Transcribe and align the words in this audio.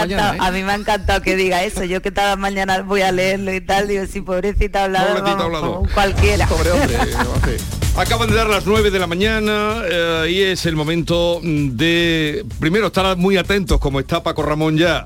mañana, 0.00 0.36
A 0.38 0.50
mí 0.50 0.62
me 0.62 0.72
ha 0.72 0.74
encantado 0.74 1.22
que 1.22 1.36
diga 1.36 1.62
eso. 1.64 1.84
Yo 1.84 2.02
que 2.02 2.12
cada 2.12 2.36
mañana 2.36 2.82
voy 2.82 3.02
a 3.02 3.12
leerlo 3.12 3.52
y 3.52 3.60
tal, 3.60 3.88
digo, 3.88 4.06
si 4.06 4.20
pobrecita 4.20 4.84
hablado, 4.84 5.22
vamos, 5.22 5.88
cualquiera. 5.92 6.46
Pobre 6.46 6.70
hombre, 6.72 6.98
Acaban 7.98 8.28
de 8.30 8.36
dar 8.36 8.46
las 8.46 8.64
9 8.64 8.92
de 8.92 8.98
la 9.00 9.08
mañana 9.08 9.82
eh, 9.84 10.28
y 10.30 10.40
es 10.40 10.66
el 10.66 10.76
momento 10.76 11.40
de, 11.42 12.44
primero, 12.60 12.86
estar 12.86 13.16
muy 13.16 13.36
atentos, 13.36 13.80
como 13.80 13.98
está 13.98 14.22
Paco 14.22 14.42
Ramón 14.42 14.78
ya, 14.78 15.04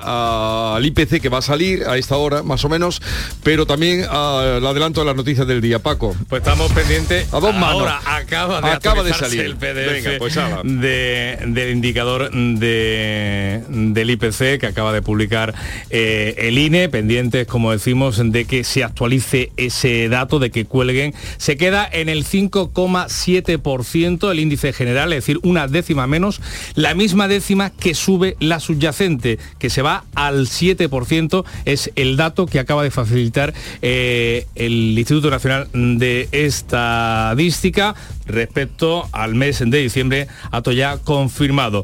al 0.74 0.84
IPC 0.84 1.22
que 1.22 1.30
va 1.30 1.38
a 1.38 1.42
salir 1.42 1.84
a 1.84 1.96
esta 1.96 2.18
hora, 2.18 2.42
más 2.42 2.66
o 2.66 2.68
menos, 2.68 3.00
pero 3.42 3.64
también 3.64 4.04
al 4.04 4.64
adelanto 4.66 5.00
de 5.00 5.06
las 5.06 5.16
noticias 5.16 5.46
del 5.46 5.62
día, 5.62 5.78
Paco. 5.78 6.14
Pues 6.28 6.42
estamos 6.42 6.70
pendientes. 6.72 7.32
A 7.32 7.40
dos 7.40 7.54
manos. 7.54 7.80
Ahora 7.80 8.00
acaba 8.04 8.60
de, 8.60 8.68
acaba 8.68 9.02
de 9.02 9.14
salir 9.14 9.40
el 9.40 9.56
PDF 9.56 10.18
pues 10.18 10.38
del 10.62 11.70
indicador 11.70 12.30
de, 12.30 13.62
del 13.68 14.10
IPC 14.10 14.60
que 14.60 14.66
acaba 14.66 14.92
de 14.92 15.00
publicar 15.00 15.54
eh, 15.88 16.34
el 16.36 16.58
INE, 16.58 16.90
pendientes, 16.90 17.46
como 17.46 17.72
decimos, 17.72 18.20
de 18.22 18.44
que 18.44 18.64
se 18.64 18.84
actualice 18.84 19.50
ese 19.56 20.10
dato, 20.10 20.38
de 20.38 20.50
que 20.50 20.66
cuelguen. 20.66 21.14
Se 21.38 21.56
queda 21.56 21.88
en 21.90 22.10
el 22.10 22.26
5, 22.26 22.70
7% 22.88 24.30
el 24.30 24.40
índice 24.40 24.72
general, 24.72 25.12
es 25.12 25.24
decir, 25.24 25.38
una 25.42 25.68
décima 25.68 26.06
menos, 26.06 26.40
la 26.74 26.94
misma 26.94 27.28
décima 27.28 27.70
que 27.70 27.94
sube 27.94 28.36
la 28.40 28.60
subyacente, 28.60 29.38
que 29.58 29.70
se 29.70 29.82
va 29.82 30.04
al 30.14 30.46
7%, 30.46 31.44
es 31.64 31.90
el 31.96 32.16
dato 32.16 32.46
que 32.46 32.58
acaba 32.58 32.82
de 32.82 32.90
facilitar 32.90 33.54
eh, 33.82 34.46
el 34.54 34.98
Instituto 34.98 35.30
Nacional 35.30 35.68
de 35.72 36.28
Estadística 36.32 37.94
respecto 38.26 39.08
al 39.12 39.34
mes 39.34 39.58
de 39.58 39.78
diciembre, 39.78 40.28
ato 40.50 40.72
ya 40.72 40.98
confirmado 40.98 41.82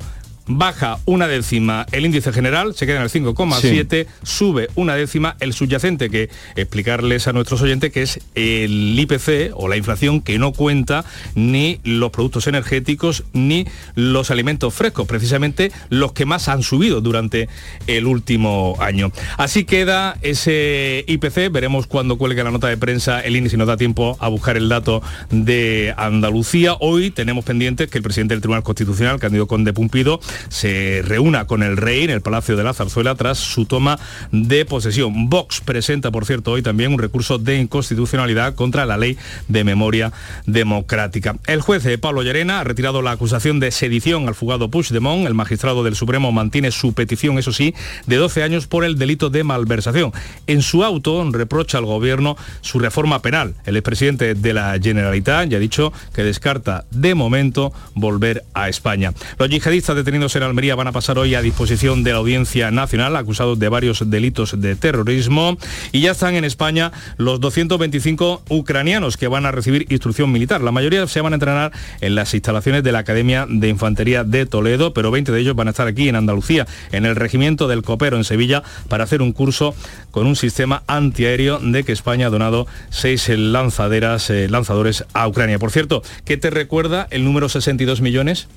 baja 0.48 0.98
una 1.04 1.28
décima 1.28 1.86
el 1.92 2.06
índice 2.06 2.32
general, 2.32 2.74
se 2.74 2.86
queda 2.86 2.96
en 2.96 3.02
el 3.02 3.10
5,7, 3.10 4.06
sube 4.22 4.68
una 4.74 4.94
décima 4.94 5.36
el 5.40 5.52
subyacente, 5.52 6.10
que 6.10 6.30
explicarles 6.56 7.28
a 7.28 7.32
nuestros 7.32 7.62
oyentes 7.62 7.92
que 7.92 8.02
es 8.02 8.20
el 8.34 8.98
IPC 8.98 9.52
o 9.54 9.68
la 9.68 9.76
inflación 9.76 10.20
que 10.20 10.38
no 10.38 10.52
cuenta 10.52 11.04
ni 11.34 11.80
los 11.84 12.10
productos 12.10 12.46
energéticos 12.46 13.24
ni 13.32 13.66
los 13.94 14.30
alimentos 14.30 14.74
frescos, 14.74 15.06
precisamente 15.06 15.72
los 15.88 16.12
que 16.12 16.26
más 16.26 16.48
han 16.48 16.62
subido 16.62 17.00
durante 17.00 17.48
el 17.86 18.06
último 18.06 18.76
año. 18.80 19.12
Así 19.36 19.64
queda 19.64 20.16
ese 20.22 21.04
IPC, 21.06 21.50
veremos 21.50 21.86
cuando 21.86 22.18
cuelgue 22.18 22.44
la 22.44 22.50
nota 22.50 22.68
de 22.68 22.76
prensa 22.76 23.20
el 23.20 23.36
índice, 23.36 23.48
si 23.48 23.56
nos 23.56 23.66
da 23.66 23.76
tiempo 23.78 24.16
a 24.20 24.28
buscar 24.28 24.56
el 24.56 24.68
dato 24.68 25.02
de 25.30 25.94
Andalucía. 25.96 26.74
Hoy 26.80 27.10
tenemos 27.10 27.44
pendientes 27.44 27.88
que 27.88 27.98
el 27.98 28.04
presidente 28.04 28.34
del 28.34 28.42
Tribunal 28.42 28.62
Constitucional, 28.62 29.18
Candido 29.18 29.46
Conde 29.46 29.72
Pumpido, 29.72 30.20
se 30.48 31.02
reúna 31.04 31.46
con 31.46 31.62
el 31.62 31.76
rey 31.76 32.04
en 32.04 32.10
el 32.10 32.20
Palacio 32.20 32.56
de 32.56 32.64
la 32.64 32.74
Zarzuela 32.74 33.14
tras 33.14 33.38
su 33.38 33.66
toma 33.66 33.98
de 34.32 34.64
posesión. 34.64 35.28
Vox 35.28 35.60
presenta, 35.60 36.10
por 36.10 36.26
cierto, 36.26 36.52
hoy 36.52 36.62
también 36.62 36.92
un 36.92 36.98
recurso 36.98 37.38
de 37.38 37.58
inconstitucionalidad 37.58 38.54
contra 38.54 38.86
la 38.86 38.96
ley 38.96 39.16
de 39.48 39.64
memoria 39.64 40.12
democrática. 40.46 41.36
El 41.46 41.60
juez 41.60 41.84
eh, 41.86 41.98
Pablo 41.98 42.22
Llerena 42.22 42.60
ha 42.60 42.64
retirado 42.64 43.02
la 43.02 43.12
acusación 43.12 43.60
de 43.60 43.70
sedición 43.70 44.28
al 44.28 44.34
fugado 44.34 44.70
Puigdemont. 44.70 45.26
El 45.26 45.34
magistrado 45.34 45.84
del 45.84 45.96
Supremo 45.96 46.32
mantiene 46.32 46.70
su 46.70 46.92
petición, 46.92 47.38
eso 47.38 47.52
sí, 47.52 47.74
de 48.06 48.16
12 48.16 48.42
años 48.42 48.66
por 48.66 48.84
el 48.84 48.98
delito 48.98 49.30
de 49.30 49.44
malversación. 49.44 50.12
En 50.46 50.62
su 50.62 50.84
auto 50.84 51.28
reprocha 51.30 51.78
al 51.78 51.84
gobierno 51.84 52.36
su 52.60 52.78
reforma 52.78 53.20
penal. 53.22 53.54
El 53.64 53.76
expresidente 53.76 54.34
de 54.34 54.54
la 54.54 54.78
Generalitat 54.80 55.48
ya 55.48 55.56
ha 55.56 55.60
dicho 55.60 55.92
que 56.14 56.22
descarta 56.22 56.84
de 56.90 57.14
momento 57.14 57.72
volver 57.94 58.44
a 58.54 58.68
España. 58.68 59.12
Los 59.38 59.48
yihadistas 59.48 59.96
detenidos 59.96 60.27
en 60.36 60.42
Almería 60.42 60.74
van 60.74 60.86
a 60.86 60.92
pasar 60.92 61.18
hoy 61.18 61.34
a 61.34 61.42
disposición 61.42 62.02
de 62.04 62.12
la 62.12 62.18
Audiencia 62.18 62.70
Nacional, 62.70 63.16
acusados 63.16 63.58
de 63.58 63.68
varios 63.68 64.10
delitos 64.10 64.60
de 64.60 64.76
terrorismo. 64.76 65.56
Y 65.92 66.00
ya 66.00 66.10
están 66.10 66.34
en 66.34 66.44
España 66.44 66.92
los 67.16 67.40
225 67.40 68.42
ucranianos 68.48 69.16
que 69.16 69.28
van 69.28 69.46
a 69.46 69.52
recibir 69.52 69.86
instrucción 69.90 70.30
militar. 70.32 70.60
La 70.60 70.72
mayoría 70.72 71.06
se 71.06 71.20
van 71.20 71.32
a 71.32 71.36
entrenar 71.36 71.72
en 72.00 72.14
las 72.14 72.34
instalaciones 72.34 72.82
de 72.82 72.92
la 72.92 73.00
Academia 73.00 73.46
de 73.48 73.68
Infantería 73.68 74.24
de 74.24 74.46
Toledo, 74.46 74.92
pero 74.92 75.10
20 75.10 75.32
de 75.32 75.40
ellos 75.40 75.56
van 75.56 75.68
a 75.68 75.70
estar 75.70 75.86
aquí 75.86 76.08
en 76.08 76.16
Andalucía, 76.16 76.66
en 76.92 77.06
el 77.06 77.16
Regimiento 77.16 77.68
del 77.68 77.82
Copero 77.82 78.16
en 78.16 78.24
Sevilla, 78.24 78.62
para 78.88 79.04
hacer 79.04 79.22
un 79.22 79.32
curso 79.32 79.74
con 80.10 80.26
un 80.26 80.36
sistema 80.36 80.82
antiaéreo 80.86 81.58
de 81.58 81.84
que 81.84 81.92
España 81.92 82.26
ha 82.26 82.30
donado 82.30 82.66
seis 82.90 83.28
lanzaderas, 83.28 84.30
eh, 84.30 84.48
lanzadores 84.48 85.04
a 85.12 85.28
Ucrania. 85.28 85.58
Por 85.58 85.70
cierto, 85.70 86.02
¿qué 86.24 86.36
te 86.36 86.50
recuerda 86.50 87.06
el 87.10 87.24
número 87.24 87.48
62 87.48 88.00
millones? 88.00 88.48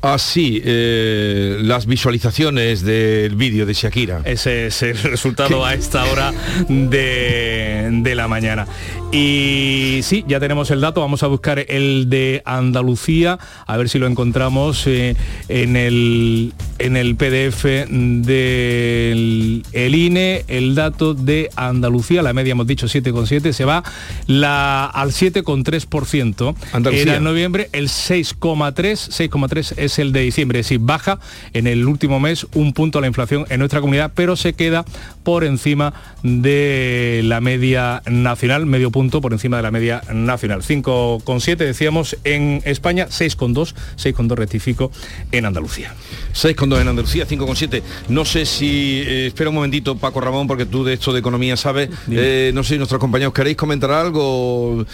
Ah, 0.00 0.16
sí, 0.18 0.62
eh, 0.64 1.58
las 1.60 1.86
visualizaciones 1.86 2.82
del 2.82 3.34
vídeo 3.34 3.66
de 3.66 3.72
Shakira. 3.72 4.20
Ese 4.24 4.68
es 4.68 4.82
el 4.82 4.96
resultado 4.98 5.64
a 5.64 5.74
esta 5.74 6.04
hora 6.04 6.32
de, 6.68 7.88
de, 7.90 8.14
la 8.14 8.28
mañana. 8.28 8.66
Y 9.10 10.00
sí, 10.02 10.22
ya 10.28 10.38
tenemos 10.38 10.70
el 10.70 10.82
dato, 10.82 11.00
vamos 11.00 11.22
a 11.22 11.28
buscar 11.28 11.64
el 11.66 12.10
de 12.10 12.42
Andalucía, 12.44 13.38
a 13.66 13.76
ver 13.78 13.88
si 13.88 13.98
lo 13.98 14.06
encontramos 14.06 14.86
eh, 14.86 15.16
en, 15.48 15.76
el, 15.76 16.52
en 16.78 16.94
el 16.94 17.16
PDF 17.16 17.64
del 17.88 19.64
el 19.72 19.94
INE, 19.94 20.44
el 20.48 20.74
dato 20.74 21.14
de 21.14 21.48
Andalucía, 21.56 22.20
la 22.22 22.34
media 22.34 22.52
hemos 22.52 22.66
dicho 22.66 22.86
7,7, 22.86 23.52
se 23.52 23.64
va 23.64 23.82
la, 24.26 24.84
al 24.84 25.12
7,3%. 25.12 26.92
Era 26.92 27.16
en 27.16 27.24
noviembre 27.24 27.70
el 27.72 27.88
6,3, 27.88 28.74
6,3 28.74 29.72
es 29.78 29.98
el 29.98 30.12
de 30.12 30.20
diciembre, 30.20 30.60
es 30.60 30.66
decir, 30.66 30.80
baja 30.80 31.18
en 31.54 31.66
el 31.66 31.86
último 31.86 32.20
mes 32.20 32.46
un 32.52 32.74
punto 32.74 33.00
la 33.00 33.06
inflación 33.06 33.46
en 33.48 33.60
nuestra 33.60 33.80
comunidad, 33.80 34.12
pero 34.14 34.36
se 34.36 34.52
queda 34.52 34.84
por 35.22 35.44
encima 35.44 35.94
de 36.22 37.22
la 37.24 37.40
media 37.40 38.02
nacional, 38.06 38.66
medio 38.66 38.90
punto 38.90 38.97
por 38.98 39.32
encima 39.32 39.56
de 39.56 39.62
la 39.62 39.70
media 39.70 40.02
nacional. 40.12 40.62
5,7 40.62 41.56
decíamos 41.56 42.16
en 42.24 42.62
España, 42.64 43.06
6,2, 43.06 43.74
6,2 43.96 44.34
rectifico 44.34 44.90
en 45.30 45.46
Andalucía. 45.46 45.94
6,2 46.34 46.80
en 46.80 46.88
Andalucía, 46.88 47.26
5,7. 47.26 47.82
No 48.08 48.24
sé 48.24 48.44
si, 48.44 49.02
eh, 49.06 49.26
espera 49.28 49.50
un 49.50 49.56
momentito 49.56 49.96
Paco 49.96 50.20
Ramón, 50.20 50.48
porque 50.48 50.66
tú 50.66 50.82
de 50.82 50.94
esto 50.94 51.12
de 51.12 51.20
economía 51.20 51.56
sabes, 51.56 51.90
eh, 52.10 52.50
no 52.54 52.64
sé 52.64 52.74
si 52.74 52.78
nuestros 52.78 53.00
compañeros 53.00 53.32
queréis 53.32 53.56
comentar 53.56 53.92
algo, 53.92 54.84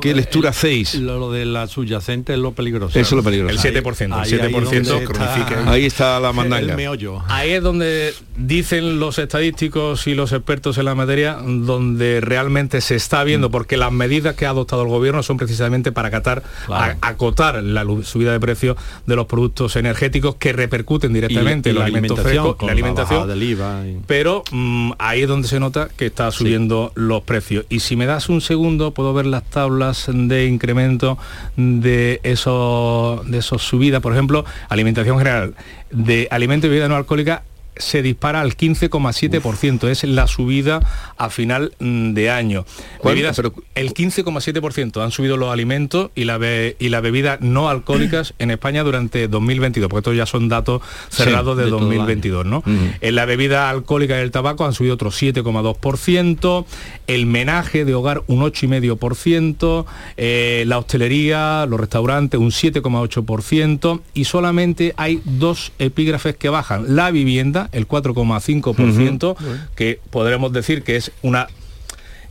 ¿qué, 0.00 0.10
eh, 0.10 0.14
lectura 0.14 0.50
hacéis? 0.50 0.94
Lo, 0.94 1.30
de 1.30 1.44
la 1.44 1.66
subyacente 1.66 2.32
es 2.32 2.38
lo 2.38 2.52
peligroso. 2.52 2.98
Eso 2.98 3.14
es 3.14 3.16
lo 3.16 3.22
peligroso. 3.22 3.54
El 3.54 3.74
7% 3.74 4.22
el 4.24 4.40
7%. 4.40 5.66
Ahí 5.66 5.84
está 5.84 6.18
la 6.18 6.32
mandanga. 6.32 6.76
Ahí 7.28 7.50
es 7.50 7.62
donde 7.62 8.14
dicen 8.36 8.98
los 8.98 9.18
estadísticos 9.18 10.06
y 10.06 10.14
los 10.14 10.32
expertos 10.32 10.78
en 10.78 10.86
la 10.86 10.94
materia, 10.94 11.34
donde 11.34 12.20
realmente 12.20 12.80
se 12.80 12.96
está 12.96 13.22
viendo, 13.24 13.33
porque 13.50 13.76
las 13.76 13.92
medidas 13.92 14.34
que 14.34 14.46
ha 14.46 14.50
adoptado 14.50 14.82
el 14.82 14.88
gobierno 14.88 15.22
son 15.22 15.36
precisamente 15.36 15.92
para 15.92 16.08
acatar, 16.08 16.42
acotar 17.00 17.62
la 17.62 17.84
subida 18.02 18.32
de 18.32 18.40
precios 18.40 18.76
de 19.06 19.16
los 19.16 19.26
productos 19.26 19.76
energéticos 19.76 20.36
que 20.36 20.52
repercuten 20.52 21.12
directamente 21.12 21.70
en 21.70 21.76
los 21.76 21.84
alimentos 21.84 22.20
frescos, 22.20 22.56
la 22.62 22.72
alimentación, 22.72 23.28
del 23.28 23.42
IVA 23.42 23.84
pero 24.06 24.44
mm, 24.50 24.92
ahí 24.98 25.22
es 25.22 25.28
donde 25.28 25.48
se 25.48 25.60
nota 25.60 25.88
que 25.96 26.06
está 26.06 26.30
subiendo 26.30 26.92
los 26.94 27.22
precios. 27.22 27.66
Y 27.68 27.80
si 27.80 27.96
me 27.96 28.06
das 28.06 28.28
un 28.28 28.40
segundo, 28.40 28.92
puedo 28.92 29.14
ver 29.14 29.26
las 29.26 29.44
tablas 29.44 30.08
de 30.12 30.46
incremento 30.46 31.18
de 31.56 32.20
esos 32.22 33.28
de 33.30 33.38
esos 33.38 33.62
subidas, 33.62 34.00
por 34.00 34.12
ejemplo, 34.12 34.44
alimentación 34.68 35.18
general. 35.18 35.54
De 35.90 36.28
alimento 36.30 36.66
y 36.66 36.70
bebida 36.70 36.88
no 36.88 36.96
alcohólica 36.96 37.42
se 37.76 38.02
dispara 38.02 38.40
al 38.40 38.56
15,7%. 38.56 39.88
Es 39.88 40.04
la 40.04 40.26
subida 40.26 40.80
a 41.16 41.30
final 41.30 41.72
mm, 41.78 42.12
de 42.12 42.30
año. 42.30 42.64
el 43.04 43.94
15,7% 43.94 45.02
han 45.02 45.10
subido 45.10 45.36
los 45.36 45.52
alimentos 45.52 46.10
y 46.14 46.24
la, 46.24 46.38
y 46.78 46.88
la 46.88 47.00
bebida 47.00 47.38
no 47.40 47.68
alcohólicas 47.68 48.34
en 48.38 48.50
España 48.50 48.82
durante 48.82 49.28
2022, 49.28 49.88
porque 49.88 50.00
estos 50.00 50.16
ya 50.16 50.26
son 50.26 50.48
datos 50.48 50.82
cerrados 51.08 51.56
de, 51.56 51.68
2022. 51.68 52.46
¿no? 52.46 52.62
En 53.00 53.14
la 53.14 53.24
bebida 53.24 53.70
alcohólica 53.70 54.18
y 54.18 54.22
el 54.22 54.30
tabaco 54.30 54.64
han 54.64 54.72
subido 54.72 54.94
otro 54.94 55.10
7,2%, 55.10 56.64
el 57.06 57.26
menaje 57.26 57.84
de 57.84 57.94
hogar 57.94 58.22
un 58.26 58.40
8,5%, 58.40 59.84
eh, 60.16 60.64
la 60.66 60.78
hostelería, 60.78 61.66
los 61.66 61.80
restaurantes 61.80 62.38
un 62.38 62.50
7,8% 62.50 64.00
y 64.14 64.24
solamente 64.24 64.94
hay 64.96 65.20
dos 65.24 65.72
epígrafes 65.78 66.36
que 66.36 66.48
bajan. 66.48 66.94
La 66.94 67.10
vivienda 67.10 67.63
el 67.72 67.86
4,5%, 67.88 69.36
que 69.74 70.00
podremos 70.10 70.52
decir 70.52 70.82
que 70.82 70.96
es 70.96 71.12
una 71.22 71.48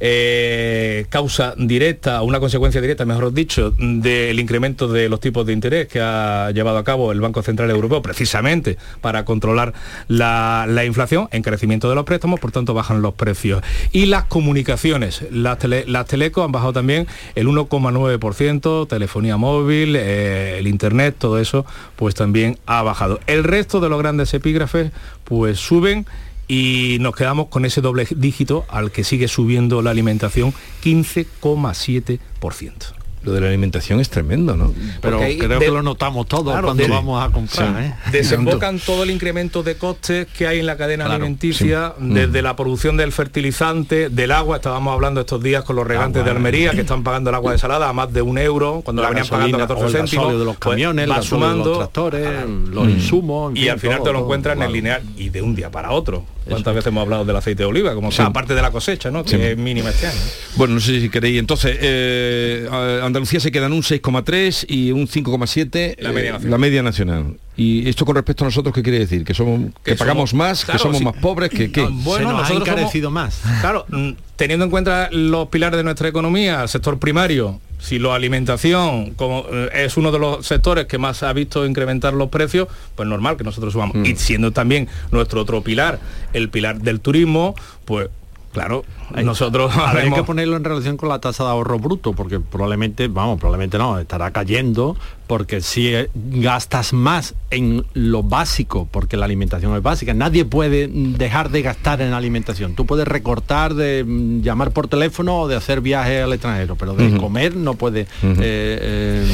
eh, 0.06 1.06
causa 1.08 1.54
directa, 1.58 2.24
una 2.24 2.42
consecuencia 2.42 2.82
directa, 2.82 3.06
mejor 3.06 3.32
dicho, 3.32 3.72
del 3.78 4.38
incremento 4.38 4.90
de 4.90 5.08
los 5.08 5.22
tipos 5.22 5.46
de 5.46 5.54
interés 5.54 5.88
que 5.88 6.02
ha 6.02 6.52
llevado 6.52 6.78
a 6.78 6.84
cabo 6.84 7.14
el 7.14 7.22
Banco 7.22 7.42
Central 7.42 7.70
Europeo 7.70 8.02
precisamente 8.02 8.78
para 9.00 9.24
controlar 9.24 9.74
la, 10.10 10.68
inflación, 10.86 11.30
encarecimiento 11.32 11.88
de 11.88 11.96
los 11.96 12.04
préstamos, 12.04 12.42
por 12.42 12.52
tanto 12.52 12.74
bajan 12.74 13.02
los 13.02 13.14
precios. 13.14 13.64
Y 13.94 14.08
las 14.08 14.26
comunicaciones, 14.26 15.24
las, 15.32 15.58
tele, 15.60 15.86
telecos 16.06 16.44
han 16.44 16.52
bajado 16.52 16.74
también 16.74 17.08
el 17.36 17.48
1,9%, 17.48 18.90
telefonía 18.90 19.38
móvil, 19.38 19.96
eh, 19.96 20.58
el 20.60 20.68
internet, 20.68 21.16
todo 21.18 21.40
eso, 21.40 21.66
pues 21.96 22.14
también 22.14 22.58
ha 22.66 22.82
bajado. 22.82 23.22
El 23.26 23.46
resto 23.46 23.80
de 23.80 23.88
los 23.88 24.00
grandes 24.00 24.34
epígrafes, 24.34 24.92
pues 25.24 25.60
suben 25.60 26.06
y 26.48 26.98
nos 27.00 27.16
quedamos 27.16 27.48
con 27.48 27.66
ese 27.66 27.82
doble 27.82 28.08
dígito 28.16 28.66
al 28.70 28.92
que 28.92 29.04
sigue 29.04 29.28
subiendo 29.28 29.82
la 29.82 29.90
alimentación 29.92 30.54
15,7%. 30.84 33.03
Lo 33.24 33.32
de 33.32 33.42
la 33.42 33.48
alimentación 33.48 34.00
es 34.00 34.10
tremendo, 34.10 34.56
¿no? 34.58 34.74
Pero 35.02 35.20
creo 35.20 35.60
que 35.60 35.72
lo 35.72 35.82
notamos 35.82 36.28
todos 36.28 36.60
cuando 36.60 36.88
vamos 36.88 37.24
a 37.24 37.32
comprar. 37.32 37.82
¿eh? 37.82 37.96
Desembocan 38.12 38.80
todo 38.80 39.04
el 39.04 39.12
incremento 39.12 39.64
de 39.64 39.76
costes 39.76 40.28
que 40.28 40.48
hay 40.48 40.60
en 40.60 40.66
la 40.66 40.78
cadena 40.78 41.06
alimenticia, 41.06 41.94
desde 42.00 42.42
la 42.42 42.56
producción 42.56 42.98
del 42.98 43.12
fertilizante, 43.12 44.10
del 44.10 44.32
agua. 44.32 44.58
Estábamos 44.58 44.94
hablando 44.94 45.22
estos 45.22 45.42
días 45.42 45.64
con 45.64 45.76
los 45.76 45.88
regantes 45.88 46.26
de 46.26 46.32
Almería 46.32 46.72
que 46.72 46.82
están 46.82 47.04
pagando 47.04 47.30
el 47.30 47.36
agua 47.36 47.54
de 47.54 47.58
salada 47.58 47.90
a 47.90 47.94
más 47.94 48.12
de 48.12 48.22
un 48.22 48.38
euro, 48.38 48.82
cuando 48.84 49.02
la, 49.02 49.10
venían 49.10 49.28
pagando 49.28 49.58
14 49.58 49.98
céntimos. 49.98 50.38
de 50.38 50.46
los 50.46 50.58
pues 50.58 50.72
camiones, 50.74 51.10
va 51.10 51.22
sumando, 51.22 51.66
los 51.66 51.78
tractores, 51.78 52.46
los 52.48 52.90
insumos. 52.90 53.56
y 53.56 53.70
al 53.70 53.80
final 53.80 54.04
te 54.04 54.12
lo 54.12 54.20
encuentras 54.20 54.58
en 54.58 54.64
el 54.64 54.72
lineal 54.72 55.02
y 55.18 55.30
de 55.30 55.42
un 55.42 55.56
día 55.56 55.72
para 55.72 55.92
otro. 55.92 56.26
¿Cuántas 56.48 56.76
veces 56.76 56.88
hemos 56.88 57.04
hablado 57.04 57.26
del 57.26 57.36
aceite 57.36 57.64
de 57.64 57.70
oliva? 57.70 57.94
Como 57.94 58.10
aparte 58.18 58.54
de 58.54 58.62
la 58.62 58.72
cosecha, 58.72 59.10
¿no? 59.12 59.24
Que 59.24 59.52
es 59.52 59.58
mínima 59.58 59.90
este 59.90 60.08
año. 60.08 60.20
Bueno, 60.56 60.76
no 60.76 60.80
sé 60.80 61.00
si 61.00 61.10
queréis. 61.10 61.40
Entonces, 61.40 61.78
eh, 61.82 62.68
Andalucía 63.14 63.40
se 63.40 63.52
quedan 63.52 63.74
un 63.74 63.84
6,3 63.84 64.66
y 64.68 64.92
un 64.92 65.08
5,7 65.08 65.98
la, 66.00 66.12
media 66.12 66.40
la 66.42 66.58
media 66.58 66.82
nacional. 66.82 67.38
Y 67.56 67.88
esto 67.88 68.06
con 68.06 68.16
respecto 68.16 68.44
a 68.44 68.48
nosotros, 68.48 68.74
¿qué 68.74 68.82
quiere 68.82 68.98
decir? 68.98 69.24
Que 69.24 69.36
somos 69.36 69.72
que, 69.84 69.96
pagamos 69.96 70.34
más, 70.34 70.66
que 70.66 70.80
somos 70.80 71.00
más 71.04 71.16
pobres, 71.18 71.52
que 71.52 71.72
qué. 71.72 71.82
bueno, 71.84 72.32
nos 72.32 72.42
nosotros 72.42 72.68
ha 72.68 72.72
encarecido 72.72 73.12
más. 73.12 73.42
Claro, 73.62 73.86
mm, 73.90 74.14
teniendo 74.36 74.66
en 74.66 74.72
cuenta 74.72 75.10
los 75.12 75.50
pilares 75.50 75.78
de 75.78 75.84
nuestra 75.84 76.08
economía, 76.08 76.64
el 76.64 76.70
sector 76.70 76.98
primario, 76.98 77.62
si 77.78 78.00
la 78.00 78.16
alimentación 78.16 79.12
como, 79.12 79.46
eh, 79.52 79.70
es 79.86 79.96
uno 79.96 80.12
de 80.12 80.18
los 80.18 80.48
sectores 80.48 80.88
que 80.88 80.98
más 80.98 81.22
ha 81.22 81.32
visto 81.34 81.68
incrementar 81.68 82.16
los 82.16 82.30
precios, 82.30 82.68
pues 82.96 83.08
normal 83.08 83.38
que 83.38 83.44
nosotros 83.44 83.74
subamos. 83.74 83.98
Mm. 83.98 84.06
Y 84.08 84.16
siendo 84.16 84.52
también 84.52 84.88
nuestro 85.12 85.42
otro 85.42 85.62
pilar, 85.62 86.00
el 86.34 86.50
pilar 86.50 86.82
del 86.82 87.00
turismo, 87.00 87.54
pues 87.86 88.10
Claro, 88.54 88.86
nosotros 89.24 89.76
hay 89.78 90.12
que 90.12 90.24
ponerlo 90.24 90.56
en 90.56 90.64
relación 90.64 90.96
con 90.96 91.10
la 91.10 91.20
tasa 91.20 91.44
de 91.44 91.50
ahorro 91.50 91.80
bruto, 91.80 92.14
porque 92.14 92.40
probablemente, 92.40 93.08
vamos, 93.08 93.40
probablemente 93.40 93.80
no, 93.80 93.98
estará 93.98 94.30
cayendo, 94.32 94.96
porque 95.26 95.62
si 95.62 95.92
gastas 96.14 96.94
más 96.94 97.34
en 97.50 97.84
lo 97.94 98.22
básico, 98.22 98.88
porque 98.92 99.18
la 99.18 99.26
alimentación 99.26 99.76
es 99.76 99.82
básica, 99.82 100.14
nadie 100.14 100.46
puede 100.46 100.88
dejar 100.88 101.50
de 101.50 101.64
gastar 101.64 102.02
en 102.02 102.14
alimentación. 102.14 102.76
Tú 102.76 102.86
puedes 102.86 103.08
recortar 103.08 103.74
de 103.74 104.04
mm, 104.04 104.42
llamar 104.42 104.72
por 104.72 104.88
teléfono 104.88 105.42
o 105.42 105.48
de 105.48 105.56
hacer 105.56 105.82
viajes 105.82 106.24
al 106.24 106.34
extranjero, 106.34 106.76
pero 106.76 106.94
de 106.94 107.18
comer 107.18 107.56
no 107.56 107.74
puedes 107.74 108.08
eh, 108.22 108.38
eh, 108.40 109.28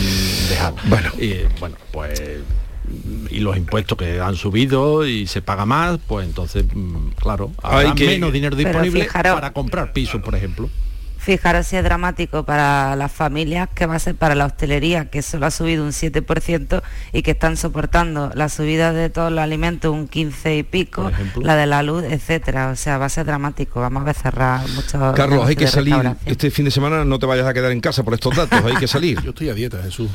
dejar. 0.50 0.74
Bueno, 0.88 1.10
y, 1.20 1.36
bueno, 1.60 1.76
pues 1.92 2.22
y 3.30 3.40
los 3.40 3.58
impuestos 3.58 3.98
que 3.98 4.20
han 4.20 4.36
subido 4.36 5.06
y 5.06 5.28
se 5.28 5.42
paga 5.42 5.66
más, 5.66 6.00
pues 6.08 6.28
entonces, 6.28 6.66
mm, 6.74 7.10
claro, 7.22 7.52
hay 7.64 7.94
menos 7.94 8.34
dinero 8.34 8.56
disponible 8.56 9.08
para 9.14 9.54
comprar 9.54 9.94
pisos, 9.94 10.22
por 10.22 10.36
ejemplo. 10.36 10.70
Fijaros 11.20 11.68
si 11.68 11.76
es 11.76 11.84
dramático 11.84 12.44
para 12.44 12.96
las 12.96 13.12
familias, 13.12 13.70
que 13.76 13.86
va 13.86 13.96
a 13.96 14.00
ser 14.00 14.16
para 14.16 14.36
la 14.36 14.46
hostelería, 14.46 15.06
que 15.06 15.22
solo 15.22 15.46
ha 15.46 15.52
subido 15.52 15.84
un 15.84 15.92
7% 15.92 16.82
y 17.12 17.22
que 17.22 17.32
están 17.32 17.58
soportando 17.58 18.32
la 18.34 18.48
subida 18.48 18.94
de 18.94 19.10
todos 19.10 19.32
los 19.32 19.42
alimentos 19.42 19.94
un 19.94 20.08
15 20.08 20.58
y 20.58 20.64
pico, 20.64 21.12
la 21.42 21.56
de 21.56 21.66
la 21.68 21.84
luz, 21.84 22.04
etcétera. 22.04 22.70
O 22.70 22.76
sea, 22.76 22.98
va 22.98 23.06
a 23.06 23.10
ser 23.10 23.26
dramático. 23.26 23.82
Vamos 23.82 24.08
a 24.08 24.14
cerrar 24.14 24.68
mucho. 24.70 25.14
Carlos, 25.14 25.46
hay 25.46 25.56
que 25.56 25.68
salir 25.68 25.96
este 26.26 26.52
fin 26.52 26.66
de 26.66 26.72
semana, 26.72 27.04
no 27.04 27.20
te 27.20 27.26
vayas 27.26 27.48
a 27.48 27.54
quedar 27.54 27.72
en 27.72 27.82
casa 27.82 28.04
por 28.04 28.14
estos 28.14 28.36
datos, 28.36 28.64
hay 28.64 28.76
que 28.76 28.88
salir. 28.88 29.22
Yo 29.22 29.32
estoy 29.32 29.50
a 29.50 29.54
dieta, 29.54 29.82
Jesús. 29.84 30.10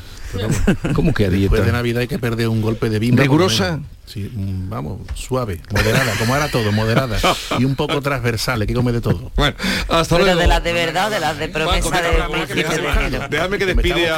¿Cómo 0.95 1.12
que 1.12 1.27
a 1.27 1.31
dieta? 1.31 1.55
Después 1.55 1.67
de 1.67 1.73
Navidad 1.73 2.01
hay 2.01 2.09
que 2.09 2.19
perder 2.19 2.49
un 2.49 2.62
golpe 2.62 2.89
de 2.89 2.99
bimba. 2.99 3.23
¿Rigurosa? 3.23 3.81
Sí, 4.06 4.31
mm, 4.33 4.69
vamos, 4.69 5.01
suave, 5.15 5.61
moderada, 5.71 6.12
como 6.19 6.37
era 6.37 6.49
todo, 6.49 6.71
moderada. 6.73 7.19
y 7.59 7.65
un 7.65 7.75
poco 7.75 8.03
transversal, 8.03 8.61
hay 8.61 8.67
que 8.67 8.75
comer 8.75 8.95
de 8.95 9.01
todo. 9.01 9.33
Bueno, 9.35 9.56
hasta 9.89 10.17
Pero 10.17 10.37
de 10.37 10.47
las 10.47 10.62
de 10.62 10.73
verdad, 10.73 11.11
de 11.11 11.21
las 11.21 11.39
de 11.39 11.49
promesa 11.49 12.03
de 12.03 13.29
Déjame 13.31 13.59
que 13.59 13.67
despide 13.67 14.09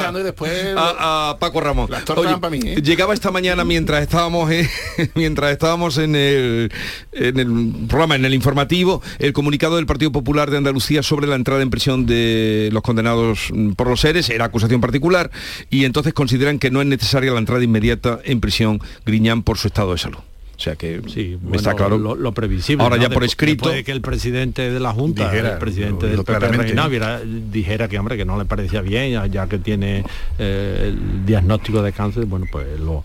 a, 0.75 1.37
Paco 1.39 1.61
Ramón. 1.61 1.89
¿eh? 1.93 2.81
Llegaba 2.81 3.13
esta 3.13 3.31
mañana 3.31 3.63
mientras 3.63 4.01
estábamos 4.01 4.51
en, 4.51 4.67
mientras 5.15 5.51
estábamos 5.51 5.97
en 5.97 6.15
el, 6.15 6.71
en 7.13 7.39
el 7.39 7.87
programa, 7.87 8.15
en 8.15 8.25
el 8.25 8.33
informativo, 8.33 9.01
el 9.19 9.31
comunicado 9.31 9.77
del 9.77 9.85
Partido 9.85 10.11
Popular 10.11 10.51
de 10.51 10.57
Andalucía 10.57 11.01
sobre 11.01 11.27
la 11.27 11.35
entrada 11.35 11.61
en 11.61 11.69
prisión 11.69 12.05
de 12.05 12.69
los 12.73 12.81
condenados 12.83 13.51
por 13.77 13.87
los 13.87 14.01
seres, 14.01 14.29
era 14.29 14.45
acusación 14.45 14.81
particular, 14.81 15.31
y 15.69 15.85
entonces 15.85 16.13
consideran 16.13 16.59
que 16.59 16.71
no 16.71 16.81
es 16.81 16.87
necesaria 16.87 17.31
la 17.31 17.39
entrada 17.39 17.63
inmediata 17.63 18.19
en 18.25 18.41
prisión 18.41 18.81
Griñán 19.05 19.43
por 19.43 19.57
su 19.57 19.67
estado 19.77 19.91
de 19.91 19.97
salud. 19.99 20.17
O 20.17 20.59
sea 20.59 20.75
que 20.75 21.01
sí, 21.07 21.37
está 21.53 21.75
claro 21.75 21.99
lo, 21.99 22.31
previsible. 22.31 22.83
Ahora 22.83 22.97
ya 22.97 23.11
por 23.11 23.23
escrito. 23.23 23.69
que 23.85 23.91
el 23.91 24.01
presidente 24.01 24.71
de 24.71 24.79
la 24.79 24.91
Junta, 24.91 25.31
el 25.31 25.59
presidente 25.59 26.07
del 26.07 26.23
PP 26.23 27.25
dijera 27.51 27.87
que 27.87 27.99
hombre 27.99 28.17
que 28.17 28.25
no 28.25 28.39
le 28.39 28.45
parecía 28.45 28.81
bien, 28.81 29.31
ya, 29.31 29.47
que 29.47 29.59
tiene 29.59 30.03
eh, 30.39 30.85
el 30.87 31.25
diagnóstico 31.27 31.83
de 31.83 31.93
cáncer, 31.93 32.25
bueno, 32.25 32.47
pues 32.51 32.79
lo 32.79 33.03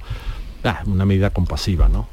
ah, 0.64 0.82
una 0.86 1.04
medida 1.04 1.28
compasiva, 1.28 1.90
¿no? 1.90 2.08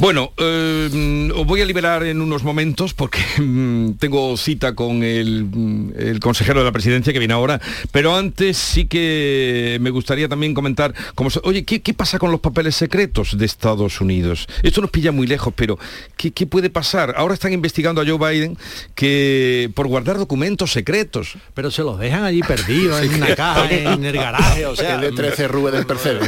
Bueno, 0.00 0.32
eh, 0.38 1.30
os 1.36 1.46
voy 1.46 1.60
a 1.60 1.66
liberar 1.66 2.04
en 2.04 2.22
unos 2.22 2.42
momentos 2.42 2.94
porque 2.94 3.20
mm, 3.38 3.98
tengo 3.98 4.34
cita 4.38 4.74
con 4.74 5.00
mm, 5.00 5.92
el, 5.94 6.18
consejero 6.22 6.60
de 6.60 6.64
la 6.64 6.72
presidencia 6.72 7.12
que 7.12 7.18
viene 7.18 7.34
ahora, 7.34 7.60
pero 7.92 8.16
antes 8.16 8.56
sí 8.56 8.86
que 8.86 9.76
me 9.82 9.90
gustaría 9.90 10.26
también 10.26 10.54
comentar, 10.54 10.94
como, 11.14 11.28
oye, 11.42 11.66
¿qué, 11.66 11.92
pasa 11.92 12.18
con 12.18 12.30
los 12.30 12.40
papeles 12.40 12.76
secretos 12.76 13.36
de 13.36 13.44
Estados 13.44 14.00
Unidos? 14.00 14.46
Esto 14.62 14.80
nos 14.80 14.90
pilla 14.90 15.12
muy 15.12 15.26
lejos, 15.26 15.52
pero 15.54 15.78
¿qué, 16.16 16.46
puede 16.46 16.70
pasar? 16.70 17.12
Ahora 17.18 17.34
están 17.34 17.52
investigando 17.52 18.00
a 18.00 18.06
Joe 18.06 18.16
Biden 18.16 18.56
que 18.94 19.70
por 19.74 19.86
guardar 19.86 20.16
documentos 20.16 20.72
secretos. 20.72 21.34
Pero 21.52 21.70
se 21.70 21.82
los 21.82 21.98
dejan 21.98 22.24
allí 22.24 22.40
perdidos 22.40 23.02
en 23.02 23.16
una 23.16 23.36
caja, 23.36 23.70
en 23.70 24.02
el 24.02 24.14
garaje, 24.14 24.64
o 24.64 24.74
sea... 24.76 24.94
El 24.94 25.02
de 25.02 25.12
13 25.12 25.46
Rubén 25.48 25.74
del 25.74 25.86
Percebe. 25.90 26.26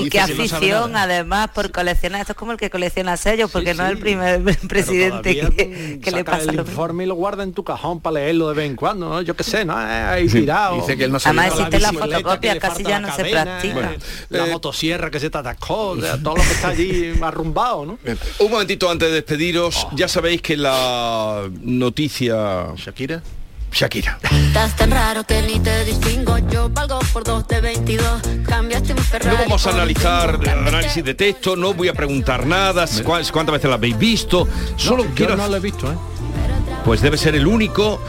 y, 0.00 0.10
qué 0.10 0.18
afición, 0.18 0.96
además, 0.96 1.50
por 1.54 1.70
coleccionar. 1.70 2.22
Esto 2.22 2.32
es 2.32 2.36
como 2.36 2.50
el 2.50 2.58
que 2.58 2.71
colecciona 2.72 3.16
sellos, 3.16 3.50
porque 3.50 3.74
no 3.74 3.84
es 3.84 3.92
el 3.92 3.98
primer 3.98 4.42
presidente 4.68 6.00
que, 6.02 6.10
le 6.10 6.24
pasa 6.24 6.50
el 6.50 6.58
informe 6.58 7.04
y 7.04 7.06
lo 7.06 7.14
guarda 7.14 7.44
en 7.44 7.52
tu 7.52 7.62
cajón 7.62 8.00
para 8.00 8.14
leerlo 8.14 8.48
de 8.48 8.54
vez 8.54 8.70
en 8.70 8.76
cuando, 8.76 9.08
¿no? 9.08 9.22
Yo 9.22 9.36
qué 9.36 9.44
sé, 9.44 9.64
¿no? 9.64 9.76
Ahí 9.76 10.26
tirado. 10.26 10.76
Dice 10.76 10.96
que 10.96 11.04
él 11.04 11.12
no 11.12 11.18
Además 11.22 11.52
existe 11.52 11.78
la, 11.78 11.92
fotocopia, 11.92 12.58
casi 12.58 12.82
ya 12.82 12.98
no 12.98 13.14
se 13.14 13.24
practica. 13.24 13.92
la 14.30 14.46
eh, 14.46 14.50
motosierra 14.50 15.10
que 15.10 15.20
se 15.20 15.30
te 15.30 15.38
atascó, 15.38 15.96
todo 16.22 16.36
lo 16.36 16.42
que 16.42 16.50
está 16.50 16.68
allí 16.68 17.12
arrumbado, 17.20 17.86
¿no? 17.86 17.98
Un 18.38 18.50
momentito 18.50 18.90
antes 18.90 19.08
de 19.08 19.14
despediros, 19.16 19.86
oh. 19.86 19.90
ya 19.94 20.08
sabéis 20.08 20.42
que 20.42 20.56
la 20.56 21.48
noticia... 21.60 22.74
Shakira. 22.76 23.22
Shakira. 23.72 24.18
tan 24.76 24.90
raro 24.90 25.24
que 25.24 25.42
ni 25.42 25.58
te 25.58 25.84
distingo, 25.84 26.38
yo 26.50 26.68
valgo 26.68 26.98
por 27.12 27.24
dos 27.24 27.48
de 27.48 27.60
22. 27.60 28.22
Cambiaste 28.46 28.92
un 28.92 28.98
No 28.98 29.34
vamos 29.38 29.66
a 29.66 29.70
analizar 29.70 30.38
análisis 30.48 31.02
de 31.02 31.14
texto, 31.14 31.56
no 31.56 31.72
voy 31.72 31.88
a 31.88 31.94
preguntar 31.94 32.46
nada, 32.46 32.86
cuántas 33.04 33.52
veces 33.52 33.68
la 33.68 33.76
habéis 33.76 33.98
visto, 33.98 34.46
solo 34.76 35.06
quiero... 35.14 35.36
no 35.36 35.48
lo 35.48 35.56
he 35.56 35.60
visto, 35.60 35.90
¿eh? 35.90 35.96
Pues 36.84 37.00
debe 37.00 37.16
ser 37.16 37.34
el 37.34 37.46
único 37.46 38.00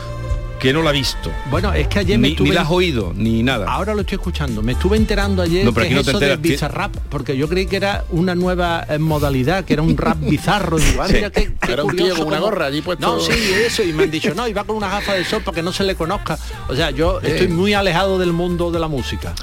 que 0.64 0.72
no 0.72 0.82
la 0.82 0.92
ha 0.92 0.94
visto. 0.94 1.30
Bueno, 1.52 1.74
es 1.74 1.90
que 1.90 2.00
ayer 2.00 2.18
me 2.18 2.30
ni, 2.30 2.36
Ni 2.38 2.52
la 2.52 2.62
has 2.62 2.72
oído, 2.72 3.12
ni 3.14 3.44
nada. 3.44 3.70
Ahora 3.70 3.94
lo 3.94 4.02
estoy 4.02 4.16
escuchando. 4.16 4.62
Me 4.62 4.72
estuve 4.72 4.96
enterando 4.96 5.42
ayer 5.42 5.66
no, 5.66 5.74
pero 5.74 5.90
que 5.90 6.00
es 6.00 6.08
eso 6.08 6.20
del 6.20 6.38
bizarrap, 6.38 6.96
porque 7.10 7.36
yo 7.36 7.50
creí 7.50 7.66
que 7.66 7.76
era 7.76 8.06
una 8.12 8.34
nueva 8.34 8.86
eh, 8.88 8.98
modalidad, 8.98 9.66
que 9.66 9.74
era 9.74 9.82
un 9.82 9.98
rap 9.98 10.18
bizarro. 10.22 10.78
Digo, 10.78 11.06
sí. 11.06 11.16
qué, 11.34 11.52
era 11.68 11.84
un 11.84 11.94
tío 11.94 12.16
con 12.16 12.28
una 12.28 12.40
gorra 12.40 12.68
allí 12.68 12.82
puesto... 12.82 13.06
No, 13.06 13.20
sí, 13.20 13.34
eso. 13.66 13.84
Y 13.84 13.92
me 13.92 14.04
han 14.04 14.12
dicho, 14.12 14.34
no, 14.34 14.48
iba 14.48 14.64
con 14.64 14.78
una 14.78 14.88
gafa 14.88 15.16
de 15.16 15.26
sol 15.26 15.42
para 15.44 15.56
que 15.56 15.62
no 15.62 15.74
se 15.74 15.84
le 15.84 15.96
conozca. 15.96 16.40
O 16.70 16.76
sea, 16.76 16.92
yo 16.92 17.20
estoy 17.20 17.50
muy 17.50 17.74
alejado 17.74 18.18
del 18.18 18.32
mundo 18.32 18.72
de 18.72 18.80
la 18.80 18.88
música. 18.88 19.36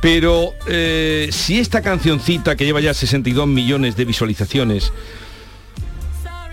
Pero 0.00 0.54
eh, 0.68 1.28
si 1.32 1.58
esta 1.58 1.82
cancioncita 1.82 2.54
que 2.54 2.64
lleva 2.64 2.80
ya 2.80 2.94
62 2.94 3.48
millones 3.48 3.96
de 3.96 4.04
visualizaciones 4.04 4.92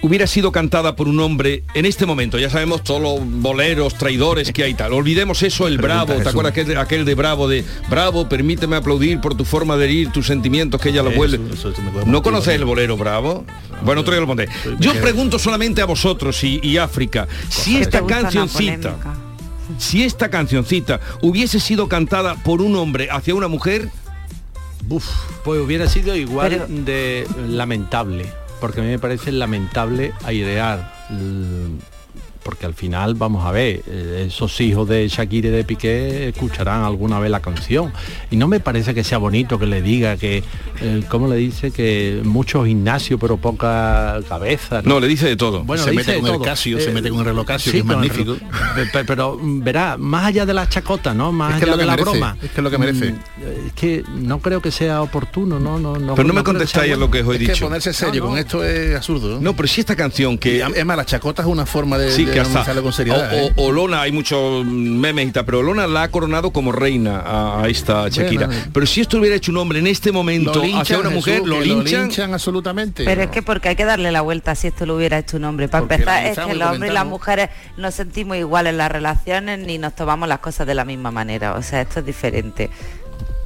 hubiera 0.05 0.27
sido 0.27 0.51
cantada 0.51 0.95
por 0.95 1.07
un 1.07 1.19
hombre 1.19 1.63
en 1.73 1.85
este 1.85 2.05
momento, 2.05 2.37
ya 2.37 2.51
sabemos 2.51 2.83
todos 2.83 3.01
los 3.01 3.19
boleros, 3.41 3.95
traidores 3.95 4.51
que 4.51 4.63
hay 4.63 4.75
tal, 4.75 4.93
olvidemos 4.93 5.41
eso, 5.41 5.67
el 5.67 5.79
bravo, 5.79 6.13
¿te 6.13 6.29
acuerdas 6.29 6.51
aquel, 6.51 6.77
aquel, 6.77 7.05
de 7.05 7.15
bravo 7.15 7.47
de 7.47 7.65
bravo, 7.89 8.29
permíteme 8.29 8.75
aplaudir 8.75 9.19
por 9.19 9.35
tu 9.35 9.45
forma 9.45 9.77
de 9.77 9.85
herir 9.85 10.11
tus 10.11 10.27
sentimientos 10.27 10.79
que 10.79 10.89
ella 10.89 11.01
lo 11.01 11.09
vuelve? 11.11 11.39
¿No 12.05 12.21
conoces 12.21 12.53
el 12.53 12.65
bolero 12.65 12.97
bravo? 12.97 13.45
Bueno, 13.83 14.01
otro 14.01 14.13
día 14.13 14.21
lo 14.21 14.27
pondré. 14.27 14.47
Yo 14.79 14.93
pregunto 15.01 15.39
solamente 15.39 15.81
a 15.81 15.85
vosotros 15.85 16.43
y, 16.43 16.59
y 16.61 16.77
África, 16.77 17.27
si 17.49 17.77
esta 17.77 18.05
cancioncita, 18.05 18.95
si 19.79 20.03
esta 20.03 20.29
cancioncita 20.29 20.99
hubiese 21.23 21.59
sido 21.59 21.89
cantada 21.89 22.35
por 22.35 22.61
un 22.61 22.75
hombre 22.75 23.09
hacia 23.09 23.33
una 23.33 23.47
mujer, 23.47 23.89
Uf, 24.87 25.03
pues 25.43 25.59
hubiera 25.61 25.89
sido 25.89 26.15
igual 26.15 26.49
Pero- 26.49 26.67
de 26.67 27.27
lamentable, 27.49 28.27
porque 28.59 28.79
a 28.79 28.83
mí 28.83 28.89
me 28.89 28.99
parece 28.99 29.31
lamentable 29.31 30.13
airear, 30.23 30.93
porque 32.45 32.67
al 32.67 32.75
final, 32.75 33.15
vamos 33.15 33.43
a 33.43 33.51
ver, 33.51 33.81
eh, 33.87 34.25
esos 34.27 34.61
hijos 34.61 34.87
de 34.87 35.07
Shakira 35.07 35.47
y 35.47 35.51
de 35.51 35.63
Piqué 35.63 36.29
escucharán 36.29 36.83
alguna 36.83 37.19
vez 37.19 37.31
la 37.31 37.39
canción. 37.39 37.91
Y 38.29 38.35
no 38.35 38.47
me 38.47 38.59
parece 38.59 38.93
que 38.93 39.03
sea 39.03 39.17
bonito 39.17 39.57
que 39.57 39.65
le 39.65 39.81
diga 39.81 40.15
que, 40.15 40.43
eh, 40.79 41.01
¿cómo 41.09 41.27
le 41.27 41.37
dice? 41.37 41.71
Que 41.71 42.21
mucho 42.23 42.63
gimnasio 42.63 43.17
pero 43.17 43.37
poca 43.37 44.19
cabeza. 44.29 44.83
no, 44.83 44.99
le 44.99 45.07
dice 45.07 45.27
de 45.27 45.35
todo. 45.35 45.63
Bueno, 45.63 45.83
Se 45.83 45.89
le 45.89 45.95
mete 45.97 46.19
con 46.19 46.27
el. 46.29 46.35
Eh, 46.35 46.39
Casio, 46.45 46.79
se 46.79 46.91
mete 46.91 47.09
con 47.09 47.17
el 47.19 47.25
reloj 47.25 47.47
Casio, 47.47 47.71
que 47.71 47.79
es 47.79 47.83
el 47.83 47.87
magnífico. 47.87 48.35
reloj. 48.35 48.91
Pe- 48.93 49.05
Pero, 49.05 49.39
mm, 49.41 49.63
verá, 49.63 49.97
más 49.97 50.25
allá 50.25 50.45
de 50.45 50.53
la 50.53 50.69
chacota, 50.69 51.15
¿no? 51.15 51.31
Más 51.31 51.53
Es 51.55 51.59
que 51.59 51.63
es 51.63 51.63
allá 51.63 51.71
lo 51.71 51.77
de 51.77 51.85
la 51.87 51.91
merece, 51.93 52.11
broma. 52.11 52.37
es 52.43 52.51
que 52.51 52.57
es 52.59 52.63
lo 52.63 52.69
que 52.69 52.77
merece. 52.77 53.11
mm, 53.11 53.67
Es 53.67 53.73
que 53.73 54.03
no 54.19 54.37
creo 54.39 54.61
que 54.61 54.69
sea 54.69 55.01
oportuno, 55.01 55.59
¿no? 55.59 55.79
no, 55.79 55.97
no 55.97 56.13
pero 56.13 56.27
no 56.27 56.33
me 56.35 56.43
contestáis 56.43 56.93
a 56.93 56.95
lo 56.97 57.09
que 57.09 57.21
os 57.21 57.27
he 57.29 57.31
Es 57.31 57.39
que 57.39 57.47
dicho. 57.53 57.65
ponerse 57.65 57.91
serio 57.91 58.21
No, 58.21 58.27
no. 58.27 58.29
con 58.33 58.37
esto 58.39 58.63
es 58.63 58.95
absurdo. 58.95 59.39
No, 59.41 59.55
pero 59.55 59.67
si 59.67 59.81
esta 59.81 59.95
canción 59.95 60.33
Y, 60.33 60.37
que... 60.37 60.61
es 60.75 60.85
más, 60.85 60.97
la 60.97 61.05
chacota 61.05 61.41
es 61.41 61.47
una 61.47 61.65
forma 61.65 61.97
de, 61.97 62.11
Sí, 62.11 62.25
de 62.25 62.34
que 62.35 62.39
hasta 62.41 62.51
analizarlo 62.53 62.83
con 62.83 62.93
seriedad. 62.93 63.33
o- 63.33 63.35
¿eh? 63.35 63.53
o- 63.57 63.63
Olona, 63.65 64.01
hay 64.01 64.11
muchos 64.11 64.65
memes 64.65 65.27
y 65.27 65.31
tal, 65.31 65.45
pero 65.45 65.59
Olona 65.59 65.87
la 65.87 66.03
ha 66.03 66.11
coronado 66.11 66.51
como 66.51 66.71
reina 66.71 67.19
a, 67.19 67.63
a 67.63 67.67
esta 67.67 68.07
Shakira. 68.09 68.47
Bueno. 68.47 68.61
pero 68.73 68.85
si 68.85 69.01
esto 69.01 69.17
lo 69.17 69.21
hubiera 69.21 69.35
hecho 69.35 69.51
un 69.51 69.57
hombre 69.57 69.79
en 69.79 69.87
este 69.87 70.11
momento 70.11 70.61
linchan, 70.61 70.81
hacia 70.81 70.99
una 70.99 71.09
mujer, 71.09 71.35
Jesús, 71.41 71.47
lo 71.49 71.61
linchan. 71.61 72.33
absolutamente. 72.33 73.03
Pero 73.05 73.17
¿no? 73.17 73.23
es 73.25 73.29
que 73.31 73.41
porque 73.41 73.69
hay 73.69 73.75
que 73.75 73.85
darle 73.85 74.11
la 74.11 74.21
vuelta 74.21 74.53
si 74.55 74.67
esto 74.67 74.85
lo 74.85 74.95
hubiera 74.95 75.17
hecho 75.17 75.37
un 75.37 75.45
hombre. 75.45 75.67
Para 75.67 75.81
Porque 75.81 75.95
empezar, 75.95 76.25
es 76.25 76.37
que 76.37 76.53
los 76.55 76.69
hombres 76.71 76.91
y 76.91 76.93
las 76.93 77.05
mujeres 77.05 77.49
nos 77.77 77.93
sentimos 77.95 78.37
iguales 78.37 78.71
en 78.71 78.77
las 78.77 78.91
relaciones 78.91 79.59
ni 79.59 79.77
nos 79.77 79.95
tomamos 79.95 80.29
las 80.29 80.39
cosas 80.39 80.67
de 80.67 80.75
la 80.75 80.85
misma 80.85 81.11
manera. 81.11 81.53
O 81.55 81.61
sea, 81.63 81.81
esto 81.81 81.99
es 82.01 82.05
diferente. 82.05 82.69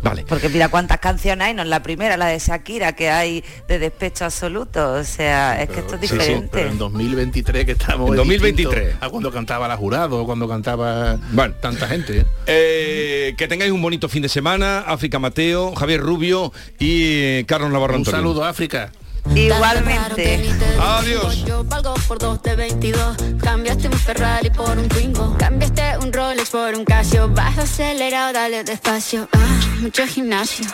Vale. 0.02 0.24
Porque 0.28 0.48
mira 0.50 0.70
cuántas 0.70 1.00
canciones 1.00 1.48
hay, 1.48 1.54
no 1.54 1.62
es 1.64 1.68
la 1.68 1.84
primera, 1.84 2.16
la 2.18 2.28
de 2.28 2.40
Shakira, 2.40 2.94
que 2.94 3.10
hay 3.10 3.44
de 3.68 3.80
despecho 3.80 4.26
absoluto. 4.26 4.94
O 4.94 5.04
sea, 5.04 5.62
es 5.62 5.70
que 5.70 5.80
esto 5.80 5.96
es 5.96 6.02
Sí, 6.02 6.08
sí, 6.08 6.14
diferente. 6.14 6.50
pero 6.52 6.70
en 6.70 6.78
2023 6.78 7.66
que 7.66 7.72
estamos 7.74 8.08
En 8.08 8.14
es 8.14 8.18
2023. 8.18 8.84
distinto 8.84 9.06
A 9.06 9.10
cuando 9.10 9.32
cantaba 9.32 9.68
la 9.68 9.76
jurado 9.78 10.26
cuando 10.26 10.48
cantaba 10.48 11.18
Bueno. 11.32 11.54
tanta 11.62 11.88
gente. 11.88 12.26
Eh, 12.48 13.34
que 13.38 13.48
tengáis 13.48 13.72
un 13.72 13.82
bonito 13.82 14.08
fin 14.10 14.22
de 14.22 14.30
semana. 14.30 14.80
África 14.88 15.20
Mateo, 15.20 15.76
Javier 15.76 16.00
Rubio 16.02 16.54
y 16.80 17.02
eh, 17.22 17.46
Carlos 17.48 17.72
Navarro 17.72 17.96
Un 17.96 18.00
Antonio. 18.02 18.18
saludo 18.20 18.46
África. 18.46 18.92
Igualmente. 19.36 20.50
Adiós. 20.80 21.46
Yo 21.46 21.64
valgo 21.64 21.94
por 22.08 22.20
dos 22.20 22.42
de 22.44 22.56
22. 22.56 23.18
Cambiaste 23.42 23.88
un 23.88 23.94
Ferrari 23.94 24.50
por 24.50 24.78
un 24.78 24.88
Twingo. 24.88 25.36
Cambiaste 25.38 25.98
un 26.02 26.12
Rolex 26.12 26.50
por 26.50 26.74
un 26.76 26.86
Casio. 26.86 27.30
Vas 27.30 27.58
acelerado, 27.58 28.34
dale 28.34 28.64
despacio. 28.64 29.28
Ah, 29.34 29.60
mucho 29.82 30.06
gimnasio. 30.08 30.66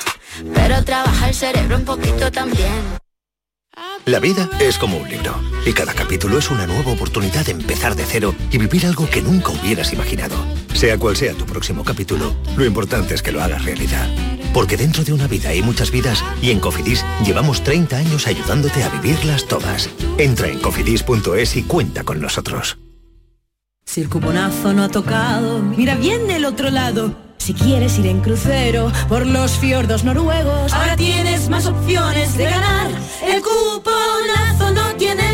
Pero 0.53 0.83
trabaja 0.83 1.29
el 1.29 1.35
cerebro 1.35 1.77
un 1.77 1.85
poquito 1.85 2.31
también. 2.31 2.99
La 4.05 4.19
vida 4.19 4.49
es 4.59 4.77
como 4.77 4.97
un 4.97 5.09
libro 5.09 5.33
y 5.65 5.73
cada 5.73 5.93
capítulo 5.93 6.37
es 6.37 6.51
una 6.51 6.67
nueva 6.67 6.91
oportunidad 6.91 7.45
de 7.45 7.53
empezar 7.53 7.95
de 7.95 8.05
cero 8.05 8.35
y 8.51 8.57
vivir 8.57 8.85
algo 8.85 9.09
que 9.09 9.21
nunca 9.21 9.49
hubieras 9.51 9.91
imaginado. 9.93 10.35
Sea 10.73 10.97
cual 10.97 11.15
sea 11.15 11.33
tu 11.33 11.45
próximo 11.45 11.83
capítulo, 11.83 12.35
lo 12.55 12.65
importante 12.65 13.15
es 13.15 13.21
que 13.21 13.31
lo 13.31 13.41
hagas 13.41 13.65
realidad. 13.65 14.07
Porque 14.55 14.77
dentro 14.77 15.03
de 15.03 15.11
una 15.11 15.27
vida 15.27 15.49
hay 15.49 15.61
muchas 15.61 15.91
vidas 15.91 16.23
y 16.41 16.49
en 16.49 16.61
Cofidis 16.61 17.03
llevamos 17.25 17.61
30 17.61 17.97
años 17.97 18.25
ayudándote 18.25 18.83
a 18.83 18.87
vivirlas 18.87 19.45
todas. 19.49 19.89
Entra 20.17 20.47
en 20.47 20.59
cofidis.es 20.59 21.57
y 21.57 21.63
cuenta 21.63 22.05
con 22.05 22.21
nosotros. 22.21 22.77
Si 23.85 23.99
el 23.99 24.09
cuponazo 24.09 24.71
no 24.71 24.83
ha 24.85 24.89
tocado, 24.89 25.61
mira 25.61 25.95
bien 25.95 26.25
del 26.29 26.45
otro 26.45 26.69
lado. 26.69 27.13
Si 27.37 27.53
quieres 27.53 27.99
ir 27.99 28.07
en 28.07 28.21
crucero 28.21 28.93
por 29.09 29.27
los 29.27 29.51
fiordos 29.57 30.05
noruegos, 30.05 30.71
ahora 30.71 30.95
tienes 30.95 31.49
más 31.49 31.65
opciones 31.65 32.37
de 32.37 32.45
ganar. 32.45 32.91
El 33.27 33.41
cuponazo 33.41 34.71
no 34.71 34.95
tiene 34.95 35.24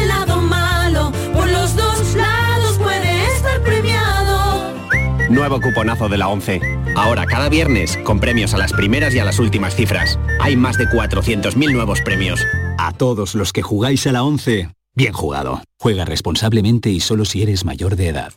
Nuevo 5.31 5.61
cuponazo 5.61 6.09
de 6.09 6.17
la 6.17 6.27
11. 6.27 6.59
Ahora 6.95 7.25
cada 7.25 7.47
viernes 7.47 7.97
con 8.03 8.19
premios 8.19 8.53
a 8.53 8.57
las 8.57 8.73
primeras 8.73 9.15
y 9.15 9.19
a 9.19 9.25
las 9.25 9.39
últimas 9.39 9.75
cifras. 9.75 10.19
Hay 10.41 10.57
más 10.57 10.77
de 10.77 10.88
400.000 10.88 11.71
nuevos 11.71 12.01
premios. 12.01 12.45
A 12.77 12.91
todos 12.91 13.33
los 13.33 13.53
que 13.53 13.61
jugáis 13.61 14.05
a 14.07 14.11
la 14.11 14.23
11, 14.23 14.69
bien 14.93 15.13
jugado. 15.13 15.61
Juega 15.79 16.03
responsablemente 16.03 16.89
y 16.89 17.00
solo 17.00 17.23
si 17.23 17.43
eres 17.43 17.63
mayor 17.63 17.95
de 17.95 18.09
edad. 18.09 18.33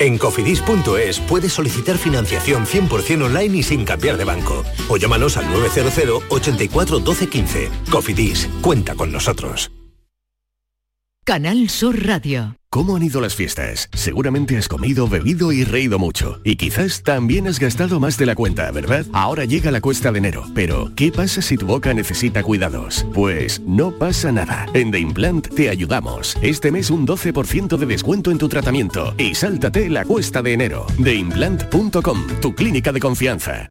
En 0.00 0.18
cofidis.es 0.18 1.18
puedes 1.20 1.54
solicitar 1.54 1.96
financiación 1.96 2.66
100% 2.66 3.24
online 3.24 3.56
y 3.56 3.62
sin 3.62 3.86
cambiar 3.86 4.18
de 4.18 4.24
banco. 4.24 4.64
O 4.90 4.98
llámanos 4.98 5.38
al 5.38 5.50
900 5.50 6.24
84 6.28 6.98
12 6.98 7.28
15. 7.28 7.70
Cofidis, 7.90 8.50
cuenta 8.60 8.94
con 8.94 9.10
nosotros. 9.10 9.72
Canal 11.24 11.70
Sur 11.70 12.06
Radio. 12.06 12.56
¿Cómo 12.74 12.96
han 12.96 13.04
ido 13.04 13.20
las 13.20 13.36
fiestas? 13.36 13.88
Seguramente 13.92 14.56
has 14.56 14.66
comido, 14.66 15.06
bebido 15.06 15.52
y 15.52 15.62
reído 15.62 16.00
mucho. 16.00 16.40
Y 16.42 16.56
quizás 16.56 17.04
también 17.04 17.46
has 17.46 17.60
gastado 17.60 18.00
más 18.00 18.18
de 18.18 18.26
la 18.26 18.34
cuenta, 18.34 18.68
¿verdad? 18.72 19.06
Ahora 19.12 19.44
llega 19.44 19.70
la 19.70 19.80
cuesta 19.80 20.10
de 20.10 20.18
enero. 20.18 20.44
Pero, 20.56 20.90
¿qué 20.96 21.12
pasa 21.12 21.40
si 21.40 21.56
tu 21.56 21.66
boca 21.66 21.94
necesita 21.94 22.42
cuidados? 22.42 23.06
Pues 23.14 23.60
no 23.60 23.92
pasa 23.92 24.32
nada. 24.32 24.66
En 24.74 24.90
The 24.90 24.98
Implant 24.98 25.54
te 25.54 25.70
ayudamos. 25.70 26.36
Este 26.42 26.72
mes 26.72 26.90
un 26.90 27.06
12% 27.06 27.76
de 27.76 27.86
descuento 27.86 28.32
en 28.32 28.38
tu 28.38 28.48
tratamiento. 28.48 29.14
Y 29.18 29.36
sáltate 29.36 29.88
la 29.88 30.04
cuesta 30.04 30.42
de 30.42 30.54
enero. 30.54 30.86
TheImplant.com, 31.00 32.26
tu 32.40 32.56
clínica 32.56 32.90
de 32.90 32.98
confianza. 32.98 33.70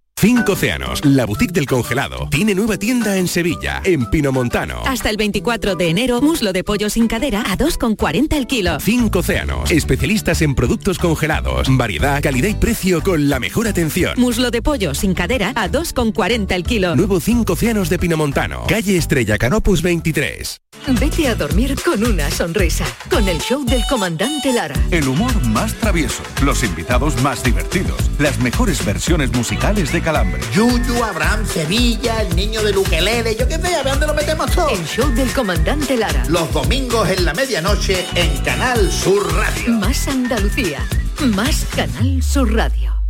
Cinco 0.21 0.51
Océanos, 0.51 1.03
la 1.03 1.25
boutique 1.25 1.51
del 1.51 1.65
congelado. 1.65 2.27
Tiene 2.29 2.53
nueva 2.53 2.77
tienda 2.77 3.17
en 3.17 3.27
Sevilla, 3.27 3.81
en 3.83 4.07
Pinomontano. 4.07 4.83
Hasta 4.85 5.09
el 5.09 5.17
24 5.17 5.75
de 5.75 5.89
enero, 5.89 6.21
muslo 6.21 6.53
de 6.53 6.63
pollo 6.63 6.91
sin 6.91 7.07
cadera 7.07 7.41
a 7.41 7.57
2,40 7.57 8.37
el 8.37 8.45
kilo. 8.45 8.79
Cinco 8.79 9.19
Océanos, 9.19 9.71
especialistas 9.71 10.43
en 10.43 10.53
productos 10.53 10.99
congelados, 10.99 11.75
variedad, 11.75 12.21
calidad 12.21 12.49
y 12.49 12.53
precio 12.53 13.01
con 13.01 13.29
la 13.29 13.39
mejor 13.39 13.67
atención. 13.67 14.13
Muslo 14.15 14.51
de 14.51 14.61
pollo 14.61 14.93
sin 14.93 15.15
cadera 15.15 15.53
a 15.55 15.67
2,40 15.67 16.51
el 16.51 16.63
kilo. 16.65 16.95
Nuevo 16.95 17.19
Cinco 17.19 17.53
Océanos 17.53 17.89
de 17.89 17.97
Pinomontano, 17.97 18.67
calle 18.67 18.97
Estrella 18.97 19.39
Canopus 19.39 19.81
23. 19.81 20.61
Vete 20.99 21.27
a 21.27 21.35
dormir 21.35 21.75
con 21.83 22.03
una 22.03 22.29
sonrisa, 22.31 22.85
con 23.09 23.27
el 23.27 23.39
show 23.39 23.63
del 23.63 23.81
comandante 23.89 24.51
Lara. 24.51 24.75
El 24.89 25.07
humor 25.07 25.33
más 25.47 25.73
travieso, 25.75 26.23
los 26.43 26.63
invitados 26.63 27.21
más 27.21 27.43
divertidos, 27.43 28.09
las 28.17 28.39
mejores 28.39 28.83
versiones 28.83 29.31
musicales 29.31 29.91
de 29.91 30.01
Calambre. 30.11 30.41
Yuyu, 30.53 31.01
Abraham, 31.05 31.45
Sevilla, 31.45 32.21
el 32.23 32.35
niño 32.35 32.61
de 32.63 32.73
Luquelele, 32.73 33.33
yo 33.33 33.47
qué 33.47 33.55
sé, 33.55 33.75
a 33.75 33.81
ver 33.81 33.93
dónde 33.93 34.07
lo 34.07 34.13
metemos 34.13 34.51
todo. 34.51 34.67
El 34.67 34.85
show 34.85 35.09
del 35.15 35.31
comandante 35.31 35.95
Lara. 35.95 36.25
Los 36.27 36.51
domingos 36.51 37.09
en 37.09 37.23
la 37.23 37.33
medianoche 37.33 38.05
en 38.15 38.37
Canal 38.43 38.91
Sur 38.91 39.33
Radio. 39.33 39.71
Más 39.71 40.09
Andalucía, 40.09 40.85
más 41.21 41.65
Canal 41.73 42.21
Sur 42.21 42.53
Radio. 42.53 43.00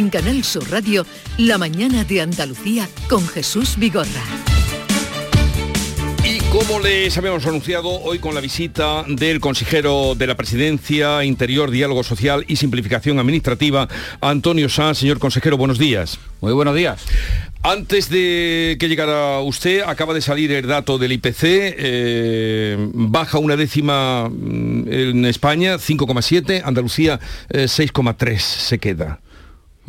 En 0.00 0.08
Canal 0.08 0.42
Sur 0.44 0.70
Radio, 0.70 1.04
La 1.36 1.58
mañana 1.58 2.04
de 2.04 2.22
Andalucía 2.22 2.88
con 3.06 3.28
Jesús 3.28 3.76
Vigorra. 3.76 4.24
Y 6.24 6.38
Como 6.48 6.80
les 6.80 7.18
habíamos 7.18 7.44
anunciado 7.44 7.90
hoy 7.90 8.18
con 8.18 8.34
la 8.34 8.40
visita 8.40 9.04
del 9.06 9.40
consejero 9.40 10.14
de 10.14 10.26
la 10.26 10.38
Presidencia, 10.38 11.22
Interior, 11.22 11.70
Diálogo 11.70 12.02
Social 12.02 12.46
y 12.48 12.56
Simplificación 12.56 13.18
Administrativa, 13.18 13.88
Antonio 14.22 14.70
Sanz. 14.70 14.96
Señor 14.96 15.18
consejero, 15.18 15.58
buenos 15.58 15.78
días. 15.78 16.18
Muy 16.40 16.54
buenos 16.54 16.74
días. 16.74 17.04
Antes 17.62 18.08
de 18.08 18.78
que 18.80 18.88
llegara 18.88 19.40
usted, 19.40 19.82
acaba 19.82 20.14
de 20.14 20.22
salir 20.22 20.50
el 20.50 20.66
dato 20.66 20.96
del 20.96 21.12
IPC, 21.12 21.42
eh, 21.42 22.88
baja 22.94 23.36
una 23.36 23.54
décima 23.54 24.30
mm, 24.30 24.90
en 24.90 25.24
España, 25.26 25.76
5,7, 25.76 26.62
Andalucía 26.64 27.20
6,3 27.50 28.38
se 28.38 28.78
queda. 28.78 29.20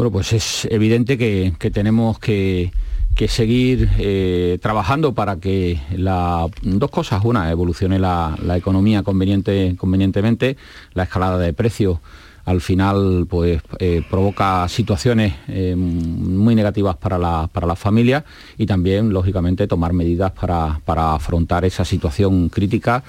Bueno, 0.02 0.14
pues 0.14 0.34
es 0.34 0.66
evidente 0.72 1.16
que, 1.16 1.54
tenemos 1.72 2.18
que 2.18 2.72
seguir 3.28 3.88
eh, 4.00 4.58
trabajando 4.60 5.14
para 5.14 5.36
que 5.36 5.80
la, 5.96 6.48
dos 6.64 6.90
cosas, 6.90 7.24
una, 7.24 7.52
evolucione 7.52 8.00
la, 8.00 8.36
economía 8.56 9.04
conveniente, 9.04 9.76
convenientemente, 9.78 10.58
la 10.96 11.04
escalada 11.04 11.38
de 11.38 11.54
precios 11.54 12.00
al 12.46 12.62
final 12.62 13.28
pues 13.30 13.62
eh, 13.78 14.02
provoca 14.10 14.68
situaciones 14.68 15.36
eh, 15.48 15.76
muy 15.78 16.56
negativas 16.56 16.98
para 16.98 17.20
la, 17.20 17.48
para 17.54 17.68
las 17.68 17.78
familias 17.78 18.24
y 18.58 18.66
también 18.66 19.14
lógicamente 19.14 19.68
tomar 19.68 19.94
medidas 19.94 20.32
para, 20.32 20.82
para 20.84 21.14
afrontar 21.14 21.64
esa 21.64 21.86
situación 21.86 22.50
crítica 22.50 23.04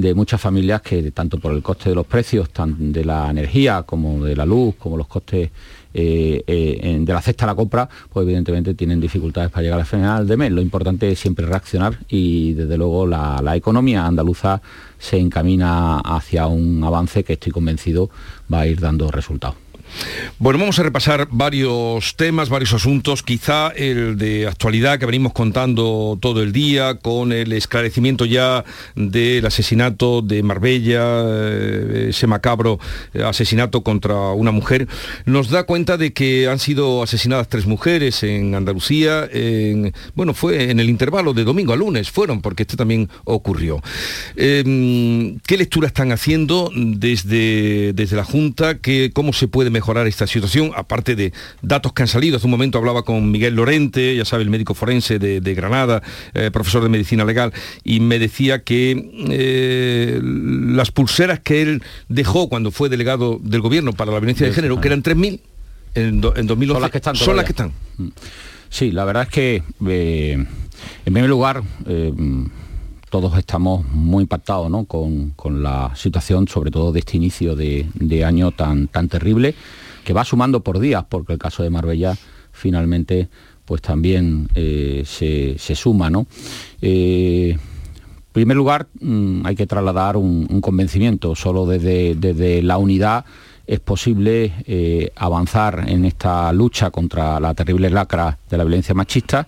de 0.00 0.14
muchas 0.14 0.40
familias 0.40 0.80
que 0.82 1.10
tanto 1.12 1.38
por 1.38 1.52
el 1.52 1.62
coste 1.62 1.90
de 1.90 1.94
los 1.94 2.06
precios, 2.06 2.50
tanto 2.50 2.76
de 2.78 3.04
la 3.04 3.30
energía 3.30 3.82
como 3.82 4.24
de 4.24 4.34
la 4.34 4.46
luz, 4.46 4.74
como 4.76 4.96
los 4.96 5.06
costes 5.06 5.50
eh, 5.92 6.42
eh, 6.46 6.98
de 7.00 7.12
la 7.12 7.20
cesta 7.20 7.44
a 7.44 7.48
la 7.48 7.54
compra, 7.54 7.88
pues 8.12 8.24
evidentemente 8.24 8.74
tienen 8.74 9.00
dificultades 9.00 9.50
para 9.50 9.62
llegar 9.62 9.80
al 9.80 9.86
final 9.86 10.26
de 10.26 10.36
mes. 10.36 10.52
Lo 10.52 10.60
importante 10.60 11.10
es 11.10 11.18
siempre 11.18 11.46
reaccionar 11.46 11.98
y 12.08 12.54
desde 12.54 12.76
luego 12.76 13.06
la, 13.06 13.40
la 13.42 13.56
economía 13.56 14.06
andaluza 14.06 14.62
se 14.98 15.18
encamina 15.18 15.98
hacia 15.98 16.46
un 16.46 16.82
avance 16.84 17.24
que 17.24 17.34
estoy 17.34 17.52
convencido 17.52 18.10
va 18.52 18.60
a 18.60 18.66
ir 18.66 18.80
dando 18.80 19.10
resultados. 19.10 19.56
Bueno, 20.38 20.58
vamos 20.58 20.78
a 20.78 20.82
repasar 20.82 21.28
varios 21.30 22.16
temas, 22.16 22.48
varios 22.48 22.72
asuntos, 22.72 23.22
quizá 23.22 23.68
el 23.68 24.16
de 24.16 24.46
actualidad 24.46 24.98
que 24.98 25.06
venimos 25.06 25.32
contando 25.32 26.18
todo 26.20 26.42
el 26.42 26.52
día, 26.52 26.94
con 26.94 27.32
el 27.32 27.52
esclarecimiento 27.52 28.24
ya 28.24 28.64
del 28.94 29.44
asesinato 29.44 30.22
de 30.22 30.42
Marbella, 30.42 31.02
eh, 31.26 32.06
ese 32.10 32.26
macabro 32.26 32.78
eh, 33.12 33.22
asesinato 33.22 33.82
contra 33.82 34.30
una 34.30 34.50
mujer, 34.50 34.88
nos 35.26 35.50
da 35.50 35.64
cuenta 35.64 35.96
de 35.96 36.12
que 36.12 36.48
han 36.48 36.58
sido 36.58 37.02
asesinadas 37.02 37.48
tres 37.48 37.66
mujeres 37.66 38.22
en 38.22 38.54
Andalucía, 38.54 39.28
bueno, 40.14 40.34
fue 40.34 40.70
en 40.70 40.80
el 40.80 40.88
intervalo 40.88 41.34
de 41.34 41.44
domingo 41.44 41.72
a 41.72 41.76
lunes, 41.76 42.10
fueron, 42.10 42.40
porque 42.40 42.62
este 42.62 42.76
también 42.76 43.08
ocurrió. 43.24 43.82
Em, 44.36 45.38
¿Qué 45.40 45.56
lectura 45.56 45.86
están 45.86 46.12
haciendo 46.12 46.70
desde, 46.74 47.92
desde 47.92 48.16
la 48.16 48.24
Junta? 48.24 48.78
¿Cómo 49.12 49.32
se 49.32 49.48
puede 49.48 49.70
mejorar? 49.70 49.79
Mejorar 49.80 50.06
esta 50.06 50.26
situación, 50.26 50.72
aparte 50.76 51.16
de 51.16 51.32
datos 51.62 51.94
que 51.94 52.02
han 52.02 52.08
salido. 52.08 52.36
Hace 52.36 52.46
un 52.46 52.50
momento 52.50 52.76
hablaba 52.76 53.02
con 53.02 53.30
Miguel 53.30 53.54
Lorente, 53.54 54.14
ya 54.14 54.26
sabe, 54.26 54.42
el 54.42 54.50
médico 54.50 54.74
forense 54.74 55.18
de, 55.18 55.54
Granada, 55.54 56.02
eh, 56.34 56.50
profesor 56.52 56.82
de 56.82 56.90
medicina 56.90 57.24
legal, 57.24 57.52
y 57.82 58.00
me 58.00 58.18
decía 58.18 58.62
que 58.62 59.10
eh, 59.30 60.20
las 60.22 60.90
pulseras 60.90 61.40
que 61.40 61.62
él 61.62 61.82
dejó 62.08 62.48
cuando 62.50 62.70
fue 62.70 62.90
delegado 62.90 63.40
del 63.42 63.62
gobierno 63.62 63.92
para 63.94 64.12
la 64.12 64.20
violencia 64.20 64.46
de 64.46 64.52
género, 64.52 64.80
que 64.80 64.88
eran 64.88 65.02
3.000 65.02 65.40
en, 65.94 66.20
2011, 66.20 66.72
son 66.74 66.82
las 66.82 66.90
que 66.90 66.98
están. 66.98 67.16
Son 67.16 67.36
las 67.36 67.44
que 67.46 67.52
están. 67.52 67.72
Mm. 67.96 68.08
Sí, 68.68 68.92
la 68.92 69.04
verdad 69.04 69.22
es 69.24 69.28
que, 69.30 69.62
eh, 69.88 70.32
en 70.34 71.12
primer 71.12 71.30
lugar, 71.30 71.62
todos 73.10 73.36
estamos 73.36 73.84
muy 73.88 74.22
impactados 74.22 74.70
con, 74.86 75.62
la 75.62 75.92
situación, 75.96 76.48
sobre 76.48 76.70
todo 76.70 76.92
de 76.92 77.00
este 77.00 77.16
inicio 77.16 77.56
de, 77.56 78.24
año 78.24 78.52
tan, 78.52 78.88
tan 78.88 79.08
terrible, 79.08 79.54
que 80.04 80.12
va 80.12 80.24
sumando 80.24 80.60
por 80.60 80.78
días, 80.78 81.04
porque 81.08 81.34
el 81.34 81.38
caso 81.38 81.62
de 81.62 81.70
Marbella 81.70 82.16
finalmente 82.52 83.28
pues 83.64 83.82
también 83.82 84.48
eh, 84.54 85.02
se, 85.06 85.74
suma. 85.76 86.10
¿no? 86.10 86.26
Eh, 86.80 87.50
en 87.50 88.32
primer 88.32 88.56
lugar, 88.56 88.88
mm, 89.00 89.46
hay 89.46 89.54
que 89.54 89.66
trasladar 89.66 90.16
un, 90.16 90.60
convencimiento. 90.60 91.34
Solo 91.34 91.66
desde, 91.66 92.62
la 92.62 92.78
unidad 92.78 93.24
es 93.66 93.80
posible 93.80 94.52
eh, 94.66 95.12
avanzar 95.14 95.84
en 95.88 96.04
esta 96.04 96.52
lucha 96.52 96.90
contra 96.90 97.38
la 97.38 97.54
terrible 97.54 97.90
lacra 97.90 98.38
de 98.48 98.56
la 98.56 98.64
violencia 98.64 98.94
machista, 98.94 99.46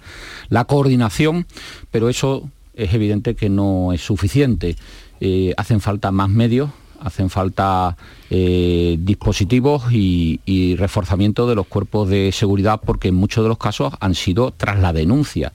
la 0.49 0.65
coordinación, 0.65 1.47
pero 1.91 2.09
eso 2.09 2.49
es 2.75 2.95
evidente 2.95 3.35
que 3.35 3.49
no 3.49 3.93
es 3.93 4.01
suficiente. 4.01 4.77
Eh, 5.21 5.55
hacen 5.57 5.81
falta 5.81 6.11
más 6.11 6.29
medios, 6.29 6.71
hacen 7.01 7.31
falta 7.31 7.97
eh, 8.31 8.97
dispositivos 9.01 9.85
y, 9.93 10.77
reforzamiento 10.77 11.47
de 11.47 11.55
los 11.55 11.67
cuerpos 11.67 12.09
de 12.09 12.33
seguridad 12.33 12.81
porque 12.85 13.09
en 13.09 13.15
muchos 13.15 13.45
de 13.45 13.49
los 13.49 13.59
casos 13.59 13.93
han 14.01 14.15
sido 14.15 14.53
tras 14.53 14.81
la 14.81 14.93
denuncia. 14.93 15.53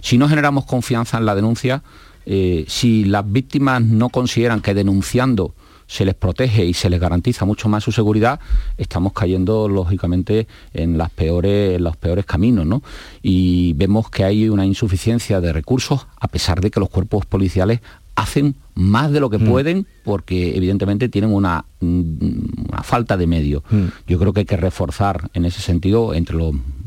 Si 0.00 0.18
no 0.18 0.28
generamos 0.28 0.66
confianza 0.66 1.18
en 1.18 1.26
la 1.26 1.34
denuncia, 1.34 1.82
eh, 2.26 2.64
si 2.68 3.04
las 3.04 3.30
víctimas 3.30 3.82
no 3.82 4.08
consideran 4.08 4.60
que 4.60 4.74
denunciando 4.74 5.54
se 5.86 6.04
les 6.04 6.14
protege 6.14 6.64
y 6.64 6.74
se 6.74 6.90
les 6.90 7.00
garantiza 7.00 7.44
mucho 7.44 7.68
más 7.68 7.84
su 7.84 7.92
seguridad, 7.92 8.40
estamos 8.76 9.12
cayendo 9.12 9.68
lógicamente 9.68 10.46
en, 10.74 10.98
las 10.98 11.10
peores, 11.10 11.80
los 11.80 11.96
peores 11.96 12.24
caminos. 12.26 12.66
¿no? 12.66 12.82
Y 13.22 13.72
vemos 13.74 14.10
que 14.10 14.24
hay 14.24 14.48
una 14.48 14.66
insuficiencia 14.66 15.40
de 15.40 15.52
recursos 15.52 16.06
a 16.20 16.28
pesar 16.28 16.60
de 16.60 16.70
que 16.70 16.80
los 16.80 16.88
cuerpos 16.88 17.26
policiales 17.26 17.80
hacen 18.16 18.56
más 18.74 19.12
de 19.12 19.20
lo 19.20 19.28
que 19.30 19.38
mm. 19.38 19.46
pueden 19.46 19.86
porque 20.04 20.56
evidentemente 20.56 21.08
tienen 21.08 21.32
una, 21.32 21.66
mm, 21.80 22.82
falta 22.82 23.16
de 23.16 23.26
medio. 23.26 23.62
Mm. 23.70 23.84
Yo 24.06 24.18
creo 24.18 24.32
que 24.32 24.40
hay 24.40 24.46
que 24.46 24.56
reforzar 24.56 25.30
en 25.34 25.44
ese 25.44 25.60
sentido, 25.60 26.14
entre 26.14 26.36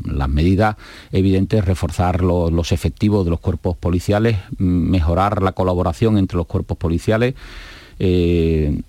las 0.05 0.29
medidas 0.29 0.75
evidentes, 1.11 1.65
reforzar 1.65 2.23
los 2.23 2.71
efectivos 2.71 3.25
de 3.25 3.31
los 3.31 3.39
cuerpos 3.39 3.77
policiales, 3.77 4.37
mejorar 4.57 5.41
la 5.41 5.51
colaboración 5.51 6.17
entre 6.17 6.37
los 6.37 6.47
cuerpos 6.47 6.77
policiales, 6.77 7.35
eh, 7.99 8.81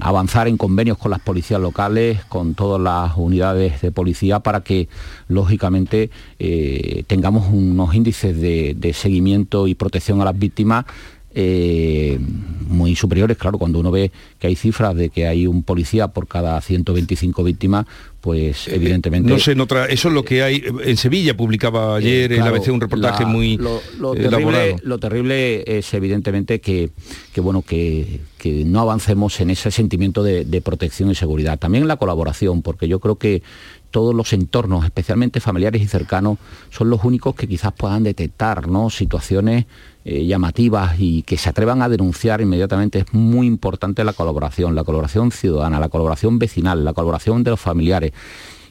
avanzar 0.00 0.48
en 0.48 0.56
convenios 0.56 0.98
con 0.98 1.12
las 1.12 1.20
policías 1.20 1.60
locales, 1.60 2.24
con 2.24 2.54
todas 2.54 2.80
las 2.80 3.16
unidades 3.16 3.80
de 3.80 3.92
policía 3.92 4.40
para 4.40 4.62
que 4.62 4.88
lógicamente 5.28 6.10
eh, 6.40 7.04
tengamos 7.06 7.46
unos 7.52 7.94
índices 7.94 8.36
de, 8.40 8.92
seguimiento 8.94 9.68
y 9.68 9.74
protección 9.74 10.20
a 10.20 10.24
las 10.24 10.36
víctimas 10.36 10.86
eh, 11.34 12.18
muy 12.66 12.96
superiores, 12.96 13.36
claro, 13.36 13.58
cuando 13.58 13.78
uno 13.78 13.92
ve 13.92 14.10
que 14.40 14.48
hay 14.48 14.56
cifras 14.56 14.96
de 14.96 15.10
que 15.10 15.28
hay 15.28 15.46
un 15.46 15.62
policía 15.62 16.08
por 16.08 16.26
cada 16.26 16.60
125 16.60 17.44
víctimas, 17.44 17.86
pues 18.20 18.68
eh, 18.68 18.74
evidentemente... 18.74 19.30
No 19.30 19.38
sé, 19.38 19.58
otra, 19.60 19.86
eso 19.86 20.08
es 20.08 20.14
lo 20.14 20.24
que 20.24 20.42
hay, 20.42 20.64
en 20.84 20.96
Sevilla 20.96 21.36
publicaba 21.36 21.94
eh, 21.94 21.98
ayer 21.98 22.32
en 22.32 22.40
la 22.40 22.48
ABC 22.48 22.68
un 22.68 22.80
reportaje 22.80 23.24
muy 23.24 23.56
lo, 23.56 23.80
terrible, 24.14 24.76
lo, 24.82 24.98
terrible, 24.98 25.64
es 25.66 25.92
evidentemente 25.94 26.60
que, 26.60 26.90
bueno, 27.36 27.62
que, 27.62 28.20
no 28.64 28.80
avancemos 28.80 29.40
en 29.40 29.50
ese 29.50 29.70
sentimiento 29.70 30.22
de, 30.22 30.44
de 30.44 30.60
protección 30.62 31.10
y 31.10 31.14
seguridad. 31.14 31.58
También 31.58 31.86
la 31.86 31.96
colaboración, 31.96 32.62
porque 32.62 32.88
yo 32.88 32.98
creo 32.98 33.16
que 33.16 33.42
todos 33.90 34.14
los 34.14 34.32
entornos, 34.32 34.84
especialmente 34.84 35.40
familiares 35.40 35.82
y 35.82 35.86
cercanos, 35.86 36.38
son 36.70 36.90
los 36.90 37.04
únicos 37.04 37.34
que 37.34 37.46
quizás 37.46 37.72
puedan 37.72 38.02
detectar 38.02 38.68
¿no? 38.68 38.90
situaciones 38.90 39.66
eh, 40.04 40.26
llamativas 40.26 40.96
y 40.98 41.22
que 41.22 41.36
se 41.36 41.48
atrevan 41.48 41.82
a 41.82 41.88
denunciar 41.88 42.40
inmediatamente. 42.40 43.00
Es 43.00 43.14
muy 43.14 43.46
importante 43.46 44.04
la 44.04 44.12
colaboración, 44.12 44.74
la 44.74 44.84
colaboración 44.84 45.30
ciudadana, 45.30 45.80
la 45.80 45.88
colaboración 45.88 46.38
vecinal, 46.38 46.84
la 46.84 46.92
colaboración 46.92 47.44
de 47.44 47.50
los 47.50 47.60
familiares 47.60 48.12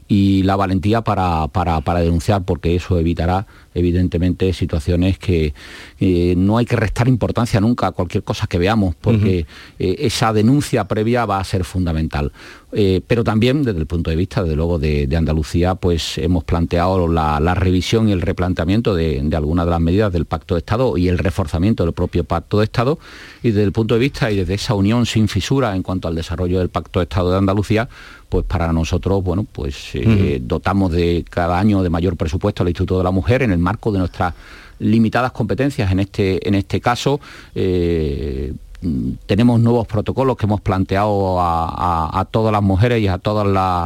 y 0.07 0.43
la 0.43 0.55
valentía 0.55 1.01
para, 1.01 1.47
para, 1.49 1.99
denunciar, 1.99 2.43
porque 2.43 2.75
eso 2.75 2.97
evitará 2.97 3.45
evidentemente 3.77 4.51
situaciones 4.53 5.19
que 5.19 5.53
eh, 5.99 6.33
no 6.35 6.57
hay 6.57 6.65
que 6.65 6.75
restar 6.75 7.07
importancia 7.07 7.61
nunca 7.61 7.87
a 7.87 7.91
cualquier 7.91 8.23
cosa 8.23 8.47
que 8.47 8.57
veamos, 8.57 8.95
porque 8.95 9.45
eh, 9.79 9.95
esa 9.99 10.33
denuncia 10.33 10.87
previa 10.87 11.25
va 11.25 11.39
a 11.39 11.43
ser 11.43 11.63
fundamental. 11.63 12.31
Eh, 12.73 13.01
pero 13.07 13.23
también 13.23 13.63
desde 13.63 13.79
el 13.79 13.85
punto 13.85 14.09
de 14.09 14.17
vista, 14.17 14.43
desde 14.43 14.57
luego, 14.57 14.77
de, 14.77 15.07
Andalucía, 15.15 15.75
pues 15.75 16.17
hemos 16.17 16.43
planteado 16.43 17.07
la, 17.07 17.55
revisión 17.55 18.09
y 18.09 18.11
el 18.11 18.21
replanteamiento 18.21 18.93
de, 18.93 19.21
de, 19.23 19.35
algunas 19.37 19.65
de 19.65 19.71
las 19.71 19.79
medidas 19.79 20.11
del 20.11 20.25
Pacto 20.25 20.55
de 20.55 20.59
Estado 20.59 20.97
y 20.97 21.07
el 21.07 21.17
reforzamiento 21.17 21.83
del 21.85 21.93
propio 21.93 22.23
Pacto 22.25 22.59
de 22.59 22.65
Estado, 22.65 22.99
y 23.41 23.49
desde 23.49 23.63
el 23.63 23.71
punto 23.71 23.93
de 23.93 24.01
vista 24.01 24.29
y 24.31 24.37
desde 24.37 24.55
esa 24.55 24.73
unión 24.73 25.05
sin 25.05 25.27
fisura 25.27 25.75
en 25.75 25.83
cuanto 25.83 26.07
al 26.07 26.15
desarrollo 26.15 26.59
del 26.59 26.69
Pacto 26.69 26.99
de 26.99 27.03
Estado 27.03 27.31
de 27.31 27.37
Andalucía, 27.37 27.87
pues 28.29 28.45
para 28.45 28.73
nosotros, 28.73 29.23
bueno, 29.23 29.45
pues 29.49 29.91
eh, 29.93 30.39
dotamos 30.41 30.91
de 30.91 31.23
cada 31.29 31.57
año 31.57 31.81
de 31.81 31.89
mayor 31.89 32.17
presupuesto 32.17 32.63
al 32.63 32.69
Instituto 32.69 32.97
de 32.97 33.03
la 33.03 33.11
Mujer 33.11 33.41
en 33.41 33.51
el 33.51 33.59
marco 33.67 33.91
de 33.91 33.99
nuestras 33.99 34.33
limitadas 34.79 35.31
competencias 35.31 35.91
en 35.91 35.99
este, 35.99 36.47
en 36.47 36.55
este 36.55 36.79
caso, 36.79 37.19
eh, 37.55 38.53
tenemos 39.25 39.59
nuevos 39.59 39.87
protocolos 39.87 40.37
que 40.37 40.45
hemos 40.45 40.61
planteado 40.61 41.37
a, 41.39 42.27
todas 42.29 42.51
las 42.51 42.61
mujeres 42.61 43.01
y 43.01 43.07
a 43.07 43.17
todos 43.17 43.45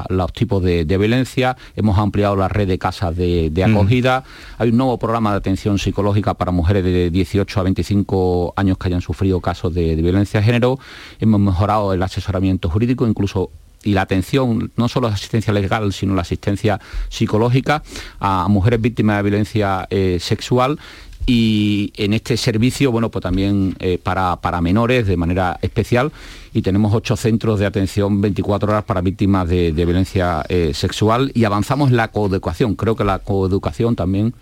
los 0.10 0.34
tipos 0.34 0.62
de, 0.62 0.84
violencia. 0.84 1.56
Hemos 1.76 1.98
ampliado 1.98 2.36
la 2.36 2.50
red 2.50 2.68
de 2.68 2.78
casas 2.78 3.16
de, 3.16 3.64
acogida. 3.64 4.24
Hay 4.58 4.70
un 4.70 4.78
nuevo 4.78 4.98
programa 4.98 5.32
de 5.32 5.38
atención 5.38 5.80
psicológica 5.80 6.34
para 6.34 6.52
mujeres 6.52 6.84
de 6.84 7.10
18 7.10 7.60
a 7.60 7.64
25 7.64 8.54
años 8.58 8.78
que 8.78 8.88
hayan 8.88 9.02
sufrido 9.02 9.40
casos 9.40 9.74
de, 9.74 9.96
violencia 9.96 10.42
de 10.42 10.46
género. 10.46 10.78
Hemos 11.20 11.40
mejorado 11.40 11.94
el 11.94 12.04
asesoramiento 12.04 12.70
jurídico, 12.70 13.08
incluso 13.08 13.50
y 13.84 13.94
la 13.94 14.02
atención, 14.02 14.72
no 14.76 14.88
solo 14.88 15.10
la 15.10 15.16
asistencia 15.16 15.54
legal, 15.54 15.94
sino 15.94 16.16
la 16.16 16.22
asistencia 16.22 16.80
psicológica 17.10 17.84
a 18.20 18.48
mujeres 18.48 18.82
víctimas 18.82 19.18
de 19.18 19.24
violencia 19.24 19.88
eh, 19.90 20.18
sexual. 20.20 20.80
Y 21.28 21.94
en 21.98 22.14
este 22.14 22.36
servicio, 22.36 22.92
bueno, 22.92 23.10
pues 23.10 23.22
también 23.22 23.76
eh, 23.80 24.00
para, 24.02 24.62
menores 24.62 25.06
de 25.06 25.18
manera 25.18 25.60
especial. 25.62 26.12
Y 26.54 26.62
tenemos 26.64 26.94
ocho 26.94 27.16
centros 27.16 27.60
de 27.60 27.66
atención 27.66 28.22
24 28.22 28.72
horas 28.72 28.84
para 28.84 29.02
víctimas 29.02 29.48
de, 29.48 29.72
violencia 29.72 30.44
eh, 30.50 30.72
sexual. 30.74 31.32
Y 31.36 31.44
avanzamos 31.44 31.92
en 31.92 31.98
la 31.98 32.10
coeducación. 32.10 32.76
Creo 32.76 32.96
que 32.96 33.04
la 33.04 33.20
coeducación 33.20 33.96
también 33.96 34.34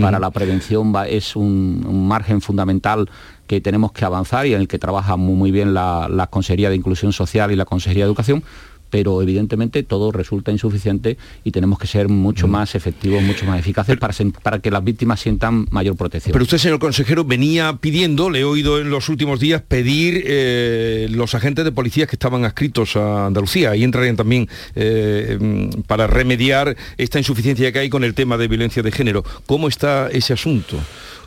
para 0.00 0.20
la 0.20 0.30
prevención 0.30 0.92
es 1.08 1.34
un, 1.34 2.06
margen 2.08 2.40
fundamental 2.40 3.10
que 3.46 3.60
tenemos 3.60 3.92
que 3.92 4.04
avanzar 4.04 4.46
y 4.46 4.54
en 4.54 4.60
el 4.60 4.68
que 4.68 4.78
trabaja 4.78 5.16
muy, 5.16 5.50
bien 5.50 5.74
la, 5.74 6.08
la 6.08 6.28
Consejería 6.28 6.70
de 6.70 6.76
Inclusión 6.76 7.12
Social 7.12 7.50
y 7.50 7.56
la 7.56 7.64
Consejería 7.64 8.04
de 8.04 8.08
Educación, 8.08 8.44
pero 8.90 9.22
evidentemente 9.22 9.82
todo 9.82 10.12
resulta 10.12 10.50
insuficiente 10.50 11.16
y 11.44 11.50
tenemos 11.50 11.78
que 11.78 11.86
ser 11.86 12.08
mucho 12.08 12.48
mm. 12.48 12.50
más 12.50 12.74
efectivos, 12.74 13.22
mucho 13.22 13.44
más 13.44 13.58
eficaces 13.58 13.96
para, 13.96 14.14
para 14.42 14.58
que 14.58 14.70
las 14.70 14.82
víctimas 14.84 15.20
sientan 15.20 15.66
mayor 15.70 15.96
protección. 15.96 16.32
Pero 16.32 16.42
usted, 16.42 16.58
señor 16.58 16.78
consejero, 16.78 17.24
venía 17.24 17.78
pidiendo, 17.80 18.30
le 18.30 18.40
he 18.40 18.44
oído 18.44 18.80
en 18.80 18.90
los 18.90 19.08
últimos 19.08 19.40
días, 19.40 19.62
pedir 19.62 20.22
eh, 20.26 21.08
los 21.10 21.34
agentes 21.34 21.64
de 21.64 21.72
policía 21.72 22.06
que 22.06 22.16
estaban 22.16 22.44
adscritos 22.44 22.96
a 22.96 23.26
Andalucía 23.26 23.76
y 23.76 23.84
entrarían 23.84 24.16
también 24.16 24.48
eh, 24.74 25.38
mm, 25.40 25.82
para 25.82 26.06
remediar 26.06 26.76
esta 26.96 27.18
insuficiencia 27.18 27.72
que 27.72 27.78
hay 27.78 27.88
con 27.88 28.04
el 28.04 28.14
tema 28.14 28.36
de 28.36 28.48
violencia 28.48 28.82
de 28.82 28.92
género. 28.92 29.24
¿Cómo 29.46 29.68
está 29.68 30.08
ese 30.10 30.32
asunto? 30.32 30.78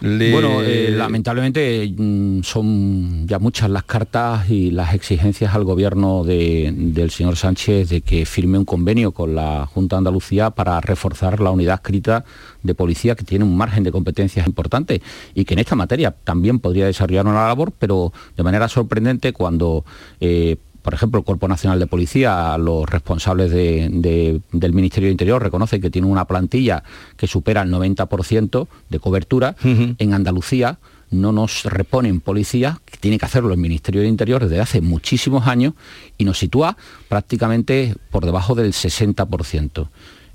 Bueno, 0.02 0.64
eh, 0.64 0.90
lamentablemente 0.90 1.94
mm, 1.96 2.42
son 2.42 3.28
ya 3.28 3.38
muchas 3.38 3.70
las 3.70 3.84
cartas 3.84 4.50
y 4.50 4.72
las 4.72 4.96
exigencias 4.96 5.54
al 5.54 5.64
gobierno 5.64 6.24
del 6.24 7.12
señor 7.12 7.36
Sánchez 7.36 7.90
de 7.90 8.02
que 8.02 8.26
firme 8.26 8.58
un 8.58 8.66
convenio 8.66 9.12
con 9.12 9.36
la 9.36 9.68
Junta 9.68 9.96
de 9.96 10.00
Andalucía 10.00 10.50
para 10.50 10.82
reforzar 10.82 11.40
la 11.40 11.52
unidad 11.52 11.76
escrita 11.76 12.26
de 12.64 12.74
policía 12.74 13.16
que 13.16 13.24
tiene 13.24 13.46
un 13.46 13.56
margen 13.56 13.84
de 13.84 13.92
competencias 13.92 14.48
importante 14.48 15.04
y 15.36 15.46
que 15.46 15.54
en 15.54 15.60
esta 15.60 15.76
materia 15.76 16.10
también 16.12 16.58
podría 16.58 16.88
desarrollar 16.88 17.28
una 17.28 17.48
labor, 17.48 17.72
pero 17.78 18.12
de 18.36 18.42
manera 18.42 18.68
sorprendente 18.70 19.34
cuando 19.34 19.86
eh, 20.20 20.58
por 20.82 20.94
ejemplo, 20.94 21.20
el 21.20 21.26
Cuerpo 21.26 21.48
Nacional 21.48 21.80
de 21.80 21.88
Policía, 21.88 22.58
los 22.58 22.90
responsables 22.90 23.52
del 23.52 24.74
Ministerio 24.74 25.08
de 25.08 25.12
Interior 25.12 25.42
reconocen 25.42 25.82
que 25.82 25.90
tiene 25.90 26.08
una 26.08 26.26
plantilla 26.26 26.84
que 27.18 27.28
supera 27.28 27.62
el 27.62 27.72
90% 27.72 28.68
de 28.90 29.00
cobertura. 29.00 29.56
En 29.64 30.14
Andalucía 30.14 30.80
no 31.12 31.32
nos 31.32 31.66
reponen 31.66 32.22
policías, 32.22 32.80
que 32.86 32.98
tiene 32.98 33.20
que 33.20 33.26
hacerlo 33.26 33.52
el 33.52 33.60
Ministerio 33.60 34.02
de 34.02 34.08
Interior 34.08 34.44
desde 34.44 34.62
hace 34.62 34.82
muchísimos 34.82 35.48
años 35.48 35.74
y 36.18 36.24
nos 36.24 36.40
sitúa 36.40 36.78
prácticamente 37.10 37.96
por 38.10 38.26
debajo 38.26 38.56
del 38.56 38.72
60%. 38.72 39.90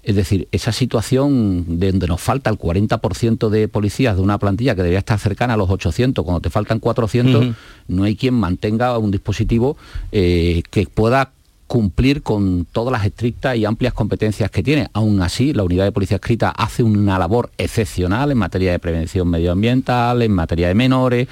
Es 0.07 0.15
decir, 0.15 0.47
esa 0.53 0.71
situación 0.71 1.81
de 1.81 1.91
donde 1.91 2.07
nos 2.07 2.21
falta 2.21 2.49
el 2.49 2.57
40% 2.57 3.49
de 3.49 3.67
policías 3.67 4.15
de 4.15 4.23
una 4.23 4.39
plantilla 4.39 4.77
que 4.77 4.83
debería 4.83 5.01
estar 5.01 5.19
cercana 5.19 5.55
a 5.55 5.57
los 5.57 5.69
800, 5.69 6.25
cuando 6.25 6.41
te 6.41 6.49
faltan 6.49 6.79
400, 6.79 7.57
no 7.89 8.05
hay 8.05 8.15
quien 8.15 8.35
mantenga 8.35 8.97
un 8.99 9.11
dispositivo 9.11 9.77
eh, 10.13 10.63
que 10.71 10.87
pueda 10.87 11.33
cumplir 11.67 12.23
con 12.23 12.69
todas 12.71 12.93
las 12.93 13.05
estrictas 13.05 13.57
y 13.57 13.65
amplias 13.65 13.95
competencias 13.95 14.49
que 14.49 14.63
tiene. 14.63 14.89
Aún 14.93 15.21
así, 15.23 15.53
la 15.53 15.65
unidad 15.65 15.83
de 15.83 15.91
policía 15.91 16.19
escrita 16.19 16.51
hace 16.51 16.85
una 16.85 17.19
labor 17.19 17.51
excepcional 17.59 18.31
en 18.31 18.39
materia 18.39 18.71
de 18.71 18.79
prevención 18.79 19.29
medioambiental, 19.29 20.23
en 20.23 20.31
materia 20.31 20.69
de 20.69 20.75
menores, 20.75 21.27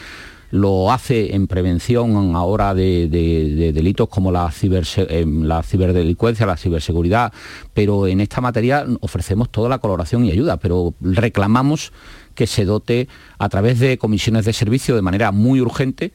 lo 0.54 0.92
hace 0.92 1.34
en 1.34 1.48
prevención 1.48 2.36
ahora 2.36 2.74
de, 2.74 3.08
delitos 3.74 4.08
como 4.08 4.30
la, 4.30 4.52
la 4.52 5.62
ciberdelincuencia, 5.64 6.46
la 6.46 6.56
ciberseguridad, 6.56 7.32
pero 7.72 8.06
en 8.06 8.20
esta 8.20 8.40
materia 8.40 8.86
ofrecemos 9.00 9.50
toda 9.50 9.68
la 9.68 9.78
colaboración 9.78 10.24
y 10.24 10.30
ayuda, 10.30 10.58
pero 10.58 10.94
reclamamos 11.00 11.92
que 12.36 12.46
se 12.46 12.64
dote 12.64 13.08
a 13.38 13.48
través 13.48 13.80
de 13.80 13.98
comisiones 13.98 14.44
de 14.44 14.52
servicio 14.52 14.94
de 14.94 15.02
manera 15.02 15.32
muy 15.32 15.60
urgente, 15.60 16.12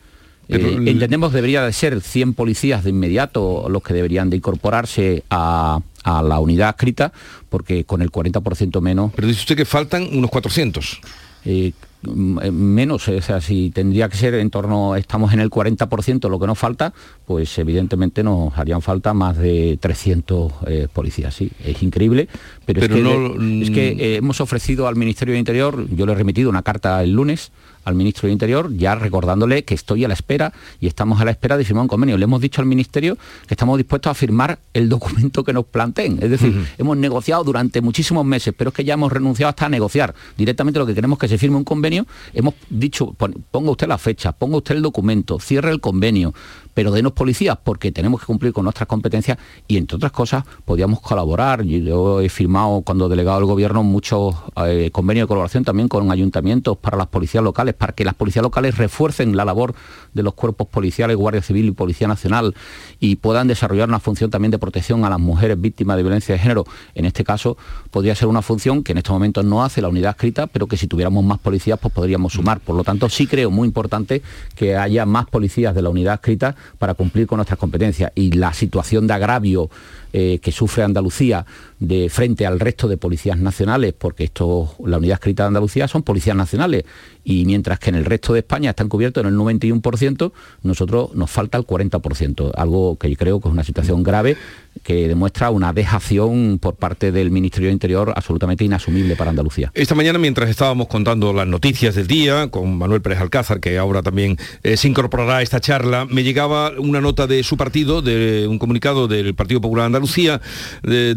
eh, 0.47 0.77
entendemos 0.85 1.33
debería 1.33 1.65
de 1.65 1.73
ser 1.73 1.99
100 1.99 2.33
policías 2.33 2.85
de 2.85 2.91
inmediato 2.91 3.67
los 3.69 3.83
que 3.83 3.93
deberían 3.93 4.29
de 4.29 4.37
incorporarse 4.37 5.25
a, 5.29 5.81
la 6.05 6.39
unidad 6.39 6.69
escrita, 6.69 7.11
porque 7.49 7.83
con 7.83 8.01
el 8.01 8.09
40% 8.09 8.79
menos... 8.79 9.11
Pero 9.13 9.27
dice 9.27 9.41
usted 9.41 9.57
que 9.57 9.65
faltan 9.65 10.07
unos 10.13 10.31
400. 10.31 11.01
Mm, 11.03 11.49
eh, 11.49 11.73
menos, 12.01 13.07
o 13.09 13.21
sea, 13.21 13.41
si 13.41 13.71
tendría 13.71 14.07
que 14.07 14.15
ser 14.15 14.33
en 14.35 14.49
torno, 14.49 14.95
estamos 14.95 15.33
en 15.33 15.41
el 15.41 15.49
40% 15.49 16.29
lo 16.29 16.39
que 16.39 16.47
nos 16.47 16.57
falta, 16.57 16.93
pues 17.25 17.57
evidentemente 17.59 18.23
nos 18.23 18.57
harían 18.57 18.81
falta 18.81 19.13
más 19.13 19.37
de 19.37 19.77
300 19.81 20.53
eh, 20.67 20.87
policías, 20.91 21.35
sí, 21.35 21.51
es 21.65 21.83
increíble, 21.83 22.29
pero, 22.65 22.81
es 22.81 22.87
que, 22.87 23.61
es 23.63 23.71
que 23.71 23.95
mm. 23.95 23.99
eh, 23.99 24.15
hemos 24.15 24.39
ofrecido 24.39 24.87
al 24.87 24.95
Ministerio 24.95 25.33
de 25.33 25.39
Interior, 25.39 25.87
yo 25.89 26.05
le 26.05 26.13
he 26.13 26.15
remitido 26.15 26.49
una 26.49 26.61
carta 26.61 27.03
el 27.03 27.11
lunes, 27.11 27.51
al 27.89 27.95
ministro 27.95 28.27
de 28.27 28.33
Interior, 28.33 28.73
ya 28.73 28.95
recordándole 28.95 29.63
que 29.63 29.73
estoy 29.73 30.05
a 30.05 30.07
la 30.07 30.13
espera 30.13 30.53
y 30.79 30.87
estamos 30.87 31.19
a 31.19 31.25
la 31.25 31.31
espera 31.31 31.57
de 31.57 31.65
firmar 31.65 31.83
un 31.83 31.87
convenio. 31.87 32.17
Le 32.17 32.23
hemos 32.23 32.41
dicho 32.41 32.61
al 32.61 32.67
Ministerio 32.67 33.17
que 33.47 33.53
estamos 33.53 33.77
dispuestos 33.77 34.11
a 34.11 34.13
firmar 34.13 34.59
el 34.73 34.89
documento 34.89 35.43
que 35.43 35.53
nos 35.53 35.65
planteen. 35.65 36.19
Es 36.21 36.29
decir, 36.29 36.65
hemos 36.77 36.97
negociado 36.97 37.43
durante 37.43 37.81
muchísimos 37.81 38.25
meses, 38.25 38.53
pero 38.57 38.69
es 38.69 38.75
que 38.75 38.83
ya 38.83 38.93
hemos 38.93 39.11
renunciado 39.11 39.49
hasta 39.49 39.65
a 39.65 39.69
negociar. 39.69 40.13
Directamente 40.37 40.79
lo 40.79 40.85
que 40.85 40.95
queremos 40.95 41.17
es 41.17 41.21
que 41.21 41.27
se 41.27 41.37
firme 41.37 41.57
un 41.57 41.63
convenio. 41.63 42.05
Hemos 42.33 42.53
dicho, 42.69 43.15
ponga 43.51 43.71
usted 43.71 43.87
la 43.87 43.97
fecha, 43.97 44.31
ponga 44.31 44.57
usted 44.57 44.75
el 44.75 44.81
documento, 44.81 45.39
cierre 45.39 45.71
el 45.71 45.79
convenio, 45.79 46.33
pero 46.73 46.91
denos 46.91 47.13
policías 47.13 47.57
porque 47.63 47.91
tenemos 47.91 48.21
que 48.21 48.25
cumplir 48.25 48.53
con 48.53 48.63
nuestras 48.63 48.87
competencias 48.87 49.37
y 49.67 49.77
entre 49.77 49.97
otras 49.97 50.11
cosas 50.11 50.43
podíamos 50.65 51.01
colaborar. 51.01 51.63
Yo 51.63 52.21
he 52.21 52.29
firmado 52.29 52.81
cuando 52.81 53.09
delegado 53.09 53.39
del 53.39 53.47
gobierno 53.47 53.83
muchos 53.83 54.35
eh, 54.65 54.89
convenios 54.91 55.25
de 55.25 55.27
colaboración 55.27 55.63
también 55.63 55.87
con 55.87 56.11
ayuntamientos 56.11 56.77
para 56.77 56.97
las 56.97 57.07
policías 57.07 57.43
locales, 57.43 57.75
para 57.75 57.93
que 57.93 58.05
las 58.05 58.13
policías 58.13 58.43
locales 58.43 58.77
refuercen 58.77 59.35
la 59.35 59.45
labor 59.45 59.75
de 60.13 60.23
los 60.23 60.33
cuerpos 60.33 60.67
policiales, 60.67 61.17
Guardia 61.17 61.41
Civil 61.41 61.67
y 61.67 61.71
Policía 61.71 62.07
Nacional 62.07 62.55
y 62.99 63.17
puedan 63.17 63.47
desarrollar 63.47 63.89
una 63.89 63.99
función 63.99 64.29
también 64.29 64.51
de 64.51 64.59
protección 64.59 65.05
a 65.05 65.09
las 65.09 65.19
mujeres 65.19 65.59
víctimas 65.59 65.97
de 65.97 66.03
violencia 66.03 66.33
de 66.33 66.39
género. 66.39 66.65
En 66.95 67.05
este 67.05 67.23
caso 67.23 67.57
podría 67.91 68.15
ser 68.15 68.27
una 68.27 68.41
función 68.41 68.83
que 68.83 68.91
en 68.91 68.99
estos 68.99 69.13
momentos 69.13 69.45
no 69.45 69.63
hace 69.63 69.81
la 69.81 69.89
unidad 69.89 70.11
escrita, 70.11 70.47
pero 70.47 70.67
que 70.67 70.77
si 70.77 70.87
tuviéramos 70.87 71.23
más 71.23 71.39
policías 71.39 71.79
pues 71.79 71.93
podríamos 71.93 72.33
sumar. 72.33 72.59
Por 72.59 72.75
lo 72.75 72.83
tanto, 72.83 73.09
sí 73.09 73.27
creo 73.27 73.51
muy 73.51 73.67
importante 73.67 74.21
que 74.55 74.75
haya 74.75 75.05
más 75.05 75.27
policías 75.27 75.75
de 75.75 75.81
la 75.81 75.89
unidad 75.89 76.15
escrita 76.15 76.55
para 76.77 76.93
cumplir 76.93 77.27
con 77.27 77.37
nuestras 77.37 77.59
competencias. 77.59 78.11
Y 78.15 78.31
la 78.31 78.53
situación 78.53 79.07
de 79.07 79.13
agravio 79.13 79.69
eh, 80.13 80.39
que 80.41 80.51
sufre 80.51 80.83
Andalucía 80.83 81.45
de 81.79 82.09
frente 82.09 82.45
al 82.45 82.59
resto 82.59 82.87
de 82.87 82.97
policías 82.97 83.37
nacionales, 83.37 83.93
porque 83.97 84.25
esto, 84.25 84.75
la 84.85 84.97
unidad 84.97 85.15
escrita 85.15 85.43
de 85.43 85.47
Andalucía 85.47 85.87
son 85.87 86.03
policías 86.03 86.35
nacionales, 86.35 86.83
y 87.23 87.45
mientras 87.45 87.79
que 87.79 87.89
en 87.89 87.95
el 87.95 88.05
resto 88.05 88.33
de 88.33 88.39
España 88.39 88.71
están 88.71 88.89
cubiertos 88.89 89.23
en 89.23 89.29
el 89.29 89.35
91%, 89.35 90.31
nosotros 90.63 91.13
nos 91.13 91.29
falta 91.29 91.57
el 91.57 91.65
40%, 91.65 92.51
algo 92.55 92.97
que 92.97 93.15
creo 93.15 93.39
que 93.39 93.47
es 93.47 93.53
una 93.53 93.63
situación 93.63 94.03
grave 94.03 94.35
que 94.83 95.07
demuestra 95.07 95.49
una 95.49 95.73
dejación 95.73 96.59
por 96.59 96.75
parte 96.75 97.11
del 97.11 97.31
Ministerio 97.31 97.67
de 97.67 97.73
Interior 97.73 98.13
absolutamente 98.15 98.63
inasumible 98.63 99.15
para 99.15 99.29
Andalucía. 99.29 99.71
Esta 99.73 99.95
mañana, 99.95 100.19
mientras 100.19 100.49
estábamos 100.49 100.87
contando 100.87 101.33
las 101.33 101.47
noticias 101.47 101.95
del 101.95 102.07
día, 102.07 102.49
con 102.49 102.77
Manuel 102.77 103.01
Pérez 103.01 103.19
Alcázar, 103.19 103.59
que 103.59 103.77
ahora 103.77 104.01
también 104.01 104.37
eh, 104.63 104.77
se 104.77 104.87
incorporará 104.87 105.37
a 105.37 105.41
esta 105.41 105.59
charla, 105.59 106.05
me 106.05 106.23
llegaba 106.23 106.71
una 106.77 107.01
nota 107.01 107.27
de 107.27 107.43
su 107.43 107.57
partido, 107.57 108.01
de 108.01 108.47
un 108.47 108.57
comunicado 108.57 109.07
del 109.07 109.35
Partido 109.35 109.61
Popular 109.61 109.85
de 109.91 109.98
Andalucía, 109.99 110.41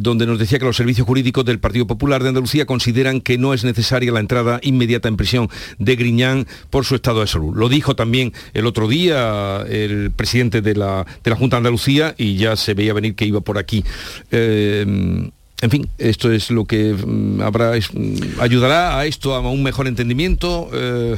donde 0.01 0.27
nos 0.27 0.39
decía 0.39 0.59
que 0.59 0.65
los 0.65 0.77
servicios 0.77 1.07
jurídicos 1.07 1.45
del 1.45 1.61
Partido 1.61 1.87
Popular 1.87 2.23
de 2.23 2.31
Andalucía 2.31 2.67
consideran 2.67 3.21
que 3.21 3.39
no 3.39 3.55
es 3.55 3.63
necesaria 3.65 4.11
la 4.11 4.21
entrada 4.21 4.59
inmediata 4.63 5.09
en 5.09 5.17
prisión 5.17 5.49
de 5.79 5.97
Griñán 5.97 6.47
por 6.71 6.85
su 6.85 6.97
estado 6.97 7.21
de 7.21 7.27
salud. 7.27 7.55
Lo 7.57 7.69
dijo 7.69 7.95
también 7.95 8.33
el 8.55 8.67
otro 8.67 8.89
día 8.89 9.65
el 9.69 10.11
presidente 10.11 10.63
de 10.63 10.75
la, 10.75 11.07
Junta 11.39 11.57
de 11.57 11.59
Andalucía 11.59 12.15
y 12.19 12.37
ya 12.37 12.57
se 12.57 12.75
veía 12.75 12.93
venir 12.93 13.15
que 13.15 13.25
iba 13.25 13.41
por 13.41 13.59
aquí. 13.59 13.85
Eh, 14.31 15.31
en 15.63 15.71
fin, 15.71 15.89
esto 15.97 16.33
es 16.33 16.51
lo 16.51 16.65
que 16.65 16.93
mm, 16.93 17.41
habrá, 17.41 17.73
mm, 17.77 18.41
ayudará 18.41 18.99
a 18.99 19.07
esto, 19.07 19.35
a 19.35 19.41
un 19.41 19.63
mejor 19.63 19.87
entendimiento. 19.87 20.69
Eh, 20.73 21.17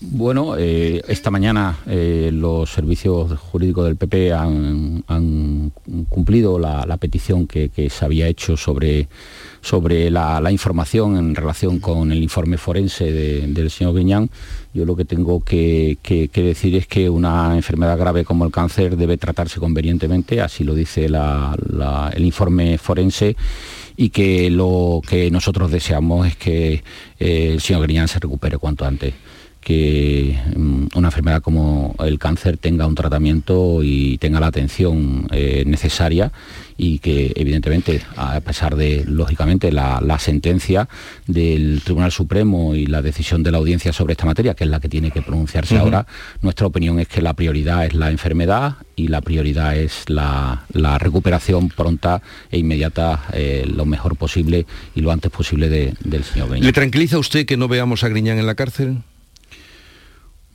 Bueno, 0.00 0.56
eh, 0.58 1.02
esta 1.08 1.30
mañana 1.30 1.78
eh, 1.86 2.30
los 2.32 2.70
servicios 2.70 3.38
jurídicos 3.38 3.86
del 3.86 3.96
PP 3.96 4.32
han, 4.32 5.72
cumplido 6.08 6.58
la, 6.58 6.96
petición 6.96 7.46
que, 7.46 7.70
se 7.90 8.04
había 8.04 8.26
hecho 8.26 8.56
sobre, 8.56 9.08
sobre 9.60 10.10
la, 10.10 10.50
información 10.50 11.16
en 11.16 11.34
relación 11.34 11.78
con 11.78 12.10
el 12.12 12.22
informe 12.22 12.58
forense 12.58 13.12
del 13.12 13.70
señor 13.70 13.94
Guiñán. 13.94 14.30
Yo 14.72 14.84
lo 14.84 14.96
que 14.96 15.04
tengo 15.04 15.40
que, 15.40 15.96
decir 16.34 16.76
es 16.76 16.86
que 16.86 17.08
una 17.08 17.54
enfermedad 17.54 17.98
grave 17.98 18.24
como 18.24 18.44
el 18.44 18.50
cáncer 18.50 18.96
debe 18.96 19.16
tratarse 19.16 19.60
convenientemente, 19.60 20.40
así 20.40 20.64
lo 20.64 20.74
dice 20.74 21.06
el 21.06 22.24
informe 22.24 22.78
forense 22.78 23.36
y 23.96 24.10
que 24.10 24.50
lo 24.50 25.00
que 25.06 25.30
nosotros 25.30 25.70
deseamos 25.70 26.26
es 26.26 26.36
que 26.36 26.82
eh, 27.20 27.50
el 27.52 27.60
señor 27.60 27.82
Griñán 27.82 28.08
se 28.08 28.18
recupere 28.18 28.58
cuanto 28.58 28.84
antes 28.84 29.14
que 29.64 30.38
mm, 30.54 30.88
una 30.94 31.08
enfermedad 31.08 31.40
como 31.40 31.96
el 32.00 32.18
cáncer 32.18 32.58
tenga 32.58 32.86
un 32.86 32.94
tratamiento 32.94 33.82
y 33.82 34.18
tenga 34.18 34.38
la 34.38 34.48
atención 34.48 35.26
eh, 35.32 35.64
necesaria 35.66 36.30
y 36.76 36.98
que 36.98 37.32
evidentemente 37.36 38.02
a 38.16 38.38
pesar 38.40 38.76
de 38.76 39.04
lógicamente 39.06 39.72
la, 39.72 40.18
sentencia 40.18 40.88
del 41.26 41.80
Tribunal 41.82 42.12
Supremo 42.12 42.74
y 42.74 42.86
la 42.86 43.00
decisión 43.00 43.42
de 43.42 43.52
la 43.52 43.58
audiencia 43.58 43.92
sobre 43.92 44.12
esta 44.12 44.26
materia 44.26 44.54
que 44.54 44.64
es 44.64 44.70
la 44.70 44.80
que 44.80 44.88
tiene 44.88 45.10
que 45.10 45.22
pronunciarse 45.22 45.78
ahora 45.78 46.06
nuestra 46.42 46.66
opinión 46.66 47.00
es 47.00 47.08
que 47.08 47.22
la 47.22 47.34
prioridad 47.34 47.86
es 47.86 47.94
la 47.94 48.10
enfermedad 48.10 48.76
y 48.96 49.08
la 49.08 49.22
prioridad 49.22 49.76
es 49.76 50.04
la, 50.08 50.64
recuperación 50.98 51.68
pronta 51.68 52.22
e 52.50 52.58
inmediata 52.58 53.24
eh, 53.32 53.66
lo 53.66 53.86
mejor 53.86 54.16
posible 54.16 54.66
y 54.94 55.00
lo 55.00 55.10
antes 55.10 55.30
posible 55.30 55.68
del 55.68 56.24
señor 56.24 56.50
Griñán. 56.50 56.66
¿Le 56.66 56.72
tranquiliza 56.72 57.18
usted 57.18 57.46
que 57.46 57.56
no 57.56 57.66
veamos 57.66 58.04
a 58.04 58.08
Griñán 58.08 58.38
en 58.38 58.46
la 58.46 58.54
cárcel? 58.54 58.98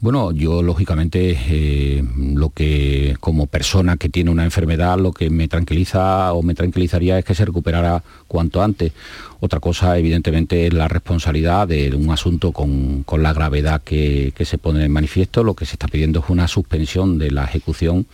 Bueno, 0.02 0.32
yo 0.32 0.64
lógicamente 0.64 1.38
eh, 1.50 2.02
lo 2.34 2.52
que 2.52 3.18
como 3.20 3.48
persona 3.48 3.98
que 3.98 4.08
tiene 4.08 4.32
una 4.32 4.46
enfermedad 4.46 4.98
lo 4.98 5.12
que 5.12 5.30
me 5.30 5.50
tranquiliza 5.50 6.32
o 6.32 6.42
me 6.42 6.56
tranquilizaría 6.56 7.20
es 7.20 7.26
que 7.26 7.36
se 7.36 7.44
recuperara 7.44 8.02
cuanto 8.30 8.64
antes. 8.64 8.94
Otra 9.42 9.60
cosa 9.60 9.98
evidentemente 9.98 10.68
es 10.68 10.74
la 10.74 10.88
responsabilidad 10.88 11.68
de 11.68 11.94
un 11.94 12.12
asunto 12.12 12.54
con, 12.54 13.04
la 13.22 13.34
gravedad 13.34 13.82
que, 13.84 14.32
que, 14.34 14.46
se 14.46 14.58
pone 14.58 14.86
en 14.86 14.92
manifiesto. 14.92 15.44
Lo 15.44 15.54
que 15.54 15.66
se 15.66 15.74
está 15.74 15.90
pidiendo 15.90 16.22
es 16.22 16.30
una 16.30 16.48
suspensión 16.48 17.18
de 17.18 17.32
la 17.32 17.44
ejecución 17.44 18.06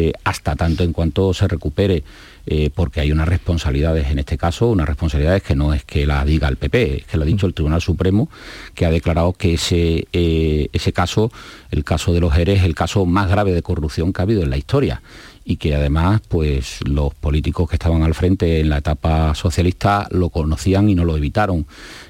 eh, 0.00 0.12
hasta 0.22 0.54
tanto 0.54 0.84
en 0.84 0.92
cuanto 0.92 1.34
se 1.34 1.48
recupere, 1.48 2.04
eh, 2.46 2.70
porque 2.72 3.00
hay 3.00 3.10
unas 3.10 3.26
responsabilidades 3.26 4.06
en 4.06 4.20
este 4.20 4.38
caso, 4.38 4.68
unas 4.68 4.86
responsabilidades 4.86 5.42
que 5.42 5.56
no 5.56 5.74
es 5.74 5.82
que 5.82 6.06
la 6.06 6.24
diga 6.24 6.46
el 6.46 6.56
PP, 6.56 6.98
es 6.98 7.04
que 7.06 7.16
lo 7.16 7.24
ha 7.24 7.26
dicho 7.26 7.48
el 7.48 7.54
Tribunal 7.54 7.80
Supremo, 7.80 8.30
que 8.76 8.86
ha 8.86 8.90
declarado 8.90 9.32
que 9.32 9.54
ese, 9.54 10.06
eh, 10.12 10.68
ese 10.72 10.92
caso, 10.92 11.32
el 11.72 11.82
caso 11.82 12.12
de 12.12 12.20
los 12.20 12.32
ERES, 12.38 12.60
es 12.60 12.64
el 12.64 12.76
caso 12.76 13.06
más 13.06 13.28
grave 13.28 13.52
de 13.52 13.60
corrupción 13.60 14.12
que 14.12 14.22
ha 14.22 14.22
habido 14.22 14.44
en 14.44 14.50
la 14.50 14.56
historia 14.56 15.02
y 15.48 15.56
que 15.56 15.74
además 15.74 16.20
pues 16.28 16.80
los 16.86 17.14
políticos 17.14 17.70
que 17.70 17.76
estaban 17.76 18.02
al 18.02 18.12
frente 18.12 18.60
en 18.60 18.68
la 18.68 18.78
etapa 18.78 19.34
socialista 19.34 20.06
lo 20.10 20.28
conocían 20.28 20.90
y 20.90 20.94
no 20.94 21.06
lo 21.06 21.16
evitaron. 21.16 21.66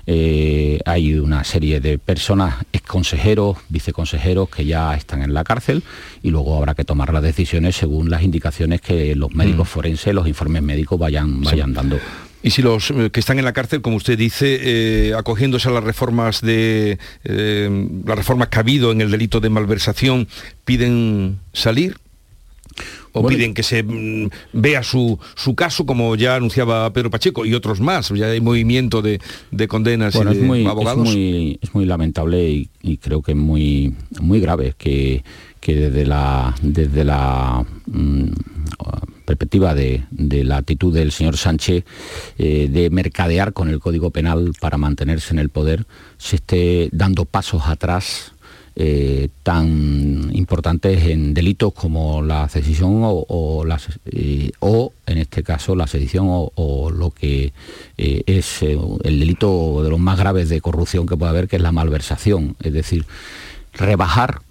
Eh, 0.07 0.81
hay 0.85 1.15
una 1.15 1.45
serie 1.45 1.79
de 1.79 1.99
personas, 1.99 2.57
exconsejeros, 2.73 3.57
viceconsejeros 3.69 4.51
que 4.51 4.65
ya 4.65 4.97
están 4.97 5.23
en 5.23 5.35
la 5.35 5.45
cárcel 5.45 5.85
y 6.21 6.31
luego 6.31 6.57
habrá 6.57 6.75
que 6.75 6.85
tomar 6.85 7.13
las 7.13 7.23
decisiones 7.23 7.77
según 7.77 8.11
las 8.11 8.25
indicaciones 8.25 8.81
que 8.81 9.15
los 9.15 9.33
médicos 9.33 9.69
mm. 9.69 9.71
forenses, 9.71 10.13
los 10.13 10.27
informes 10.27 10.63
médicos 10.65 10.99
vayan, 10.99 11.41
vayan 11.41 11.73
dando. 11.73 12.01
Y 12.43 12.51
si 12.51 12.63
los 12.63 12.91
eh, 12.91 13.11
que 13.13 13.21
están 13.21 13.39
en 13.39 13.45
la 13.45 13.53
cárcel, 13.53 13.83
como 13.83 13.97
usted 13.97 14.19
dice, 14.19 14.59
eh, 14.61 15.15
acogiéndose 15.15 15.69
a 15.69 15.73
las 15.73 15.85
reformas 15.85 16.41
de 16.41 16.99
las 17.23 18.19
reformas 18.19 18.49
que 18.49 18.59
ha 18.59 18.61
habido 18.61 18.91
en 18.91 19.01
el 19.01 19.13
delito 19.13 19.39
de 19.39 19.49
malversación, 19.49 20.27
piden 20.65 21.39
salir, 21.53 21.99
o 23.13 23.27
piden 23.27 23.55
que 23.55 23.63
se 23.63 23.83
mm, 23.83 24.29
vea 24.53 24.83
su, 24.83 25.19
caso, 25.57 25.87
como 25.87 26.15
ya 26.17 26.37
anunciaba 26.37 26.93
Pedro 26.93 27.11
Pacheco 27.11 27.45
y 27.45 27.55
otros 27.55 27.81
más. 27.81 28.11
Ya 28.11 28.27
hay 28.27 28.41
movimiento 28.41 29.03
de, 29.03 29.21
condenas 29.69 30.15
y 30.15 30.25
de 30.25 30.31
es 30.33 30.43
muy, 30.43 30.67
abogados. 30.67 31.09
Es 31.09 31.75
muy, 31.75 31.85
lamentable 31.85 32.69
y, 32.83 32.97
creo 32.99 33.23
que 33.23 33.33
es 33.33 33.39
muy, 33.39 33.95
muy 34.21 34.41
grave 34.41 34.75
que, 34.77 35.23
desde 35.67 36.07
la, 36.07 36.55
desde 36.63 37.05
la 37.05 37.65
mm, 37.87 38.25
perspectiva 39.29 39.75
de, 39.75 40.05
la 40.45 40.57
actitud 40.57 40.95
del 40.95 41.13
señor 41.13 41.37
Sánchez 41.37 41.85
eh, 42.39 42.69
de 42.71 42.89
mercadear 42.89 43.53
con 43.53 43.69
el 43.69 43.79
Código 43.79 44.11
Penal 44.11 44.53
para 44.59 44.79
mantenerse 44.79 45.35
en 45.35 45.39
el 45.39 45.51
poder, 45.51 45.87
se 46.17 46.37
esté 46.37 46.89
dando 46.93 47.27
pasos 47.27 47.65
atrás 47.67 48.33
eh, 48.81 49.29
tan 49.43 50.31
importantes 50.33 51.05
en 51.07 51.35
delitos 51.35 51.73
como 51.75 52.23
la 52.23 52.49
sedición 52.49 53.01
o, 53.03 53.65
eh, 54.07 54.53
o, 54.61 54.93
en 55.05 55.19
este 55.19 55.43
caso 55.43 55.75
la 55.75 55.89
sedición 55.89 56.27
o, 56.29 56.91
lo 56.93 57.11
que 57.11 57.53
eh, 57.97 58.23
es 58.27 58.63
el 58.63 59.19
delito 59.19 59.83
de 59.83 59.91
los 59.91 59.99
más 59.99 60.17
graves 60.17 60.49
de 60.49 60.61
corrupción 60.61 61.07
que 61.07 61.17
puede 61.17 61.31
haber, 61.31 61.49
que 61.49 61.57
es 61.57 61.63
la 61.63 61.73
malversación. 61.73 62.55
Es 62.63 62.73
decir, 62.73 63.05
rebajar 63.73 64.43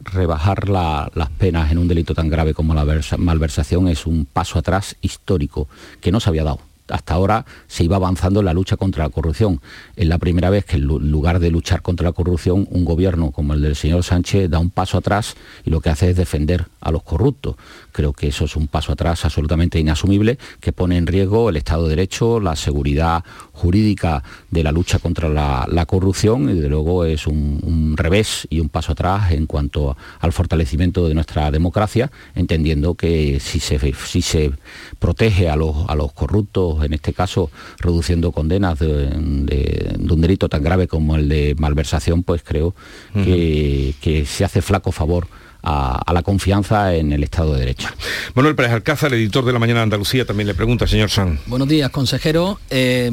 rebajar 0.00 0.68
las 0.68 1.30
penas 1.38 1.72
en 1.72 1.78
un 1.78 1.88
delito 1.88 2.14
tan 2.14 2.28
grave 2.28 2.54
como 2.54 2.74
la 2.74 2.84
malversación 3.18 3.88
es 3.88 4.06
un 4.06 4.24
paso 4.24 4.60
atrás 4.60 4.96
histórico 5.00 5.66
que 6.00 6.12
no 6.12 6.20
se 6.20 6.28
había 6.28 6.44
dado 6.44 6.60
hasta 6.88 7.14
ahora 7.14 7.46
se 7.66 7.84
iba 7.84 7.96
avanzando 7.96 8.40
en 8.40 8.46
la 8.46 8.54
lucha 8.54 8.76
contra 8.76 9.04
la 9.04 9.10
corrupción. 9.10 9.60
Es 9.96 10.06
la 10.06 10.18
primera 10.18 10.50
vez 10.50 10.64
que 10.64 10.76
en 10.76 10.84
lugar 10.84 11.38
de 11.38 11.50
luchar 11.50 11.82
contra 11.82 12.04
la 12.04 12.12
corrupción, 12.12 12.66
un 12.70 12.84
gobierno 12.84 13.30
como 13.30 13.54
el 13.54 13.62
del 13.62 13.76
señor 13.76 14.02
Sánchez 14.02 14.50
da 14.50 14.58
un 14.58 14.70
paso 14.70 14.98
atrás 14.98 15.36
y 15.64 15.70
lo 15.70 15.80
que 15.80 15.90
hace 15.90 16.10
es 16.10 16.16
defender 16.16 16.66
a 16.80 16.90
los 16.90 17.02
corruptos. 17.02 17.56
Creo 17.92 18.12
que 18.12 18.28
eso 18.28 18.44
es 18.44 18.56
un 18.56 18.68
paso 18.68 18.92
atrás 18.92 19.24
absolutamente 19.24 19.78
inasumible 19.78 20.38
que 20.60 20.72
pone 20.72 20.96
en 20.96 21.06
riesgo 21.06 21.48
el 21.48 21.56
Estado 21.56 21.84
de 21.84 21.90
Derecho, 21.90 22.40
la 22.40 22.56
seguridad 22.56 23.24
jurídica 23.54 24.22
de 24.50 24.62
la 24.62 24.72
lucha 24.72 24.98
contra 24.98 25.28
la, 25.28 25.86
corrupción 25.86 26.50
y 26.50 26.54
desde 26.54 26.68
luego 26.68 27.04
es 27.04 27.26
un, 27.26 27.94
revés 27.96 28.46
y 28.50 28.60
un 28.60 28.68
paso 28.68 28.92
atrás 28.92 29.30
en 29.32 29.46
cuanto 29.46 29.96
al 30.18 30.32
fortalecimiento 30.32 31.06
de 31.08 31.14
nuestra 31.14 31.50
democracia, 31.50 32.10
entendiendo 32.34 32.94
que 32.94 33.38
si 33.40 33.60
se, 33.60 33.78
si 33.94 34.22
se 34.22 34.50
protege 34.98 35.48
a 35.48 35.56
los, 35.56 35.88
a 35.88 35.94
los 35.94 36.12
corruptos, 36.12 36.84
en 36.84 36.92
este 36.92 37.12
caso 37.12 37.50
reduciendo 37.78 38.32
condenas 38.32 38.78
de, 38.78 38.86
un 39.06 40.20
delito 40.20 40.48
tan 40.48 40.62
grave 40.62 40.88
como 40.88 41.16
el 41.16 41.28
de 41.28 41.54
malversación, 41.58 42.22
pues 42.22 42.42
creo 42.42 42.74
que, 43.12 43.94
que 44.00 44.26
se 44.26 44.44
hace 44.44 44.62
flaco 44.62 44.90
favor 44.90 45.28
a, 45.64 46.12
la 46.12 46.22
confianza 46.22 46.94
en 46.94 47.12
el 47.12 47.24
Estado 47.24 47.54
de 47.54 47.60
Derecho. 47.60 47.88
Manuel 48.34 48.54
Pérez 48.54 48.72
Alcázar, 48.72 49.12
editor 49.14 49.44
de 49.44 49.52
La 49.52 49.58
Mañana 49.58 49.80
de 49.80 49.84
Andalucía, 49.84 50.24
también 50.24 50.46
le 50.46 50.54
pregunta, 50.54 50.86
señor 50.86 51.10
San. 51.10 51.40
Buenos 51.46 51.66
días, 51.66 51.90
consejero. 51.90 52.60
Eh, 52.70 53.10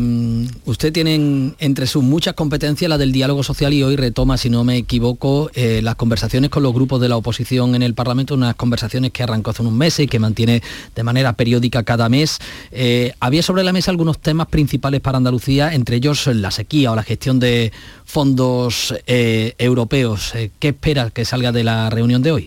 usted 0.65 0.93
tiene 0.93 1.53
entre 1.59 1.87
sus 1.87 2.03
muchas 2.03 2.33
competencias 2.33 2.89
la 2.89 2.97
del 2.97 3.11
diálogo 3.11 3.43
social 3.43 3.73
y 3.73 3.83
hoy 3.83 3.95
retoma, 3.95 4.37
si 4.37 4.49
no 4.49 4.63
me 4.63 4.77
equivoco, 4.77 5.49
eh, 5.53 5.81
las 5.81 5.95
conversaciones 5.95 6.49
con 6.49 6.63
los 6.63 6.73
grupos 6.73 7.01
de 7.01 7.09
la 7.09 7.17
oposición 7.17 7.73
en 7.75 7.81
el 7.81 7.93
Parlamento, 7.93 8.35
unas 8.35 8.55
conversaciones 8.55 9.11
que 9.11 9.23
arrancó 9.23 9.51
hace 9.51 9.61
unos 9.61 9.73
meses 9.73 10.05
y 10.05 10.07
que 10.07 10.19
mantiene 10.19 10.61
de 10.95 11.03
manera 11.03 11.33
periódica 11.33 11.83
cada 11.83 12.09
mes. 12.09 12.39
Eh, 12.71 13.13
había 13.19 13.41
sobre 13.41 13.63
la 13.63 13.73
mesa 13.73 13.91
algunos 13.91 14.19
temas 14.19 14.47
principales 14.47 15.01
para 15.01 15.17
Andalucía, 15.17 15.73
entre 15.73 15.95
ellos 15.95 16.27
la 16.27 16.51
sequía 16.51 16.91
o 16.91 16.95
la 16.95 17.03
gestión 17.03 17.39
de 17.39 17.71
fondos 18.05 18.93
europeos. 19.07 20.33
¿Qué 20.59 20.69
espera 20.69 21.09
que 21.11 21.23
salga 21.23 21.51
de 21.51 21.63
la 21.63 21.89
reunión 21.89 22.21
de 22.21 22.31
hoy? 22.31 22.40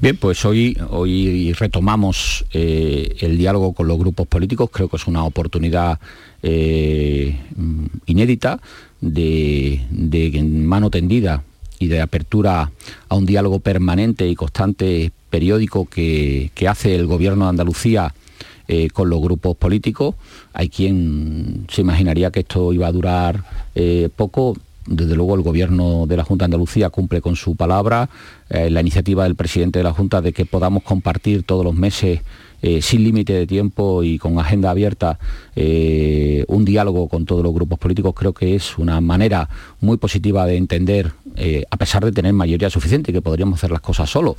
Bien, 0.00 0.16
pues 0.16 0.44
hoy, 0.44 0.78
hoy 0.90 1.52
retomamos 1.54 2.44
eh, 2.52 3.16
el 3.18 3.36
diálogo 3.36 3.72
con 3.72 3.88
los 3.88 3.98
grupos 3.98 4.28
políticos, 4.28 4.70
creo 4.72 4.88
que 4.88 4.96
es 4.96 5.08
una 5.08 5.24
oportunidad 5.24 5.98
eh, 6.40 7.36
inédita 8.06 8.60
de, 9.00 9.80
mano 10.44 10.88
tendida 10.90 11.42
y 11.80 11.88
de 11.88 12.00
apertura 12.00 12.70
a 13.08 13.14
un 13.16 13.26
diálogo 13.26 13.58
permanente 13.58 14.28
y 14.28 14.36
constante 14.36 15.10
periódico 15.30 15.86
que, 15.86 16.52
hace 16.68 16.94
el 16.94 17.06
Gobierno 17.06 17.46
de 17.46 17.50
Andalucía 17.50 18.14
eh, 18.68 18.90
con 18.90 19.10
los 19.10 19.20
grupos 19.20 19.56
políticos. 19.56 20.14
Hay 20.52 20.68
quien 20.68 21.66
se 21.72 21.80
imaginaría 21.80 22.30
que 22.30 22.40
esto 22.40 22.72
iba 22.72 22.86
a 22.86 22.92
durar 22.92 23.42
poco 24.14 24.56
desde 24.88 25.14
luego 25.14 25.34
el 25.34 25.42
gobierno 25.42 26.06
de 26.06 26.16
la 26.16 26.24
Junta 26.24 26.44
de 26.44 26.46
Andalucía 26.46 26.90
cumple 26.90 27.20
con 27.20 27.36
su 27.36 27.56
palabra, 27.56 28.08
eh, 28.48 28.70
la 28.70 28.80
iniciativa 28.80 29.24
del 29.24 29.36
presidente 29.36 29.78
de 29.78 29.82
la 29.82 29.92
Junta 29.92 30.20
de 30.20 30.32
que 30.32 30.46
podamos 30.46 30.82
compartir 30.82 31.42
todos 31.42 31.64
los 31.64 31.74
meses 31.74 32.20
eh, 32.62 32.82
sin 32.82 33.04
límite 33.04 33.34
de 33.34 33.46
tiempo 33.46 34.02
y 34.02 34.18
con 34.18 34.38
agenda 34.38 34.70
abierta 34.70 35.18
eh, 35.54 36.44
un 36.48 36.64
diálogo 36.64 37.08
con 37.08 37.24
todos 37.24 37.42
los 37.44 37.54
grupos 37.54 37.78
políticos 37.78 38.14
creo 38.16 38.32
que 38.32 38.56
es 38.56 38.78
una 38.78 39.00
manera 39.00 39.48
muy 39.80 39.96
positiva 39.96 40.44
de 40.46 40.56
entender, 40.56 41.12
a 41.70 41.76
pesar 41.76 42.04
de 42.04 42.10
tener 42.10 42.32
mayoría 42.32 42.68
suficiente, 42.68 43.12
que 43.12 43.22
podríamos 43.22 43.60
hacer 43.60 43.70
las 43.70 43.80
cosas 43.80 44.10
solo, 44.10 44.36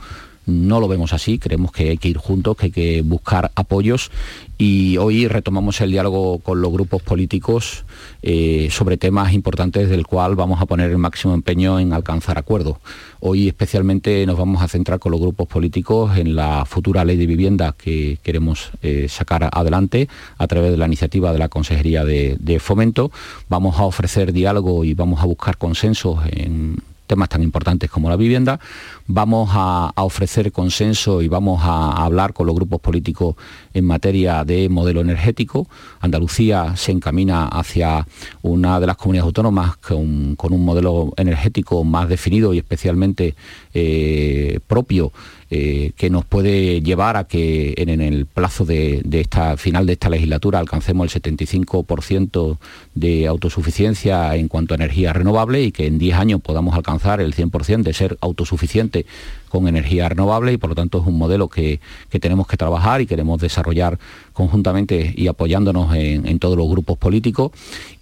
no 0.49 0.79
lo 0.79 0.87
vemos 0.87 1.13
así, 1.13 1.39
creemos 1.39 1.71
que 1.71 1.89
hay 1.89 1.97
que 1.97 2.09
ir 2.09 2.17
juntos, 2.17 2.57
que 2.57 2.65
hay 2.65 2.71
que 2.71 3.01
buscar 3.01 3.51
apoyos 3.55 4.11
y 4.57 4.97
hoy 4.97 5.27
retomamos 5.27 5.79
el 5.79 5.91
diálogo 5.91 6.39
con 6.39 6.61
los 6.61 6.71
grupos 6.71 7.01
políticos 7.01 7.85
eh, 8.21 8.67
sobre 8.71 8.97
temas 8.97 9.31
importantes 9.31 9.89
del 9.89 10.05
cual 10.05 10.35
vamos 10.35 10.61
a 10.61 10.65
poner 10.65 10.91
el 10.91 10.97
máximo 10.97 11.33
empeño 11.33 11.79
en 11.79 11.93
alcanzar 11.93 12.37
acuerdos. 12.37 12.77
Hoy 13.21 13.47
especialmente 13.47 14.25
nos 14.25 14.37
vamos 14.37 14.61
a 14.61 14.67
centrar 14.67 14.99
con 14.99 15.13
los 15.13 15.21
grupos 15.21 15.47
políticos 15.47 16.17
en 16.17 16.35
la 16.35 16.65
futura 16.65 17.05
ley 17.05 17.15
de 17.15 17.25
vivienda 17.25 17.73
que 17.77 18.17
queremos 18.21 18.71
eh, 18.81 19.07
sacar 19.07 19.49
adelante 19.51 20.09
a 20.37 20.47
través 20.47 20.71
de 20.71 20.77
la 20.77 20.87
iniciativa 20.87 21.31
de 21.31 21.39
la 21.39 21.47
Consejería 21.47 22.03
de, 22.03 22.35
de 22.39 22.59
Fomento. 22.59 23.11
Vamos 23.47 23.79
a 23.79 23.83
ofrecer 23.83 24.33
diálogo 24.33 24.83
y 24.83 24.93
vamos 24.93 25.21
a 25.21 25.25
buscar 25.25 25.57
consensos 25.57 26.19
en 26.31 26.77
temas 27.09 27.27
tan 27.27 27.41
importantes 27.41 27.89
como 27.89 28.07
la 28.07 28.15
vivienda. 28.15 28.59
Vamos 29.07 29.49
a, 29.53 29.91
ofrecer 29.95 30.51
consenso 30.51 31.21
y 31.21 31.27
vamos 31.27 31.61
a, 31.63 32.05
hablar 32.05 32.33
con 32.33 32.45
los 32.45 32.55
grupos 32.55 32.79
políticos 32.79 33.35
en 33.73 33.83
materia 33.85 34.45
de 34.45 34.69
modelo 34.69 35.01
energético. 35.01 35.67
Andalucía 35.99 36.75
se 36.77 36.91
encamina 36.91 37.47
hacia 37.47 38.05
una 38.43 38.79
de 38.79 38.85
las 38.85 38.95
comunidades 38.95 39.25
autónomas 39.25 39.77
con, 39.77 40.37
un 40.39 40.65
modelo 40.65 41.11
energético 41.17 41.83
más 41.83 42.07
definido 42.07 42.53
y 42.53 42.59
especialmente 42.59 43.35
eh, 43.73 44.59
propio 44.67 45.11
eh, 45.51 45.93
que 45.97 46.11
nos 46.11 46.25
puede 46.25 46.81
llevar 46.81 47.17
a 47.17 47.23
que 47.23 47.73
en, 47.77 48.01
el 48.01 48.27
plazo 48.27 48.65
de, 48.65 49.01
esta 49.11 49.57
final 49.57 49.87
de 49.87 49.93
esta 49.93 50.07
legislatura 50.07 50.59
alcancemos 50.59 51.15
el 51.15 51.21
75% 51.21 52.57
de 52.93 53.25
autosuficiencia 53.25 54.35
en 54.35 54.47
cuanto 54.47 54.75
a 54.75 54.77
energía 54.77 55.11
renovable 55.11 55.63
y 55.63 55.71
que 55.71 55.87
en 55.87 55.97
10 55.97 56.17
años 56.17 56.41
podamos 56.41 56.75
alcanzar 56.75 57.19
el 57.19 57.33
100% 57.33 57.81
de 57.81 57.93
ser 57.93 58.17
autosuficiente 58.21 59.07
con 59.49 59.67
energía 59.67 60.07
renovable 60.07 60.53
y 60.53 60.57
por 60.57 60.69
lo 60.69 60.75
tanto 60.75 61.01
es 61.01 61.07
un 61.07 61.17
modelo 61.17 61.47
que, 61.47 61.79
tenemos 62.21 62.45
que 62.45 62.55
trabajar 62.55 63.01
y 63.01 63.07
queremos 63.07 63.41
desarrollar 63.41 63.97
conjuntamente 64.33 65.15
y 65.17 65.27
apoyándonos 65.27 65.95
en, 65.95 66.37
todos 66.37 66.57
los 66.57 66.69
grupos 66.69 66.97
políticos. 66.99 67.51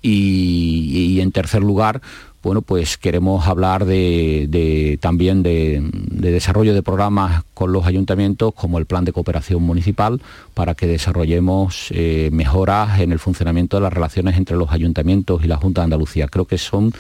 y 0.02 1.20
en 1.22 1.32
tercer 1.32 1.62
lugar, 1.62 2.02
bueno, 2.44 2.62
pues 2.62 2.98
queremos 2.98 3.48
hablar 3.48 3.86
de, 3.86 4.98
también 5.02 5.44
de, 5.44 5.82
desarrollo 6.10 6.74
de 6.74 6.84
programas 6.84 7.44
con 7.54 7.72
los 7.72 7.86
ayuntamientos 7.86 8.54
como 8.54 8.78
el 8.78 8.86
plan 8.86 9.06
de 9.06 9.12
cooperación 9.12 9.64
municipal 9.64 10.22
para 10.54 10.76
que 10.76 10.88
desarrollemos 10.88 11.88
eh, 11.92 12.30
mejoras 12.32 13.00
en 13.00 13.12
el 13.12 13.20
funcionamiento 13.20 13.78
de 13.78 13.82
las 13.82 13.94
relaciones 13.94 14.38
entre 14.38 14.56
los 14.56 14.72
ayuntamientos 14.72 15.44
y 15.44 15.48
la 15.48 15.58
Junta 15.58 15.82
de 15.82 15.86
Andalucía. 15.86 16.28
Creo 16.28 16.46
que 16.46 16.58
son 16.58 16.94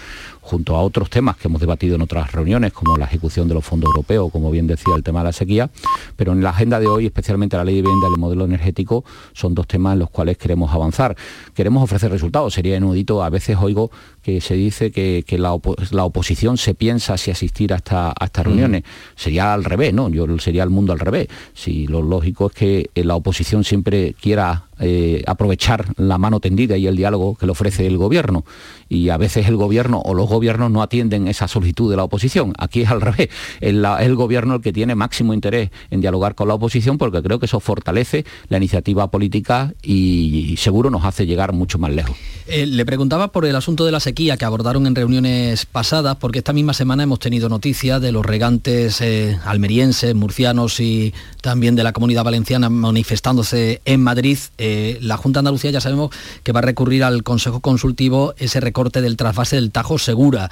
junto 0.48 0.78
a 0.78 0.82
otros 0.82 1.10
temas 1.10 1.36
que 1.36 1.50
hemos 1.50 1.60
debatido 1.60 1.96
en 1.96 2.02
otras 2.02 2.32
reuniones, 2.32 2.72
como 2.72 2.96
la 2.96 3.04
ejecución 3.04 3.50
de 3.50 3.54
los 3.54 3.66
fondos 3.66 3.90
europeos, 3.90 4.32
como 4.32 4.50
bien 4.50 4.66
decía 4.66 4.96
el 4.96 5.04
tema 5.04 5.20
de 5.20 5.26
la 5.26 5.34
sequía, 5.34 5.70
pero 6.16 6.32
en 6.32 6.42
la 6.42 6.52
agenda 6.52 6.80
de 6.80 6.88
hoy, 6.88 7.06
especialmente 7.06 7.58
la 7.58 7.66
ley 7.66 7.76
de 7.76 7.82
vivienda 7.82 8.08
y 8.10 8.14
el 8.14 8.20
modelo 8.20 8.46
energético, 8.46 9.04
son 9.34 9.54
dos 9.54 9.68
temas 9.68 9.94
en 9.94 10.00
los 10.00 10.10
cuales 10.10 10.38
queremos 10.38 10.74
avanzar. 10.74 11.18
Queremos 11.54 11.84
ofrecer 11.84 12.12
resultados, 12.12 12.54
sería 12.54 12.78
inudito, 12.78 13.24
a 13.24 13.30
veces 13.30 13.58
oigo 13.60 13.92
que 14.24 14.40
se 14.40 14.56
dice 14.56 14.92
que, 14.92 15.24
la, 15.38 15.54
oposición 15.54 16.58
se 16.58 16.74
piensa 16.74 17.18
si 17.18 17.30
asistir 17.30 17.74
a, 17.74 17.78
esta, 17.78 18.14
a 18.18 18.26
estas 18.26 18.46
reuniones. 18.46 18.84
Sería 19.16 19.54
al 19.54 19.66
revés, 19.66 19.94
¿no? 19.94 20.10
Yo 20.10 20.26
sería 20.40 20.64
el 20.64 20.70
mundo 20.70 20.94
al 20.94 21.00
revés. 21.00 21.28
Si 21.54 21.88
lo 21.88 22.02
lógico 22.02 22.48
es 22.48 22.54
que 22.54 22.90
la 22.96 23.16
oposición 23.16 23.64
siempre 23.64 24.16
quiera 24.20 24.66
eh, 24.80 25.24
aprovechar 25.28 25.86
la 25.98 26.18
mano 26.18 26.40
tendida 26.40 26.78
y 26.78 26.88
el 26.88 26.96
diálogo 26.96 27.36
que 27.36 27.46
le 27.46 27.52
ofrece 27.52 27.88
el 27.88 27.98
gobierno. 27.98 28.46
Y 28.90 29.10
a 29.10 29.18
veces 29.18 29.48
el 29.48 29.56
gobierno 29.56 30.02
o 30.04 30.13
los 30.13 30.28
gobiernos 30.28 30.72
no 30.72 30.82
atienden 30.82 31.28
esa 31.28 31.48
solicitud 31.48 31.90
de 31.90 31.98
la 31.98 32.04
oposición. 32.04 32.54
Aquí 32.58 32.82
es 32.82 32.90
al 32.90 33.02
revés. 33.08 33.30
Es 33.62 33.74
el 33.74 34.16
gobierno 34.16 34.56
el 34.56 34.62
que 34.62 34.74
tiene 34.74 34.96
máximo 34.96 35.34
interés 35.34 35.72
en 35.92 36.02
dialogar 36.02 36.36
con 36.36 36.48
la 36.48 36.54
oposición 36.54 36.98
porque 36.98 37.22
creo 37.22 37.40
que 37.40 37.46
eso 37.46 37.60
fortalece 37.60 38.26
la 38.50 38.58
iniciativa 38.58 39.10
política 39.10 39.74
y, 39.82 40.56
seguro 40.58 40.90
nos 40.90 41.06
hace 41.06 41.26
llegar 41.26 41.54
mucho 41.54 41.78
más 41.78 41.92
lejos. 41.92 42.16
Eh, 42.48 42.66
le 42.66 42.86
preguntaba 42.86 43.32
por 43.32 43.46
el 43.46 43.56
asunto 43.56 43.86
de 43.86 43.92
la 43.92 44.00
sequía 44.00 44.38
que 44.38 44.46
abordaron 44.46 44.88
en 44.88 44.96
reuniones 44.96 45.66
pasadas, 45.66 46.16
porque 46.18 46.40
esta 46.40 46.54
misma 46.54 46.74
semana 46.74 47.04
hemos 47.04 47.20
tenido 47.20 47.50
noticias 47.50 48.02
de 48.02 48.12
los 48.12 48.26
regantes 48.26 49.02
eh, 49.02 49.38
almerienses, 49.46 50.16
murcianos 50.16 50.80
y 50.80 51.13
también 51.42 51.76
de 51.76 51.84
la 51.84 51.94
comunidad 51.94 52.24
valenciana 52.24 52.70
manifestándose 52.70 53.82
en 53.86 54.02
Madrid. 54.02 54.38
Eh, 54.69 54.97
la 55.01 55.15
Junta 55.15 55.38
de 55.38 55.41
Andalucía 55.41 55.71
ya 55.71 55.80
sabemos 55.80 56.12
que 56.43 56.51
va 56.51 56.60
a 56.60 56.63
recurrir 56.63 57.06
al 57.06 57.23
Consejo 57.23 57.62
Consultivo 57.62 58.34
ese 58.38 58.60
recorte 58.60 59.01
del 59.01 59.15
trasvase 59.15 59.56
del 59.56 59.71
Tajo 59.71 59.97
Segura 59.97 60.49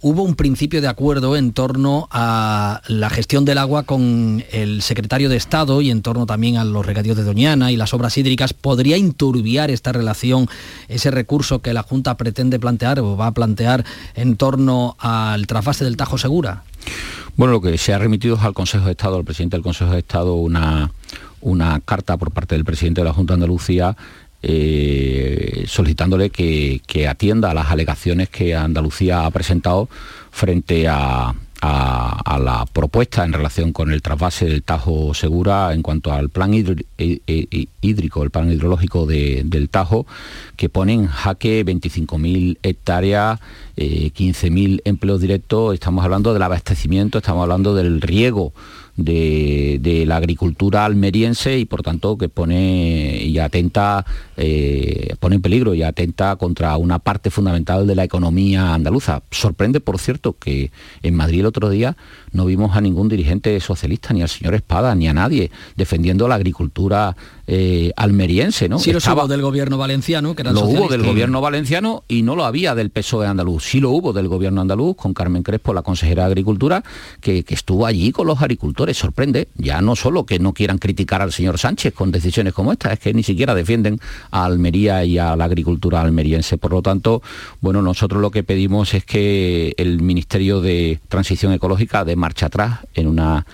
hubo 0.00 0.22
un 0.22 0.36
principio 0.36 0.80
de 0.80 0.86
acuerdo 0.86 1.36
en 1.36 1.52
torno 1.52 2.06
a 2.12 2.80
la 2.86 3.10
gestión 3.10 3.44
del 3.44 3.58
agua 3.58 3.82
con 3.82 4.44
el 4.52 4.82
secretario 4.82 5.28
de 5.28 5.36
Estado 5.36 5.80
y 5.80 5.90
en 5.90 6.02
torno 6.02 6.26
también 6.26 6.58
a 6.58 6.64
los 6.64 6.86
regadíos 6.86 7.16
de 7.16 7.24
Doñana 7.24 7.72
y 7.72 7.76
las 7.76 7.92
obras 7.92 8.16
hídricas. 8.16 8.52
¿Podría 8.52 8.96
inturbiar 8.96 9.70
esta 9.70 9.90
relación 9.90 10.48
ese 10.86 11.10
recurso 11.10 11.60
que 11.60 11.72
la 11.72 11.82
Junta 11.82 12.16
pretende 12.16 12.60
plantear 12.60 13.00
o 13.00 13.16
va 13.16 13.28
a 13.28 13.34
plantear 13.34 13.84
en 14.14 14.36
torno 14.36 14.96
al 15.00 15.46
trasvase 15.48 15.84
del 15.84 15.96
Tajo 15.96 16.18
Segura? 16.18 16.62
Bueno, 17.36 17.54
lo 17.54 17.60
que 17.60 17.76
se 17.76 17.92
ha 17.92 17.98
remitido 17.98 18.36
es 18.36 18.42
al 18.42 18.54
Consejo 18.54 18.86
de 18.86 18.92
Estado, 18.92 19.16
al 19.16 19.24
presidente 19.24 19.56
del 19.56 19.64
Consejo 19.64 19.92
de 19.92 19.98
Estado, 19.98 20.34
una, 20.34 20.90
una 21.40 21.80
carta 21.84 22.16
por 22.16 22.30
parte 22.30 22.54
del 22.54 22.64
presidente 22.64 23.00
de 23.00 23.06
la 23.06 23.12
Junta 23.12 23.32
de 23.32 23.36
Andalucía 23.36 23.96
eh, 24.48 25.64
solicitándole 25.66 26.30
que, 26.30 27.08
atienda 27.08 27.50
a 27.50 27.54
las 27.54 27.70
alegaciones 27.70 28.28
que 28.28 28.54
Andalucía 28.54 29.26
ha 29.26 29.30
presentado 29.32 29.88
frente 30.30 30.86
a, 30.88 31.34
la 31.62 32.64
propuesta 32.72 33.24
en 33.24 33.32
relación 33.32 33.72
con 33.72 33.90
el 33.90 34.02
trasvase 34.02 34.44
del 34.44 34.62
Tajo 34.62 35.14
Segura 35.14 35.72
en 35.72 35.82
cuanto 35.82 36.12
al 36.12 36.28
plan 36.28 36.54
hídrico, 36.54 38.22
el 38.22 38.30
plan 38.30 38.52
hidrológico 38.52 39.04
del 39.04 39.68
Tajo, 39.68 40.06
que 40.54 40.68
pone 40.68 40.92
en 40.92 41.06
jaque 41.08 41.64
25.000 41.66 42.58
hectáreas, 42.62 43.40
15.000 43.76 44.76
eh, 44.76 44.80
empleos 44.84 45.20
directos, 45.20 45.74
estamos 45.74 46.04
hablando 46.04 46.32
del 46.34 46.42
abastecimiento, 46.42 47.18
estamos 47.18 47.42
hablando 47.42 47.74
del 47.74 48.00
riego 48.00 48.52
de, 48.96 50.04
la 50.06 50.16
agricultura 50.16 50.84
almeriense 50.84 51.58
y 51.58 51.64
por 51.64 51.82
tanto 51.82 52.16
que 52.16 52.28
pone 52.28 53.22
y 53.22 53.38
atenta, 53.38 54.04
eh, 54.36 55.14
pone 55.20 55.36
en 55.36 55.42
peligro 55.42 55.74
y 55.74 55.82
atenta 55.82 56.36
contra 56.36 56.76
una 56.76 56.98
parte 56.98 57.30
fundamental 57.30 57.86
de 57.86 57.94
la 57.94 58.04
economía 58.04 58.74
andaluza. 58.74 59.22
Sorprende, 59.30 59.80
por 59.80 59.98
cierto, 59.98 60.34
que 60.38 60.70
en 61.02 61.14
Madrid 61.14 61.40
el 61.40 61.46
otro 61.46 61.70
día 61.70 61.96
no 62.32 62.44
vimos 62.44 62.76
a 62.76 62.80
ningún 62.80 63.08
dirigente 63.08 63.58
socialista, 63.60 64.12
ni 64.12 64.22
al 64.22 64.28
señor 64.28 64.54
Espada, 64.54 64.94
ni 64.94 65.08
a 65.08 65.14
nadie 65.14 65.50
defendiendo 65.76 66.28
la 66.28 66.36
agricultura 66.36 67.16
eh, 67.48 67.92
almeriense, 67.96 68.68
¿no? 68.68 68.78
Sí 68.78 68.92
lo 68.92 68.98
hubo 68.98 69.28
del 69.28 69.40
gobierno 69.40 69.78
valenciano, 69.78 70.34
que 70.34 70.42
era 70.42 70.52
Lo 70.52 70.64
hubo 70.64 70.88
del 70.88 71.04
gobierno 71.04 71.40
valenciano 71.40 72.02
y 72.08 72.22
no 72.22 72.34
lo 72.34 72.44
había 72.44 72.74
del 72.74 72.90
PSOE 72.90 73.26
andaluz. 73.26 73.64
Sí 73.64 73.80
lo 73.80 73.90
hubo 73.90 74.12
del 74.12 74.28
gobierno 74.28 74.60
andaluz, 74.60 74.96
con 74.96 75.14
Carmen 75.14 75.42
Crespo, 75.42 75.72
la 75.72 75.82
consejera 75.82 76.24
de 76.24 76.26
Agricultura, 76.26 76.82
que, 77.20 77.44
estuvo 77.48 77.86
allí 77.86 78.12
con 78.12 78.26
los 78.26 78.42
agricultores. 78.42 78.85
Sorprende, 78.94 79.48
ya 79.56 79.80
no 79.80 79.96
solo 79.96 80.26
que 80.26 80.38
no 80.38 80.52
quieran 80.52 80.78
criticar 80.78 81.22
al 81.22 81.32
señor 81.32 81.58
Sánchez 81.58 81.94
con 81.94 82.10
decisiones 82.10 82.52
como 82.52 82.72
esta, 82.72 82.92
es 82.92 82.98
que 82.98 83.14
ni 83.14 83.22
siquiera 83.22 83.54
defienden 83.54 84.00
a 84.30 84.44
Almería 84.44 85.04
y 85.04 85.18
a 85.18 85.36
la 85.36 85.44
agricultura 85.44 86.00
almeriense. 86.00 86.58
Por 86.58 86.72
lo 86.72 86.82
tanto, 86.82 87.22
bueno, 87.60 87.82
nosotros 87.82 88.20
lo 88.20 88.30
que 88.30 88.42
pedimos 88.42 88.94
es 88.94 89.04
que 89.04 89.74
el 89.76 90.00
Ministerio 90.02 90.60
de 90.60 91.00
Transición 91.08 91.52
Ecológica 91.52 92.04
dé 92.04 92.16
marcha 92.16 92.46
atrás 92.46 92.80
en 92.94 93.08
una 93.08 93.46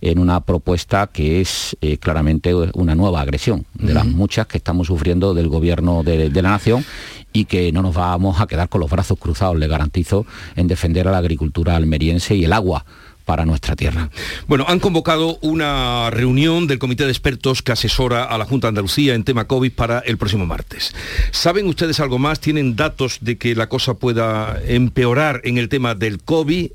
en 0.00 0.18
una 0.18 0.40
propuesta 0.40 1.08
que 1.08 1.40
es 1.40 1.76
eh, 1.80 1.98
claramente 1.98 2.54
una 2.54 2.94
nueva 2.94 3.20
agresión 3.20 3.66
de 3.74 3.92
las 3.92 4.06
muchas 4.06 4.46
que 4.46 4.58
estamos 4.58 4.86
sufriendo 4.86 5.34
del 5.34 5.48
gobierno 5.48 6.02
de, 6.02 6.30
la 6.30 6.50
nación 6.50 6.84
y 7.32 7.44
que 7.44 7.70
no 7.70 7.82
nos 7.82 7.94
vamos 7.94 8.40
a 8.40 8.46
quedar 8.46 8.68
con 8.68 8.80
los 8.80 8.90
brazos 8.90 9.18
cruzados, 9.18 9.58
le 9.58 9.68
garantizo, 9.68 10.24
en 10.56 10.68
defender 10.68 11.06
a 11.06 11.12
la 11.12 11.18
agricultura 11.18 11.76
almeriense 11.76 12.34
y 12.34 12.44
el 12.44 12.52
agua 12.52 12.84
para 13.30 13.46
nuestra 13.46 13.76
tierra. 13.76 14.10
Bueno, 14.48 14.64
han 14.66 14.80
convocado 14.80 15.38
una 15.40 16.10
reunión 16.10 16.66
del 16.66 16.80
Comité 16.80 17.04
de 17.04 17.10
Expertos 17.10 17.62
que 17.62 17.70
asesora 17.70 18.24
a 18.24 18.36
la 18.38 18.44
Junta 18.44 18.66
de 18.66 18.70
Andalucía 18.70 19.14
en 19.14 19.22
tema 19.22 19.46
COVID 19.46 19.70
para 19.70 20.00
el 20.00 20.18
próximo 20.18 20.46
martes. 20.46 20.92
¿Saben 21.30 21.68
ustedes 21.68 22.00
algo 22.00 22.18
más? 22.18 22.40
¿Tienen 22.40 22.74
datos 22.74 23.18
de 23.20 23.38
que 23.38 23.54
la 23.54 23.68
cosa 23.68 23.94
pueda 23.94 24.60
empeorar 24.66 25.42
en 25.44 25.58
el 25.58 25.68
tema 25.68 25.94
del 25.94 26.20
COVID? 26.24 26.72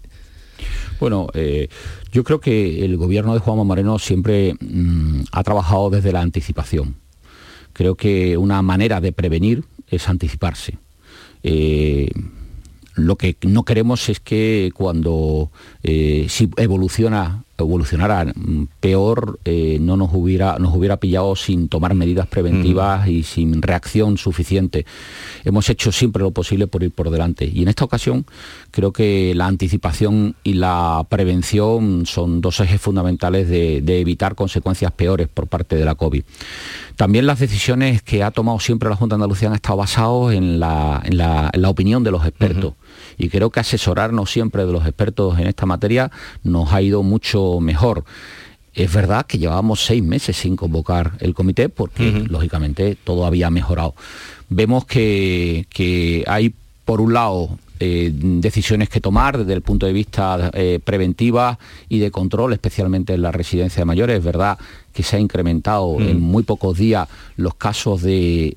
Bueno, 1.01 1.27
eh, 1.33 1.67
yo 2.13 2.23
creo 2.23 2.39
que 2.39 2.85
el 2.85 2.95
gobierno 2.95 3.33
de 3.33 3.41
Juan 3.41 3.67
Moreno 3.67 3.99
siempre 3.99 4.53
mm, 4.53 5.23
ha 5.33 5.43
trabajado 5.43 5.89
desde 5.89 6.13
la 6.13 6.21
anticipación. 6.21 6.95
Creo 7.73 7.95
que 7.95 8.37
una 8.37 8.61
manera 8.61 9.01
de 9.01 9.11
prevenir 9.11 9.65
es 9.89 10.07
anticiparse. 10.07 10.77
Eh, 11.43 12.07
lo 12.95 13.17
que 13.17 13.37
no 13.43 13.63
queremos 13.63 14.09
es 14.09 14.19
que 14.19 14.71
cuando 14.73 15.51
eh, 15.83 16.27
si 16.29 16.49
evoluciona 16.57 17.45
evolucionara 17.57 18.25
mm, 18.25 18.67
peor, 18.79 19.39
eh, 19.45 19.77
no 19.79 19.95
nos 19.97 20.09
hubiera, 20.13 20.57
nos 20.59 20.75
hubiera 20.75 20.97
pillado 20.97 21.35
sin 21.35 21.69
tomar 21.69 21.93
medidas 21.93 22.27
preventivas 22.27 23.07
y 23.07 23.23
sin 23.23 23.61
reacción 23.61 24.17
suficiente. 24.17 24.85
Hemos 25.43 25.69
hecho 25.69 25.91
siempre 25.91 26.23
lo 26.23 26.31
posible 26.31 26.67
por 26.67 26.83
ir 26.83 26.91
por 26.91 27.09
delante. 27.09 27.45
Y 27.45 27.61
en 27.61 27.69
esta 27.69 27.85
ocasión 27.85 28.25
creo 28.71 28.91
que 28.91 29.33
la 29.35 29.47
anticipación 29.47 30.35
y 30.43 30.53
la 30.53 31.05
prevención 31.09 32.05
son 32.05 32.41
dos 32.41 32.59
ejes 32.59 32.81
fundamentales 32.81 33.47
de, 33.47 33.95
evitar 33.95 34.35
consecuencias 34.35 34.91
peores 34.91 35.29
por 35.29 35.47
parte 35.47 35.77
de 35.77 35.85
la 35.85 35.95
COVID. 35.95 36.23
También 36.97 37.25
las 37.25 37.39
decisiones 37.39 38.01
que 38.01 38.23
ha 38.23 38.31
tomado 38.31 38.59
siempre 38.59 38.89
la 38.89 38.95
Junta 38.97 39.15
de 39.15 39.23
Andalucía 39.23 39.47
han 39.47 39.55
estado 39.55 39.77
basadas 39.77 40.33
en 40.33 40.59
la, 40.59 41.01
opinión 41.67 42.03
de 42.03 42.11
los 42.11 42.25
expertos. 42.25 42.73
Y 43.17 43.29
creo 43.29 43.49
que 43.49 43.59
asesorarnos 43.59 44.31
siempre 44.31 44.65
de 44.65 44.71
los 44.71 44.85
expertos 44.85 45.39
en 45.39 45.47
esta 45.47 45.65
materia 45.65 46.11
nos 46.43 46.73
ha 46.73 46.81
ido 46.81 47.03
mucho 47.03 47.59
mejor. 47.59 48.05
Es 48.73 48.93
verdad 48.93 49.25
que 49.25 49.37
llevábamos 49.37 49.85
seis 49.85 50.03
meses 50.03 50.35
sin 50.35 50.55
convocar 50.57 51.13
el 51.19 51.33
comité 51.33 51.69
porque, 51.69 52.11
lógicamente, 52.27 52.97
todo 53.01 53.25
había 53.25 53.49
mejorado. 53.49 53.95
Vemos 54.49 54.85
que, 54.85 55.65
que 55.69 56.25
hay, 56.27 56.53
por 56.83 56.99
un 56.99 57.13
lado, 57.13 57.57
eh, 57.79 58.11
decisiones 58.13 58.89
que 58.89 59.01
tomar 59.01 59.37
desde 59.37 59.53
el 59.53 59.61
punto 59.61 59.85
de 59.85 59.93
vista 59.93 60.49
eh, 60.53 60.79
preventiva 60.83 61.59
y 61.89 61.99
de 61.99 62.11
control, 62.11 62.53
especialmente 62.53 63.13
en 63.13 63.21
la 63.21 63.31
residencia 63.31 63.81
de 63.81 63.85
mayores. 63.85 64.19
Es 64.19 64.23
verdad 64.23 64.57
que 64.95 65.03
se 65.03 65.17
ha 65.17 65.19
incrementado 65.19 65.99
en 65.99 66.21
mm. 66.21 66.23
muy 66.23 66.43
pocos 66.43 66.77
días 66.77 67.09
los 67.35 67.55
casos 67.55 68.01
de, 68.01 68.53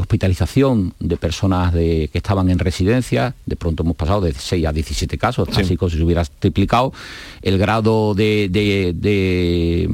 hospitalización 0.00 0.94
de 0.98 1.16
personas 1.16 1.72
que 1.72 2.10
estaban 2.12 2.50
en 2.50 2.58
residencia. 2.58 3.32
De 3.46 3.54
pronto 3.54 3.84
hemos 3.84 3.94
pasado 3.94 4.22
de 4.22 4.32
6 4.32 4.66
a 4.66 4.72
17 4.72 5.16
casos, 5.18 5.48
así 5.56 5.76
como 5.76 5.90
si 5.90 5.98
se 5.98 6.02
hubiera 6.02 6.24
triplicado. 6.24 6.92
El 7.40 7.56
grado 7.56 8.14
de, 8.14 8.48
de, 8.50 9.86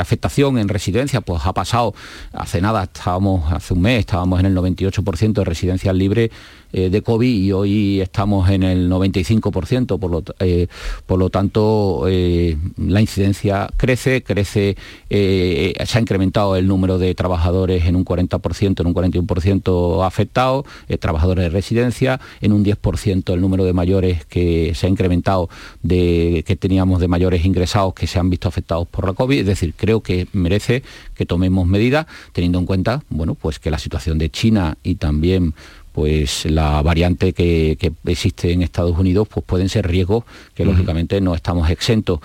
afectación 0.00 0.58
en 0.58 0.68
residencia 0.68 1.20
pues 1.20 1.42
ha 1.44 1.52
pasado, 1.52 1.94
hace 2.32 2.62
nada, 2.62 2.84
estábamos, 2.84 3.52
hace 3.52 3.74
un 3.74 3.82
mes 3.82 4.00
estábamos 4.00 4.40
en 4.40 4.46
el 4.46 4.56
98% 4.56 5.32
de 5.32 5.44
residencias 5.44 5.94
libres 5.94 6.30
eh, 6.72 6.90
de 6.90 7.02
COVID 7.02 7.42
y 7.42 7.52
hoy 7.52 8.00
estamos 8.00 8.50
en 8.50 8.62
el 8.62 8.90
95%, 8.90 9.98
por 9.98 10.10
lo, 10.10 10.24
eh, 10.40 10.66
por 11.06 11.18
lo 11.18 11.30
tanto 11.30 12.04
eh, 12.08 12.56
la 12.76 13.00
incidencia 13.00 13.68
crece, 13.76 14.22
crece, 14.22 14.76
se 15.08 15.74
ha 15.94 16.00
incrementado 16.00 16.56
el 16.56 16.66
número 16.66 16.98
de 16.98 17.14
trabajadores 17.14 17.86
en 17.86 17.96
un 17.96 18.04
40%, 18.04 18.80
en 18.80 18.86
un 18.86 18.94
41% 18.94 20.04
afectados, 20.04 20.66
trabajadores 21.00 21.44
de 21.44 21.50
residencia, 21.50 22.20
en 22.40 22.52
un 22.52 22.64
10% 22.64 23.32
el 23.32 23.40
número 23.40 23.64
de 23.64 23.72
mayores 23.72 24.24
que 24.26 24.72
se 24.74 24.86
ha 24.86 24.90
incrementado 24.90 25.48
de 25.82 26.44
que 26.46 26.56
teníamos 26.56 27.00
de 27.00 27.08
mayores 27.08 27.44
ingresados 27.44 27.94
que 27.94 28.06
se 28.06 28.18
han 28.18 28.28
visto 28.28 28.48
afectados 28.48 28.88
por 28.88 29.06
la 29.06 29.12
COVID, 29.12 29.40
es 29.40 29.46
decir, 29.46 29.74
creo 29.76 30.00
que 30.00 30.26
merece 30.32 30.82
que 31.14 31.26
tomemos 31.26 31.66
medidas 31.66 32.06
teniendo 32.32 32.58
en 32.58 32.66
cuenta, 32.66 33.02
bueno, 33.08 33.34
pues 33.34 33.58
que 33.58 33.70
la 33.70 33.78
situación 33.78 34.18
de 34.18 34.30
China 34.30 34.76
y 34.82 34.96
también 34.96 35.54
pues 35.96 36.44
la 36.44 36.82
variante 36.82 37.32
que, 37.32 37.78
existe 38.04 38.52
en 38.52 38.60
Estados 38.60 38.98
Unidos 38.98 39.28
pues 39.28 39.46
pueden 39.46 39.70
ser 39.70 39.88
riesgos 39.88 40.24
que 40.54 40.66
lógicamente 40.66 41.22
no 41.22 41.34
estamos 41.34 41.70
exentos. 41.70 42.20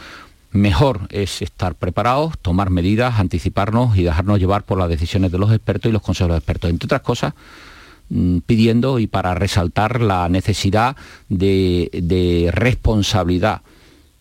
Mejor 0.52 1.08
es 1.10 1.42
estar 1.42 1.76
preparados, 1.76 2.34
tomar 2.42 2.70
medidas, 2.70 3.18
anticiparnos 3.18 3.98
y 3.98 4.04
dejarnos 4.04 4.40
llevar 4.40 4.64
por 4.64 4.78
las 4.78 4.90
decisiones 4.90 5.32
de 5.32 5.38
los 5.38 5.54
expertos 5.54 5.90
y 5.90 5.94
los 5.94 6.02
consejos 6.02 6.34
de 6.34 6.40
expertos. 6.40 6.70
Entre 6.70 6.86
otras 6.86 7.00
cosas, 7.00 7.34
mm, 8.10 8.40
pidiendo 8.40 9.00
y 9.00 9.08
para 9.08 9.36
resaltar 9.36 10.02
la 10.02 10.28
necesidad 10.28 10.98
de, 11.30 12.52
responsabilidad 12.54 13.62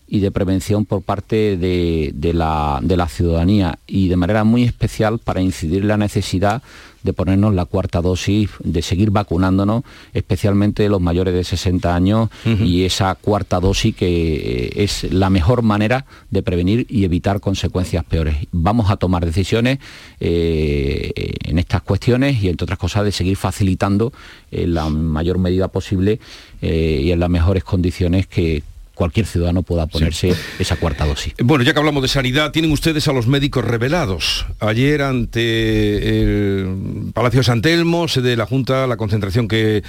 y 0.07 0.21
de 0.21 0.31
prevención 0.31 0.85
por 0.85 1.01
parte 1.01 1.57
de, 1.57 2.31
la, 2.33 2.79
de, 2.81 2.95
la, 2.95 3.09
ciudadanía 3.09 3.79
y 3.85 4.07
de 4.07 4.15
manera 4.15 4.45
muy 4.45 4.63
especial 4.63 5.19
para 5.19 5.41
incidir 5.41 5.81
en 5.81 5.89
la 5.89 5.97
necesidad 5.97 6.63
de 7.03 7.13
ponernos 7.13 7.53
la 7.53 7.65
cuarta 7.65 8.01
dosis, 8.01 8.49
de 8.63 8.81
seguir 8.81 9.11
vacunándonos, 9.11 9.83
especialmente 10.13 10.87
los 10.89 11.01
mayores 11.01 11.33
de 11.33 11.43
60 11.43 11.95
años 11.95 12.29
y 12.45 12.83
esa 12.83 13.15
cuarta 13.15 13.59
dosis 13.59 13.95
que 13.95 14.07
eh, 14.07 14.83
es 14.83 15.11
la 15.11 15.29
mejor 15.29 15.61
manera 15.61 16.05
de 16.29 16.43
prevenir 16.43 16.85
y 16.89 17.03
evitar 17.03 17.39
consecuencias 17.39 18.03
peores. 18.03 18.35
Vamos 18.51 18.89
a 18.91 18.97
tomar 18.97 19.25
decisiones 19.25 19.79
eh, 20.19 21.11
en 21.43 21.59
estas 21.59 21.81
cuestiones 21.81 22.41
y 22.43 22.49
entre 22.49 22.65
otras 22.65 22.79
cosas 22.79 23.05
de 23.05 23.11
seguir 23.11 23.37
facilitando 23.37 24.13
en 24.51 24.73
la 24.73 24.89
mayor 24.89 25.37
medida 25.37 25.67
posible 25.67 26.19
eh, 26.61 27.01
y 27.03 27.11
en 27.11 27.19
las 27.19 27.29
mejores 27.29 27.63
condiciones 27.63 28.27
que, 28.27 28.63
cualquier 29.01 29.25
ciudadano 29.25 29.63
pueda 29.63 29.87
ponerse 29.87 30.35
esa 30.59 30.75
cuarta 30.75 31.07
dosis. 31.07 31.33
Bueno, 31.43 31.63
ya 31.63 31.73
que 31.73 31.79
hablamos 31.79 32.03
de 32.03 32.07
sanidad, 32.07 32.51
tienen 32.51 32.71
ustedes 32.71 33.07
a 33.07 33.13
los 33.13 33.25
médicos 33.25 33.65
revelados. 33.65 34.45
Ayer 34.59 35.01
ante 35.01 36.21
el 36.21 37.11
Palacio 37.11 37.39
de 37.39 37.43
San 37.43 37.63
Telmo, 37.63 38.07
sede 38.07 38.29
de 38.29 38.37
la 38.37 38.45
Junta, 38.45 38.85
la 38.85 38.97
concentración 38.97 39.47
que, 39.47 39.81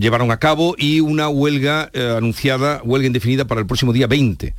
llevaron 0.00 0.32
a 0.32 0.38
cabo 0.38 0.74
y 0.76 0.98
una 0.98 1.28
huelga 1.28 1.90
eh, 1.92 2.12
anunciada, 2.16 2.80
huelga 2.82 3.06
indefinida 3.06 3.44
para 3.44 3.60
el 3.60 3.68
próximo 3.68 3.92
día 3.92 4.08
20. 4.08 4.52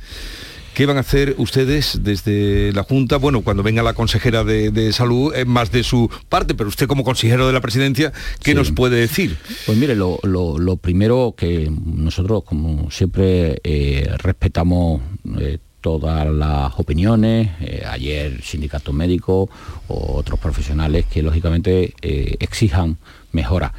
¿Qué 0.76 0.84
van 0.84 0.98
a 0.98 1.00
hacer 1.00 1.36
ustedes 1.38 2.00
desde 2.02 2.70
la 2.74 2.82
Junta? 2.82 3.16
Bueno, 3.16 3.40
cuando 3.40 3.62
venga 3.62 3.82
la 3.82 3.94
consejera 3.94 4.44
de, 4.44 4.92
salud 4.92 5.34
es 5.34 5.46
más 5.46 5.72
de 5.72 5.82
su 5.82 6.10
parte, 6.28 6.54
pero 6.54 6.68
usted 6.68 6.86
como 6.86 7.02
consejero 7.02 7.46
de 7.46 7.54
la 7.54 7.62
presidencia, 7.62 8.12
¿qué 8.42 8.54
nos 8.54 8.72
puede 8.72 9.00
decir? 9.00 9.38
Pues 9.64 9.78
mire, 9.78 9.96
lo, 9.96 10.76
primero 10.76 11.34
que 11.34 11.72
nosotros, 11.86 12.44
como 12.44 12.90
siempre, 12.90 13.58
eh, 13.64 14.06
respetamos 14.18 15.00
eh, 15.40 15.56
todas 15.80 16.26
las 16.26 16.78
opiniones, 16.78 17.52
eh, 17.62 17.82
ayer 17.88 18.42
sindicatos 18.42 18.94
médicos 18.94 19.48
o 19.88 20.16
otros 20.18 20.38
profesionales 20.38 21.06
que 21.06 21.22
lógicamente 21.22 21.94
exijan 22.02 22.98
mejora. 23.32 23.72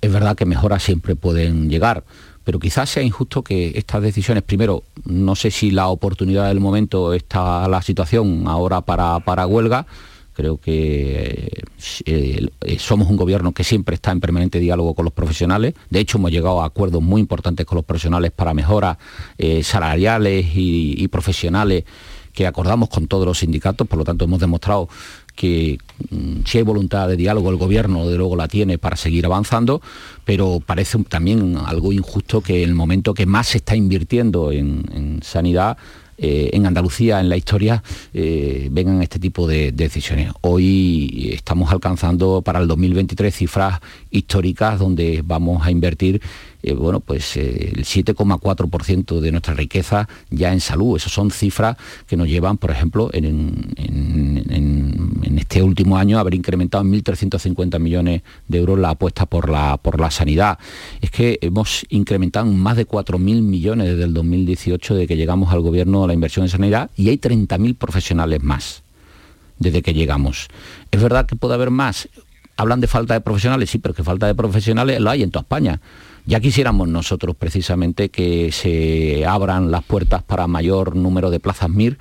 Es 0.00 0.12
verdad 0.12 0.34
que 0.34 0.44
mejoras 0.44 0.82
siempre 0.82 1.14
pueden 1.14 1.70
llegar 1.70 2.02
pero 2.44 2.58
quizás 2.58 2.90
sea 2.90 3.02
injusto 3.02 3.42
que 3.42 3.72
estas 3.74 4.02
decisiones, 4.02 4.42
primero, 4.42 4.82
no 5.04 5.34
sé 5.34 5.50
si 5.50 5.70
la 5.70 5.88
oportunidad 5.88 6.48
del 6.48 6.60
momento 6.60 7.12
está 7.14 7.68
la 7.68 7.82
situación 7.82 8.44
ahora 8.46 8.80
para, 8.80 9.20
para 9.20 9.46
huelga, 9.46 9.86
creo 10.32 10.58
que 10.58 11.62
eh, 12.06 12.46
eh, 12.60 12.78
somos 12.78 13.08
un 13.08 13.16
gobierno 13.16 13.52
que 13.52 13.64
siempre 13.64 13.94
está 13.94 14.12
en 14.12 14.20
permanente 14.20 14.58
diálogo 14.58 14.94
con 14.94 15.04
los 15.04 15.12
profesionales. 15.12 15.74
De 15.90 16.00
hecho, 16.00 16.18
hemos 16.18 16.30
llegado 16.30 16.62
a 16.62 16.66
acuerdos 16.66 17.02
muy 17.02 17.20
importantes 17.20 17.66
con 17.66 17.76
los 17.76 17.84
profesionales 17.84 18.30
para 18.32 18.54
mejoras 18.54 18.96
eh, 19.38 19.62
salariales 19.62 20.46
y, 20.54 21.06
profesionales 21.08 21.84
que 22.32 22.46
acordamos 22.46 22.88
con 22.88 23.06
todos 23.06 23.26
los 23.26 23.40
sindicatos, 23.40 23.86
por 23.86 23.98
lo 23.98 24.04
tanto 24.04 24.24
hemos 24.24 24.40
demostrado 24.40 24.88
que 25.34 25.78
mm, 26.10 26.40
si 26.44 26.58
hay 26.58 26.64
voluntad 26.64 27.08
de 27.08 27.16
diálogo 27.16 27.50
el 27.50 27.56
gobierno 27.56 28.08
de 28.08 28.16
luego 28.16 28.36
la 28.36 28.48
tiene 28.48 28.78
para 28.78 28.96
seguir 28.96 29.26
avanzando, 29.26 29.80
pero 30.24 30.60
parece 30.64 30.98
también 31.04 31.56
algo 31.56 31.92
injusto 31.92 32.40
que 32.40 32.62
el 32.62 32.74
momento 32.74 33.14
que 33.14 33.26
más 33.26 33.48
se 33.48 33.58
está 33.58 33.76
invirtiendo 33.76 34.52
en, 34.52 35.20
sanidad 35.22 35.76
eh, 36.18 36.50
en 36.52 36.66
Andalucía, 36.66 37.20
en 37.20 37.28
la 37.28 37.36
historia, 37.36 37.82
eh, 38.12 38.68
vengan 38.70 39.02
este 39.02 39.18
tipo 39.18 39.46
de, 39.46 39.72
decisiones. 39.72 40.32
Hoy 40.42 41.30
estamos 41.32 41.72
alcanzando 41.72 42.42
para 42.42 42.60
el 42.60 42.68
2023 42.68 43.34
cifras 43.34 43.80
históricas 44.12 44.78
donde 44.78 45.22
vamos 45.24 45.66
a 45.66 45.70
invertir 45.70 46.20
eh, 46.62 46.74
bueno, 46.74 47.00
pues 47.00 47.36
eh, 47.36 47.72
el 47.74 47.84
7,4% 47.84 49.20
de 49.20 49.32
nuestra 49.32 49.54
riqueza 49.54 50.08
ya 50.30 50.52
en 50.52 50.60
salud. 50.60 50.96
Esas 50.96 51.12
son 51.12 51.30
cifras 51.30 51.76
que 52.06 52.16
nos 52.16 52.28
llevan, 52.28 52.56
por 52.56 52.70
ejemplo, 52.70 53.10
en, 53.12 53.72
este 55.36 55.62
último 55.62 55.98
año 55.98 56.18
a 56.18 56.20
haber 56.20 56.34
incrementado 56.34 56.84
en 56.84 56.92
1.350 56.92 57.78
millones 57.80 58.22
de 58.46 58.58
euros 58.58 58.78
la 58.78 58.90
apuesta 58.90 59.26
por 59.26 59.50
la, 59.50 59.76
por 59.76 60.00
la 60.00 60.10
sanidad. 60.10 60.58
Es 61.00 61.10
que 61.10 61.38
hemos 61.42 61.84
incrementado 61.90 62.46
más 62.46 62.76
de 62.76 62.86
4.000 62.86 63.42
millones 63.42 63.88
desde 63.88 64.04
el 64.04 64.14
2018 64.14 64.94
de 64.94 65.06
que 65.06 65.16
llegamos 65.16 65.52
al 65.52 65.60
gobierno 65.60 66.06
la 66.06 66.14
inversión 66.14 66.44
en 66.44 66.50
sanidad 66.50 66.90
y 66.96 67.08
hay 67.08 67.18
30.000 67.18 67.76
profesionales 67.76 68.42
más 68.42 68.82
desde 69.58 69.82
que 69.82 69.94
llegamos. 69.94 70.48
Es 70.90 71.02
verdad 71.02 71.26
que 71.26 71.36
puede 71.36 71.54
haber 71.54 71.70
más. 71.70 72.08
Hablan 72.56 72.80
de 72.80 72.86
falta 72.86 73.14
de 73.14 73.20
profesionales, 73.20 73.70
sí, 73.70 73.78
pero 73.78 73.94
que 73.94 74.04
falta 74.04 74.26
de 74.26 74.34
profesionales 74.34 75.00
lo 75.00 75.10
hay 75.10 75.22
en 75.22 75.30
toda 75.30 75.42
España. 75.42 75.80
Ya 76.26 76.38
quisiéramos 76.38 76.88
nosotros 76.88 77.34
precisamente 77.36 78.08
que 78.10 78.52
se 78.52 79.26
abran 79.26 79.70
las 79.70 79.82
puertas 79.82 80.22
para 80.22 80.46
mayor 80.46 80.94
número 80.94 81.30
de 81.30 81.40
plazas 81.40 81.68
MIR, 81.70 81.98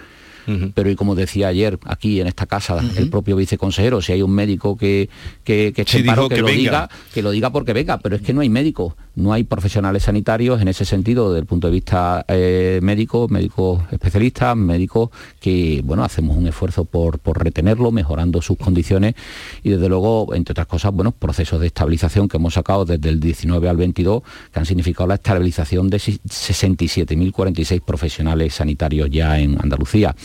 pero 0.75 0.89
y 0.89 0.95
como 0.95 1.15
decía 1.15 1.47
ayer 1.47 1.79
aquí 1.85 2.19
en 2.19 2.27
esta 2.27 2.45
casa 2.45 2.83
el 2.97 3.09
propio 3.09 3.35
viceconsejero, 3.35 4.01
si 4.01 4.11
hay 4.11 4.21
un 4.21 4.31
médico 4.31 4.77
que, 4.77 5.09
que, 5.43 5.71
que, 5.73 5.85
que 5.85 6.01
lo 6.03 6.27
diga, 6.27 6.89
que 7.13 7.21
lo 7.21 7.31
diga 7.31 7.51
porque 7.51 7.73
venga, 7.73 7.99
pero 7.99 8.15
es 8.17 8.21
que 8.21 8.33
no 8.33 8.41
hay 8.41 8.49
médico 8.49 8.95
no 9.15 9.33
hay 9.33 9.43
profesionales 9.43 10.03
sanitarios 10.03 10.61
en 10.61 10.67
ese 10.67 10.85
sentido 10.85 11.29
desde 11.29 11.41
el 11.41 11.45
punto 11.45 11.67
de 11.67 11.73
vista 11.73 12.25
eh, 12.27 12.79
médico, 12.81 13.27
médicos 13.29 13.81
especialistas, 13.91 14.55
médicos 14.55 15.09
que 15.39 15.81
bueno 15.83 16.03
hacemos 16.03 16.37
un 16.37 16.47
esfuerzo 16.47 16.85
por, 16.85 17.19
por, 17.19 17.43
retenerlo, 17.43 17.91
mejorando 17.91 18.41
sus 18.41 18.57
condiciones 18.57 19.15
y 19.63 19.69
desde 19.69 19.89
luego, 19.89 20.33
entre 20.33 20.53
otras 20.53 20.67
cosas, 20.67 20.93
bueno, 20.93 21.11
procesos 21.11 21.59
de 21.59 21.67
estabilización 21.67 22.27
que 22.27 22.37
hemos 22.37 22.53
sacado 22.53 22.85
desde 22.85 23.09
el 23.09 23.19
19 23.19 23.67
al 23.67 23.77
22 23.77 24.21
que 24.51 24.59
han 24.59 24.65
significado 24.65 25.07
la 25.07 25.15
estabilización 25.15 25.89
de 25.89 25.97
67.046 25.97 27.81
profesionales 27.81 28.53
sanitarios 28.53 29.09
ya 29.09 29.39
en 29.39 29.57
Andalucía. 29.61 30.15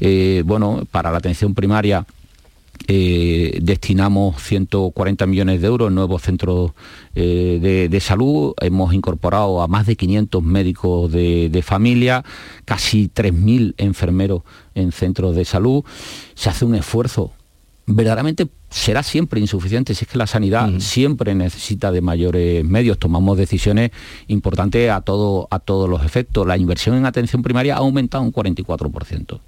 Eh, 0.00 0.42
bueno, 0.44 0.86
para 0.90 1.10
la 1.10 1.18
atención 1.18 1.54
primaria 1.54 2.06
eh, 2.86 3.58
destinamos 3.62 4.42
140 4.42 5.26
millones 5.26 5.60
de 5.60 5.66
euros 5.66 5.88
en 5.88 5.94
nuevos 5.94 6.22
centros 6.22 6.72
eh, 7.14 7.88
de, 7.90 8.00
salud, 8.00 8.54
hemos 8.60 8.94
incorporado 8.94 9.60
a 9.60 9.68
más 9.68 9.86
de 9.86 9.96
500 9.96 10.42
médicos 10.42 11.10
de, 11.10 11.62
familia, 11.64 12.24
casi 12.64 13.10
3.000 13.14 13.74
enfermeros 13.78 14.42
en 14.74 14.92
centros 14.92 15.34
de 15.34 15.44
salud, 15.44 15.84
se 16.34 16.48
hace 16.48 16.64
un 16.64 16.74
esfuerzo. 16.74 17.32
Verdaderamente 17.86 18.48
será 18.70 19.02
siempre 19.02 19.40
insuficiente 19.40 19.94
si 19.94 20.04
es 20.04 20.10
que 20.10 20.18
la 20.18 20.26
sanidad 20.26 20.70
siempre 20.78 21.34
necesita 21.34 21.90
de 21.90 22.02
mayores 22.02 22.64
medios. 22.64 22.98
Tomamos 22.98 23.38
decisiones 23.38 23.90
importantes 24.26 24.90
a 24.90 25.00
todo 25.00 25.48
a 25.50 25.58
todos 25.58 25.88
los 25.88 26.04
efectos. 26.04 26.46
La 26.46 26.58
inversión 26.58 26.96
en 26.96 27.06
atención 27.06 27.42
primaria 27.42 27.76
ha 27.76 27.78
aumentado 27.78 28.22
un 28.24 28.32
44% 28.32 29.40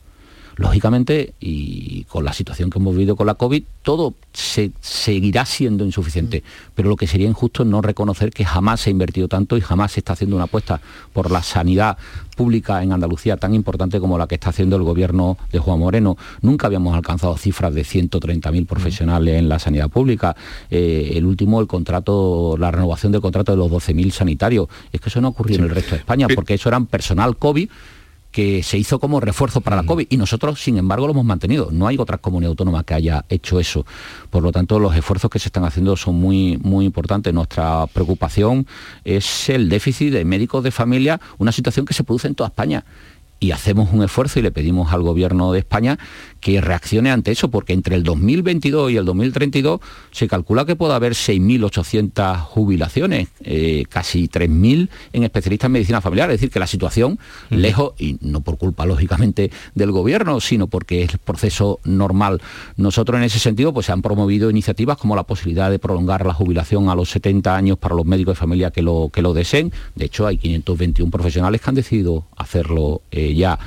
Lógicamente, 0.60 1.32
y 1.40 2.04
con 2.04 2.22
la 2.22 2.34
situación 2.34 2.68
que 2.68 2.78
hemos 2.78 2.94
vivido 2.94 3.16
con 3.16 3.26
la 3.26 3.32
COVID, 3.32 3.62
todo 3.82 4.12
se, 4.34 4.72
seguirá 4.82 5.46
siendo 5.46 5.86
insuficiente. 5.86 6.44
Pero 6.74 6.90
lo 6.90 6.96
que 6.96 7.06
sería 7.06 7.26
injusto 7.26 7.62
es 7.62 7.68
no 7.70 7.80
reconocer 7.80 8.30
que 8.30 8.44
jamás 8.44 8.82
se 8.82 8.90
ha 8.90 8.92
invertido 8.92 9.26
tanto 9.26 9.56
y 9.56 9.62
jamás 9.62 9.92
se 9.92 10.00
está 10.00 10.12
haciendo 10.12 10.36
una 10.36 10.44
apuesta 10.44 10.82
por 11.14 11.30
la 11.30 11.42
sanidad 11.42 11.96
pública 12.36 12.82
en 12.82 12.92
Andalucía 12.92 13.38
tan 13.38 13.54
importante 13.54 14.00
como 14.00 14.18
la 14.18 14.26
que 14.26 14.34
está 14.34 14.50
haciendo 14.50 14.76
el 14.76 14.82
gobierno 14.82 15.38
de 15.50 15.58
Juan 15.58 15.78
Moreno. 15.78 16.18
Nunca 16.42 16.66
habíamos 16.66 16.94
alcanzado 16.94 17.38
cifras 17.38 17.72
de 17.72 17.80
130.000 17.80 18.66
profesionales 18.66 19.38
en 19.38 19.48
la 19.48 19.58
sanidad 19.58 19.88
pública. 19.88 20.36
Eh, 20.70 21.12
el 21.14 21.24
último, 21.24 21.62
el 21.62 21.68
contrato, 21.68 22.56
la 22.58 22.70
renovación 22.70 23.12
del 23.12 23.22
contrato 23.22 23.52
de 23.52 23.56
los 23.56 23.70
12.000 23.70 24.10
sanitarios. 24.10 24.68
Es 24.92 25.00
que 25.00 25.08
eso 25.08 25.22
no 25.22 25.28
ocurrió 25.28 25.56
en 25.56 25.64
el 25.64 25.70
resto 25.70 25.92
de 25.92 26.00
España, 26.00 26.26
porque 26.34 26.52
eso 26.52 26.68
eran 26.68 26.84
personal 26.84 27.38
COVID 27.38 27.70
que 28.30 28.62
se 28.62 28.78
hizo 28.78 28.98
como 28.98 29.20
refuerzo 29.20 29.60
para 29.60 29.76
la 29.76 29.84
COVID 29.84 30.06
y 30.08 30.16
nosotros, 30.16 30.60
sin 30.60 30.78
embargo, 30.78 31.06
lo 31.06 31.12
hemos 31.12 31.24
mantenido. 31.24 31.68
No 31.72 31.86
hay 31.86 31.96
otra 31.98 32.18
comunidad 32.18 32.50
autónoma 32.50 32.84
que 32.84 32.94
haya 32.94 33.24
hecho 33.28 33.58
eso. 33.58 33.84
Por 34.30 34.42
lo 34.42 34.52
tanto, 34.52 34.78
los 34.78 34.94
esfuerzos 34.94 35.30
que 35.30 35.38
se 35.38 35.48
están 35.48 35.64
haciendo 35.64 35.96
son 35.96 36.16
muy, 36.16 36.58
muy 36.58 36.84
importantes. 36.84 37.34
Nuestra 37.34 37.86
preocupación 37.88 38.66
es 39.04 39.48
el 39.48 39.68
déficit 39.68 40.12
de 40.12 40.24
médicos 40.24 40.62
de 40.62 40.70
familia, 40.70 41.20
una 41.38 41.52
situación 41.52 41.86
que 41.86 41.94
se 41.94 42.04
produce 42.04 42.28
en 42.28 42.34
toda 42.34 42.48
España 42.48 42.84
y 43.40 43.52
hacemos 43.52 43.88
un 43.92 44.04
esfuerzo 44.04 44.38
y 44.38 44.42
le 44.42 44.52
pedimos 44.52 44.92
al 44.92 45.02
gobierno 45.02 45.52
de 45.52 45.60
España 45.60 45.98
que 46.40 46.60
reaccione 46.60 47.10
ante 47.10 47.32
eso, 47.32 47.50
porque 47.50 47.72
entre 47.72 47.96
el 47.96 48.02
2022 48.02 48.92
y 48.92 48.96
el 48.96 49.04
2032 49.04 49.80
se 50.10 50.28
calcula 50.28 50.64
que 50.66 50.76
puede 50.76 50.94
haber 50.94 51.12
6.800 51.12 52.38
jubilaciones, 52.40 53.28
eh, 53.42 53.84
casi 53.88 54.28
3.000 54.28 54.88
en 55.12 55.24
especialistas 55.24 55.66
en 55.66 55.72
medicina 55.72 56.00
familiar, 56.00 56.30
es 56.30 56.36
decir, 56.36 56.50
que 56.50 56.60
la 56.60 56.66
situación, 56.66 57.18
lejos, 57.48 57.94
y 57.98 58.18
no 58.20 58.42
por 58.42 58.58
culpa 58.58 58.84
lógicamente 58.84 59.50
del 59.74 59.90
gobierno, 59.90 60.40
sino 60.40 60.66
porque 60.66 61.02
es 61.02 61.14
el 61.14 61.18
proceso 61.18 61.80
normal. 61.84 62.40
Nosotros 62.76 63.18
en 63.18 63.24
ese 63.24 63.38
sentido 63.38 63.72
pues 63.72 63.86
se 63.86 63.92
han 63.92 64.02
promovido 64.02 64.50
iniciativas 64.50 64.98
como 64.98 65.16
la 65.16 65.24
posibilidad 65.24 65.70
de 65.70 65.78
prolongar 65.78 66.26
la 66.26 66.34
jubilación 66.34 66.88
a 66.90 66.94
los 66.94 67.10
70 67.10 67.56
años 67.56 67.78
para 67.78 67.94
los 67.94 68.04
médicos 68.04 68.34
de 68.34 68.40
familia 68.40 68.70
que 68.70 68.82
lo, 68.82 69.10
que 69.12 69.22
lo 69.22 69.32
deseen. 69.32 69.72
De 69.94 70.04
hecho, 70.06 70.26
hay 70.26 70.36
521 70.36 71.10
profesionales 71.10 71.60
que 71.60 71.70
han 71.70 71.74
decidido 71.74 72.26
hacerlo 72.36 73.02
eh, 73.10 73.29
ya 73.34 73.58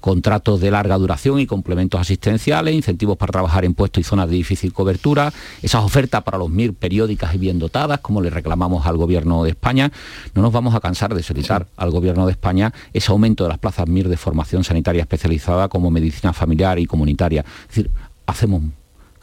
contratos 0.00 0.60
de 0.60 0.70
larga 0.70 0.96
duración 0.96 1.40
y 1.40 1.46
complementos 1.46 2.00
asistenciales, 2.00 2.74
incentivos 2.74 3.16
para 3.16 3.32
trabajar 3.32 3.64
en 3.64 3.74
puestos 3.74 4.00
y 4.00 4.04
zonas 4.04 4.28
de 4.28 4.36
difícil 4.36 4.72
cobertura, 4.72 5.32
esas 5.62 5.84
ofertas 5.84 6.22
para 6.22 6.38
los 6.38 6.50
MIR 6.50 6.74
periódicas 6.74 7.34
y 7.34 7.38
bien 7.38 7.58
dotadas, 7.58 8.00
como 8.00 8.20
le 8.20 8.30
reclamamos 8.30 8.86
al 8.86 8.96
Gobierno 8.96 9.44
de 9.44 9.50
España. 9.50 9.90
No 10.34 10.42
nos 10.42 10.52
vamos 10.52 10.74
a 10.74 10.80
cansar 10.80 11.14
de 11.14 11.22
solicitar 11.22 11.66
al 11.76 11.90
Gobierno 11.90 12.26
de 12.26 12.32
España 12.32 12.72
ese 12.92 13.10
aumento 13.10 13.44
de 13.44 13.50
las 13.50 13.58
plazas 13.58 13.88
MIR 13.88 14.08
de 14.08 14.16
formación 14.16 14.64
sanitaria 14.64 15.02
especializada 15.02 15.68
como 15.68 15.90
medicina 15.90 16.32
familiar 16.32 16.78
y 16.78 16.86
comunitaria. 16.86 17.44
Es 17.62 17.68
decir, 17.68 17.90
hacemos 18.26 18.62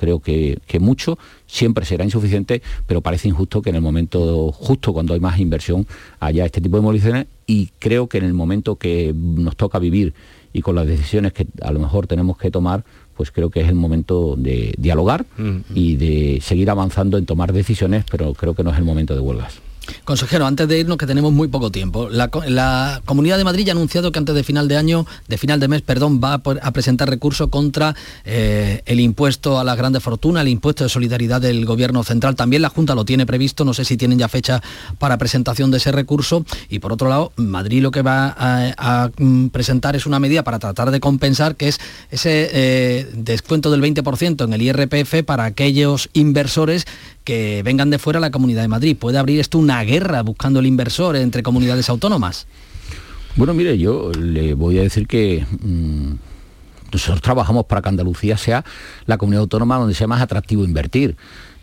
creo 0.05 0.19
que, 0.19 0.59
que, 0.67 0.79
mucho, 0.79 1.17
siempre 1.47 1.83
será 1.83 2.03
insuficiente, 2.03 2.61
pero 2.85 3.01
parece 3.01 3.27
injusto 3.27 3.63
que 3.63 3.71
en 3.71 3.75
el 3.77 3.81
momento 3.81 4.51
justo 4.51 4.93
cuando 4.93 5.15
hay 5.15 5.19
más 5.19 5.39
inversión 5.39 5.87
haya 6.19 6.45
este 6.45 6.61
tipo 6.61 6.77
de 6.77 6.83
movilizaciones 6.83 7.25
y 7.47 7.71
creo 7.79 8.07
que 8.07 8.19
en 8.19 8.25
el 8.25 8.35
momento 8.35 8.75
que 8.75 9.13
nos 9.15 9.55
toca 9.55 9.79
vivir 9.79 10.13
y 10.53 10.61
con 10.61 10.75
las 10.75 10.85
decisiones 10.85 11.33
que 11.33 11.47
a 11.61 11.71
lo 11.71 11.79
mejor 11.79 12.05
tenemos 12.05 12.37
que 12.37 12.51
tomar, 12.51 12.85
pues 13.17 13.31
creo 13.31 13.49
que 13.49 13.61
es 13.61 13.67
el 13.67 13.75
momento 13.75 14.35
de 14.37 14.75
dialogar 14.77 15.25
mm. 15.37 15.57
y 15.73 15.95
de 15.95 16.39
seguir 16.41 16.69
avanzando 16.69 17.17
en 17.17 17.25
tomar 17.25 17.51
decisiones, 17.51 18.05
pero 18.11 18.33
creo 18.35 18.53
que 18.53 18.63
no 18.63 18.69
es 18.69 18.77
el 18.77 18.83
momento 18.83 19.15
de 19.15 19.21
huelgas. 19.21 19.59
Consejero, 20.03 20.45
antes 20.45 20.67
de 20.67 20.79
irnos, 20.79 20.97
que 20.97 21.07
tenemos 21.07 21.31
muy 21.31 21.47
poco 21.47 21.71
tiempo, 21.71 22.09
la, 22.09 22.29
Comunidad 23.05 23.37
de 23.37 23.43
Madrid 23.43 23.69
ha 23.69 23.71
anunciado 23.71 24.11
que 24.11 24.19
antes 24.19 24.35
de 24.35 24.43
final 24.43 24.67
de 24.67 24.77
año, 24.77 25.05
de 25.27 25.37
final 25.37 25.59
de 25.59 25.67
mes, 25.67 25.81
perdón, 25.81 26.19
va 26.23 26.33
a, 26.33 26.71
presentar 26.71 27.09
recurso 27.09 27.49
contra 27.49 27.95
eh, 28.25 28.81
el 28.85 28.99
impuesto 28.99 29.59
a 29.59 29.63
las 29.63 29.77
grandes 29.77 30.03
fortunas, 30.03 30.41
el 30.41 30.49
impuesto 30.49 30.83
de 30.83 30.89
solidaridad 30.89 31.41
del 31.41 31.65
Gobierno 31.65 32.03
Central. 32.03 32.35
También 32.35 32.61
la 32.61 32.69
Junta 32.69 32.95
lo 32.95 33.05
tiene 33.05 33.25
previsto, 33.25 33.65
no 33.65 33.73
sé 33.73 33.85
si 33.85 33.97
tienen 33.97 34.19
ya 34.19 34.27
fecha 34.27 34.61
para 34.99 35.17
presentación 35.17 35.71
de 35.71 35.77
ese 35.77 35.91
recurso. 35.91 36.45
Y 36.69 36.79
por 36.79 36.93
otro 36.93 37.09
lado, 37.09 37.31
Madrid 37.35 37.81
lo 37.81 37.91
que 37.91 38.01
va 38.01 38.35
a, 38.37 39.09
mm, 39.17 39.47
presentar 39.47 39.95
es 39.95 40.05
una 40.05 40.19
medida 40.19 40.43
para 40.43 40.59
tratar 40.59 40.91
de 40.91 40.99
compensar, 40.99 41.55
que 41.55 41.67
es 41.67 41.79
ese 42.11 42.49
eh, 42.51 43.09
descuento 43.13 43.71
del 43.71 43.81
20% 43.81 44.43
en 44.43 44.53
el 44.53 44.61
IRPF 44.61 45.23
para 45.23 45.45
aquellos 45.45 46.09
inversores 46.13 46.85
que 47.25 47.61
vengan 47.63 47.89
de 47.89 47.99
fuera 47.99 48.17
a 48.17 48.21
la 48.21 48.31
Comunidad 48.31 48.61
de 48.61 48.69
Madrid. 48.69 48.95
¿Puede 48.97 49.17
abrir 49.17 49.39
esto 49.41 49.57
una 49.57 49.83
guerra 49.83 50.21
buscando 50.21 50.59
el 50.59 50.67
inversor 50.67 51.17
entre 51.17 51.43
comunidades 51.43 51.89
autónomas? 51.89 52.47
Bueno, 53.35 53.53
mire, 53.53 53.77
yo 53.77 54.11
le 54.13 54.53
voy 54.53 54.79
a 54.79 54.83
decir 54.83 55.07
que 55.07 55.45
mm, 55.61 56.13
nosotros 56.93 57.21
trabajamos 57.21 57.65
para 57.65 57.81
que 57.81 57.89
Andalucía 57.89 58.37
sea 58.37 58.63
la 59.07 59.17
comunidad 59.17 59.41
autónoma 59.41 59.77
donde 59.77 59.93
sea 59.93 60.07
más 60.07 60.21
atractivo 60.21 60.63
invertir. 60.63 61.17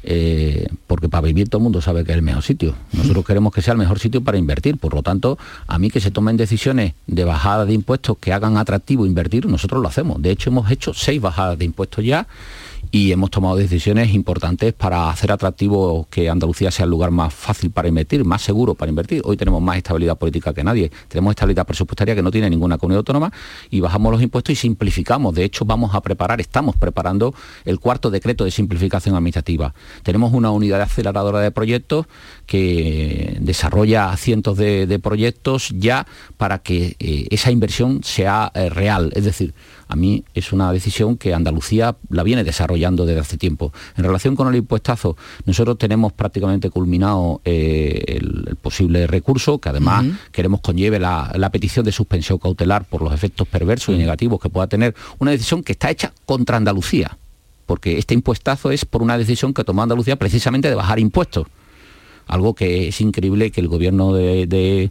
Eh, 0.05 0.67
porque 0.89 1.09
para 1.09 1.23
vivir 1.23 1.49
todo 1.49 1.61
el 1.61 1.63
mundo 1.63 1.81
sabe 1.81 2.05
que 2.05 2.11
es 2.11 2.19
el 2.19 2.23
mejor 2.23 2.43
sitio. 2.43 2.75
Nosotros 2.93 3.25
queremos 3.25 3.55
que 3.55 3.63
sea 3.63 3.73
el 3.73 3.79
mejor 3.79 4.01
sitio 4.01 4.21
para 4.21 4.37
invertir. 4.37 4.77
Por 4.77 4.95
lo 4.95 5.03
tanto, 5.03 5.39
a 5.69 5.79
mí 5.79 5.91
que 5.91 6.01
se 6.01 6.11
tomen 6.11 6.37
decisiones 6.37 6.95
de 7.07 7.25
bajada 7.25 7.65
de 7.65 7.73
impuestos 7.73 8.19
que 8.19 8.33
hagan 8.33 8.57
atractivo 8.57 9.07
invertir, 9.07 9.47
nosotros 9.47 9.81
lo 9.81 9.89
hacemos. 9.89 10.21
De 10.21 10.33
hecho, 10.33 10.51
hemos 10.51 10.71
hecho 10.71 10.93
seis 10.93 11.21
bajadas 11.21 11.57
de 11.57 11.65
impuestos 11.65 12.05
ya 12.05 12.27
y 12.95 13.11
hemos 13.11 13.31
tomado 13.31 13.57
decisiones 13.57 14.13
importantes 14.13 14.75
para 14.75 15.09
hacer 15.09 15.33
atractivo 15.33 16.07
que 16.11 16.29
Andalucía 16.29 16.71
sea 16.71 16.85
el 16.85 16.91
lugar 16.91 17.11
más 17.11 17.33
fácil 17.33 17.71
para 17.71 17.89
invertir, 17.89 18.23
más 18.23 18.43
seguro 18.43 18.75
para 18.75 18.91
invertir. 18.91 19.23
Hoy 19.25 19.39
tenemos 19.39 19.63
más 19.63 19.79
estabilidad 19.79 20.19
política 20.19 20.53
que 20.53 20.63
nadie, 20.63 20.93
tenemos 21.09 21.31
estabilidad 21.31 21.67
presupuestaria 21.67 22.15
que 22.15 22.23
no 22.23 22.31
tiene 22.31 22.51
ninguna 22.51 22.77
comunidad 22.77 22.99
autónoma 22.99 23.33
y 23.71 23.81
bajamos 23.81 24.13
los 24.13 24.21
impuestos 24.21 24.53
y 24.53 24.57
simplificamos. 24.57 25.35
De 25.35 25.43
hecho, 25.43 25.65
vamos 25.65 25.95
a 25.95 26.03
preparar, 26.03 26.43
estamos 26.43 26.77
preparando 26.77 27.35
el 27.65 27.81
cuarto 27.81 28.11
decreto 28.11 28.45
de 28.45 28.51
simplificación 28.51 29.15
administrativa. 29.15 29.73
Tenemos 30.03 30.35
una 30.35 30.51
unidad 30.51 30.83
aceleradora 30.83 31.41
de 31.41 31.51
proyectos 31.51 32.05
que 32.45 33.39
desarrolla 33.41 34.15
cientos 34.19 34.59
de, 34.59 35.01
proyectos 35.03 35.71
ya 35.75 36.07
para 36.37 36.59
que 36.59 36.97
eh, 36.99 37.27
esa 37.31 37.51
inversión 37.51 38.05
sea 38.05 38.53
eh, 38.55 38.69
real. 38.69 39.11
Es 39.15 39.25
decir, 39.25 39.55
a 39.93 39.95
mí 39.95 40.25
es 40.33 40.55
una 40.55 40.73
decisión 40.73 41.19
que 41.19 41.35
Andalucía 41.35 41.97
la 42.09 42.23
viene 42.23 42.45
desarrollando 42.45 43.05
desde 43.05 43.21
hace 43.21 43.37
tiempo. 43.37 43.75
En 43.95 44.05
relación 44.05 44.35
con 44.35 44.49
el 44.49 44.57
impuestazo, 44.57 45.19
nosotros 45.45 45.77
tenemos 45.77 46.15
prácticamente 46.15 46.71
culminado 46.71 47.43
eh, 47.45 48.03
el, 48.07 48.57
posible 48.63 49.07
recurso, 49.07 49.59
que 49.59 49.69
además 49.69 50.07
queremos 50.31 50.63
conlleve 50.63 50.99
la, 50.99 51.51
petición 51.53 51.85
de 51.85 51.93
suspensión 51.93 52.39
cautelar 52.39 52.87
por 52.87 53.03
los 53.03 53.13
efectos 53.13 53.47
perversos 53.47 53.95
y 53.95 53.99
negativos 53.99 54.41
que 54.41 54.49
pueda 54.49 54.67
tener 54.67 54.95
una 55.19 55.31
decisión 55.31 55.63
que 55.63 55.73
está 55.73 55.91
hecha 55.91 56.15
contra 56.25 56.57
Andalucía, 56.57 57.19
porque 57.67 57.99
este 57.99 58.15
impuestazo 58.15 58.71
es 58.71 58.87
por 58.87 59.03
una 59.03 59.19
decisión 59.19 59.53
que 59.53 59.63
tomó 59.63 59.83
Andalucía 59.83 60.17
precisamente 60.17 60.71
de 60.71 60.75
bajar 60.75 60.99
impuestos 60.99 61.47
algo 62.27 62.55
que 62.55 62.89
es 62.89 63.01
increíble 63.01 63.51
que 63.51 63.61
el 63.61 63.69
gobierno 63.69 64.13
de, 64.15 64.91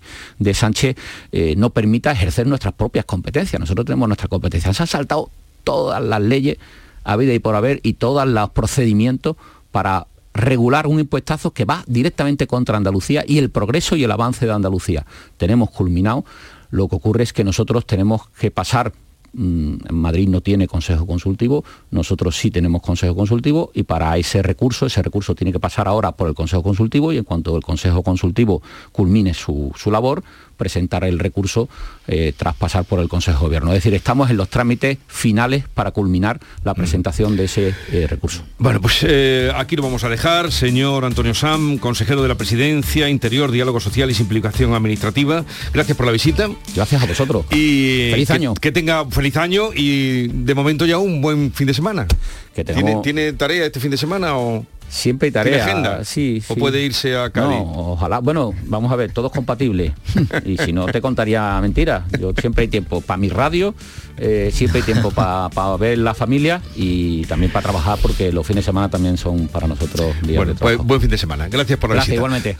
Sánchez 0.53 0.95
eh, 1.32 1.55
no 1.57 1.69
permita 1.69 2.11
ejercer 2.11 2.47
nuestras 2.47 2.73
propias 2.73 3.05
competencias. 3.05 3.59
Nosotros 3.59 3.86
tenemos 3.86 4.07
nuestras 4.07 4.29
competencias. 4.29 4.75
Se 4.75 4.84
han 4.84 4.88
saltado 4.88 5.29
todas 5.63 6.03
las 6.03 6.21
leyes 6.21 6.57
a 7.03 7.15
vida 7.15 7.34
y 7.34 7.39
por 7.39 7.55
haber 7.55 7.79
y 7.84 7.93
todos 7.93 8.27
los 8.27 8.49
procedimientos 8.51 9.36
para 9.71 10.07
regular 10.34 10.88
un 10.88 10.99
impuestazo 10.99 11.51
que 11.51 11.65
va 11.65 11.84
directamente 11.88 12.47
contra 12.47 12.77
Andalucía 12.77 13.23
y 13.27 13.38
el 13.38 13.49
progreso 13.49 13.95
y 13.95 14.03
el 14.03 14.11
avance 14.11 14.45
de 14.45 14.53
Andalucía. 14.53 15.05
Tenemos 15.38 15.69
culminado, 15.71 16.25
lo 16.69 16.88
que 16.88 16.95
ocurre 16.95 17.23
es 17.23 17.34
que 17.34 17.43
nosotros 17.43 17.86
tenemos 17.86 18.27
que 18.39 18.51
pasar 18.51 18.93
mm, 19.34 19.75
Madrid 19.91 20.27
no 20.29 20.41
tiene 20.41 20.67
consejo 20.67 21.05
consultivo, 21.05 21.63
nosotros 21.89 22.38
sí 22.38 22.51
tenemos 22.51 22.82
consejo 22.82 23.15
consultivo 23.15 23.71
y 23.73 23.84
para 23.84 24.17
ese 24.17 24.41
recurso, 24.41 24.86
ese 24.86 25.01
recurso 25.01 25.36
tiene 25.36 25.51
que 25.51 25.59
pasar 25.59 25.88
ahora 25.88 26.13
por 26.13 26.27
el 26.27 26.36
consejo 26.36 26.63
consultivo 26.63 27.11
y 27.13 27.17
en 27.17 27.23
cuanto 27.23 27.55
el 27.55 27.63
consejo 27.63 28.03
consultivo 28.03 28.61
culmine 28.91 29.34
su, 29.34 29.71
su 29.75 29.91
labor, 29.91 30.23
presentar 30.62 31.03
el 31.05 31.18
recurso 31.18 31.68
eh, 32.07 32.34
tras 32.38 32.53
pasar 32.55 32.86
por 32.86 32.99
el 32.99 33.09
Consejo 33.09 33.39
de 33.39 33.45
Gobierno. 33.47 33.72
Es 33.72 33.78
decir, 33.78 33.95
estamos 33.95 34.30
en 34.30 34.38
los 34.38 34.47
trámites 34.47 34.99
finales 35.07 35.64
para 35.74 35.89
culminar 35.89 36.39
la 36.64 36.76
presentación 36.76 37.36
de 37.36 37.45
ese 37.45 37.74
eh, 37.91 38.05
recurso. 38.07 38.43
Bueno, 38.59 38.80
pues 38.80 38.99
eh, 39.01 39.51
aquí 39.55 39.76
lo 39.76 39.82
vamos 39.82 40.03
a 40.03 40.09
dejar. 40.09 40.51
Señor 40.51 41.03
Antonio 41.03 41.34
Sam, 41.34 41.80
consejero 41.80 42.22
de 42.22 42.28
la 42.28 42.36
Presidencia, 42.36 43.09
Interior, 43.09 43.49
Diálogo 43.49 43.80
Social 43.80 44.12
y 44.12 44.14
Simplificación 44.14 44.76
Administrativa. 44.76 45.43
Gracias 45.74 45.97
por 45.97 46.05
la 46.05 46.12
visita. 46.12 46.47
Gracias 46.76 47.01
a 47.01 47.07
vosotros. 47.07 47.45
Y 47.51 48.09
Feliz 48.12 48.28
que- 48.28 48.34
año. 48.34 48.53
Que, 48.53 48.72
tenga 48.72 49.05
feliz 49.09 49.38
año 49.38 49.70
y 49.76 50.28
de 50.28 50.53
momento 50.53 50.86
ya 50.86 50.99
un 50.99 51.22
buen 51.22 51.51
fin 51.53 51.66
de 51.66 51.74
semana. 51.74 52.05
Que 52.53 52.64
¿Tiene, 52.64 52.97
¿Tiene 53.01 53.34
tarea 53.34 53.66
este 53.66 53.80
fin 53.80 53.89
de 53.89 53.97
semana 53.97 54.38
o...? 54.38 54.64
Siempre 54.91 55.27
hay 55.27 55.31
¿Tiene 55.31 55.49
tarea. 55.51 55.65
agenda? 55.65 56.03
Sí, 56.03 56.43
¿O 56.49 56.55
puede 56.55 56.81
irse 56.81 57.15
a 57.17 57.29
Cádiz? 57.29 57.57
No, 57.59 57.93
ojalá. 57.93 58.19
Bueno, 58.19 58.53
vamos 58.65 58.91
a 58.91 58.97
ver, 58.97 59.13
todo 59.13 59.27
es 59.27 59.33
compatible. 59.33 59.93
y 60.45 60.57
si 60.57 60.73
no, 60.73 60.85
te 60.87 60.99
contaría 60.99 61.59
mentiras. 61.61 62.03
Yo 62.19 62.33
siempre 62.39 62.63
hay 62.63 62.67
tiempo 62.67 62.99
para 62.99 63.15
mi 63.17 63.29
radio, 63.29 63.73
eh, 64.17 64.51
siempre 64.53 64.79
hay 64.81 64.85
tiempo 64.85 65.09
para 65.11 65.77
ver 65.77 65.97
la 65.97 66.13
familia 66.13 66.61
y 66.75 67.23
también 67.25 67.53
para 67.53 67.63
trabajar 67.63 67.99
porque 68.01 68.33
los 68.33 68.45
fines 68.45 68.65
de 68.65 68.67
semana 68.67 68.89
también 68.89 69.17
son 69.17 69.47
para 69.47 69.65
nosotros 69.65 70.13
días 70.23 70.35
Bueno, 70.35 70.51
de 70.53 70.57
trabajo. 70.59 70.77
pues, 70.79 70.87
buen 70.87 70.99
fin 71.01 71.09
de 71.09 71.17
semana. 71.17 71.47
Gracias 71.47 71.79
por 71.79 71.89
la 71.91 71.95
Gracias, 71.95 72.17
visita. 72.17 72.17
igualmente. 72.17 72.57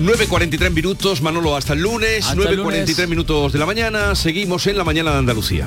9.43 0.00 0.70
minutos, 0.70 1.20
Manolo, 1.20 1.56
hasta 1.56 1.72
el 1.72 1.80
lunes. 1.80 2.24
Hasta 2.28 2.48
el 2.48 2.60
9.43 2.60 2.62
lunes. 2.62 3.08
minutos 3.08 3.52
de 3.52 3.58
la 3.58 3.66
mañana. 3.66 4.14
Seguimos 4.14 4.66
en 4.68 4.78
la 4.78 4.84
mañana 4.84 5.10
de 5.10 5.18
Andalucía. 5.18 5.66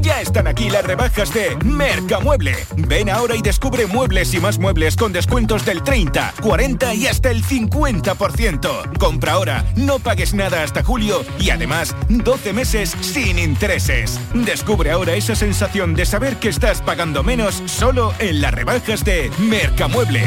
Ya 0.00 0.20
están 0.20 0.46
aquí 0.46 0.70
las 0.70 0.84
rebajas 0.84 1.32
de 1.32 1.56
Mercamueble. 1.64 2.54
Ven 2.76 3.08
ahora 3.08 3.36
y 3.36 3.42
descubre 3.42 3.86
muebles 3.86 4.32
y 4.34 4.40
más 4.40 4.58
muebles 4.58 4.96
con 4.96 5.12
descuentos 5.12 5.64
del 5.64 5.82
30, 5.82 6.34
40 6.42 6.94
y 6.94 7.06
hasta 7.06 7.30
el 7.30 7.44
50%. 7.44 8.98
Compra 8.98 9.32
ahora, 9.32 9.64
no 9.76 9.98
pagues 9.98 10.34
nada 10.34 10.62
hasta 10.62 10.82
julio 10.82 11.24
y 11.38 11.50
además 11.50 11.94
12 12.08 12.52
meses 12.52 12.96
sin 13.00 13.38
intereses. 13.38 14.20
Descubre 14.34 14.90
ahora 14.90 15.14
esa 15.14 15.34
sensación 15.34 15.94
de 15.94 16.06
saber 16.06 16.36
que 16.36 16.48
estás 16.48 16.82
pagando 16.82 17.22
menos 17.22 17.62
solo 17.66 18.12
en 18.18 18.40
las 18.40 18.52
rebajas 18.52 19.04
de 19.04 19.30
Mercamueble. 19.38 20.24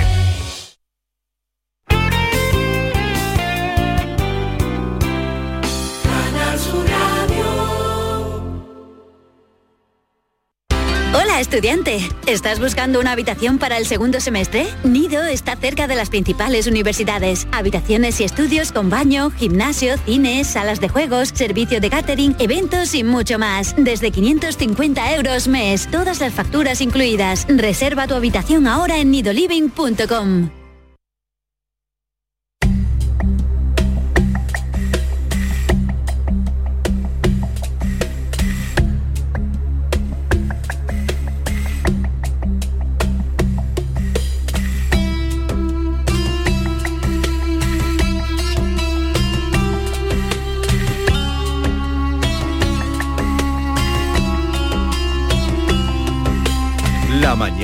Estudiante, 11.49 12.07
¿estás 12.27 12.59
buscando 12.59 12.99
una 12.99 13.13
habitación 13.13 13.57
para 13.57 13.77
el 13.77 13.87
segundo 13.87 14.19
semestre? 14.19 14.67
Nido 14.83 15.23
está 15.23 15.55
cerca 15.55 15.87
de 15.87 15.95
las 15.95 16.11
principales 16.11 16.67
universidades. 16.67 17.47
Habitaciones 17.51 18.21
y 18.21 18.23
estudios 18.23 18.71
con 18.71 18.91
baño, 18.91 19.31
gimnasio, 19.31 19.97
cine, 20.05 20.43
salas 20.43 20.79
de 20.79 20.89
juegos, 20.89 21.29
servicio 21.33 21.81
de 21.81 21.89
catering, 21.89 22.35
eventos 22.37 22.93
y 22.93 23.03
mucho 23.03 23.39
más. 23.39 23.73
Desde 23.79 24.11
550 24.11 25.15
euros 25.15 25.47
mes, 25.47 25.87
todas 25.89 26.19
las 26.19 26.33
facturas 26.33 26.81
incluidas. 26.81 27.47
Reserva 27.49 28.05
tu 28.05 28.13
habitación 28.13 28.67
ahora 28.67 28.99
en 28.99 29.09
nidoliving.com. 29.09 30.59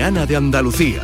mañana 0.06 0.28
de 0.28 0.36
Andalucía. 0.36 1.02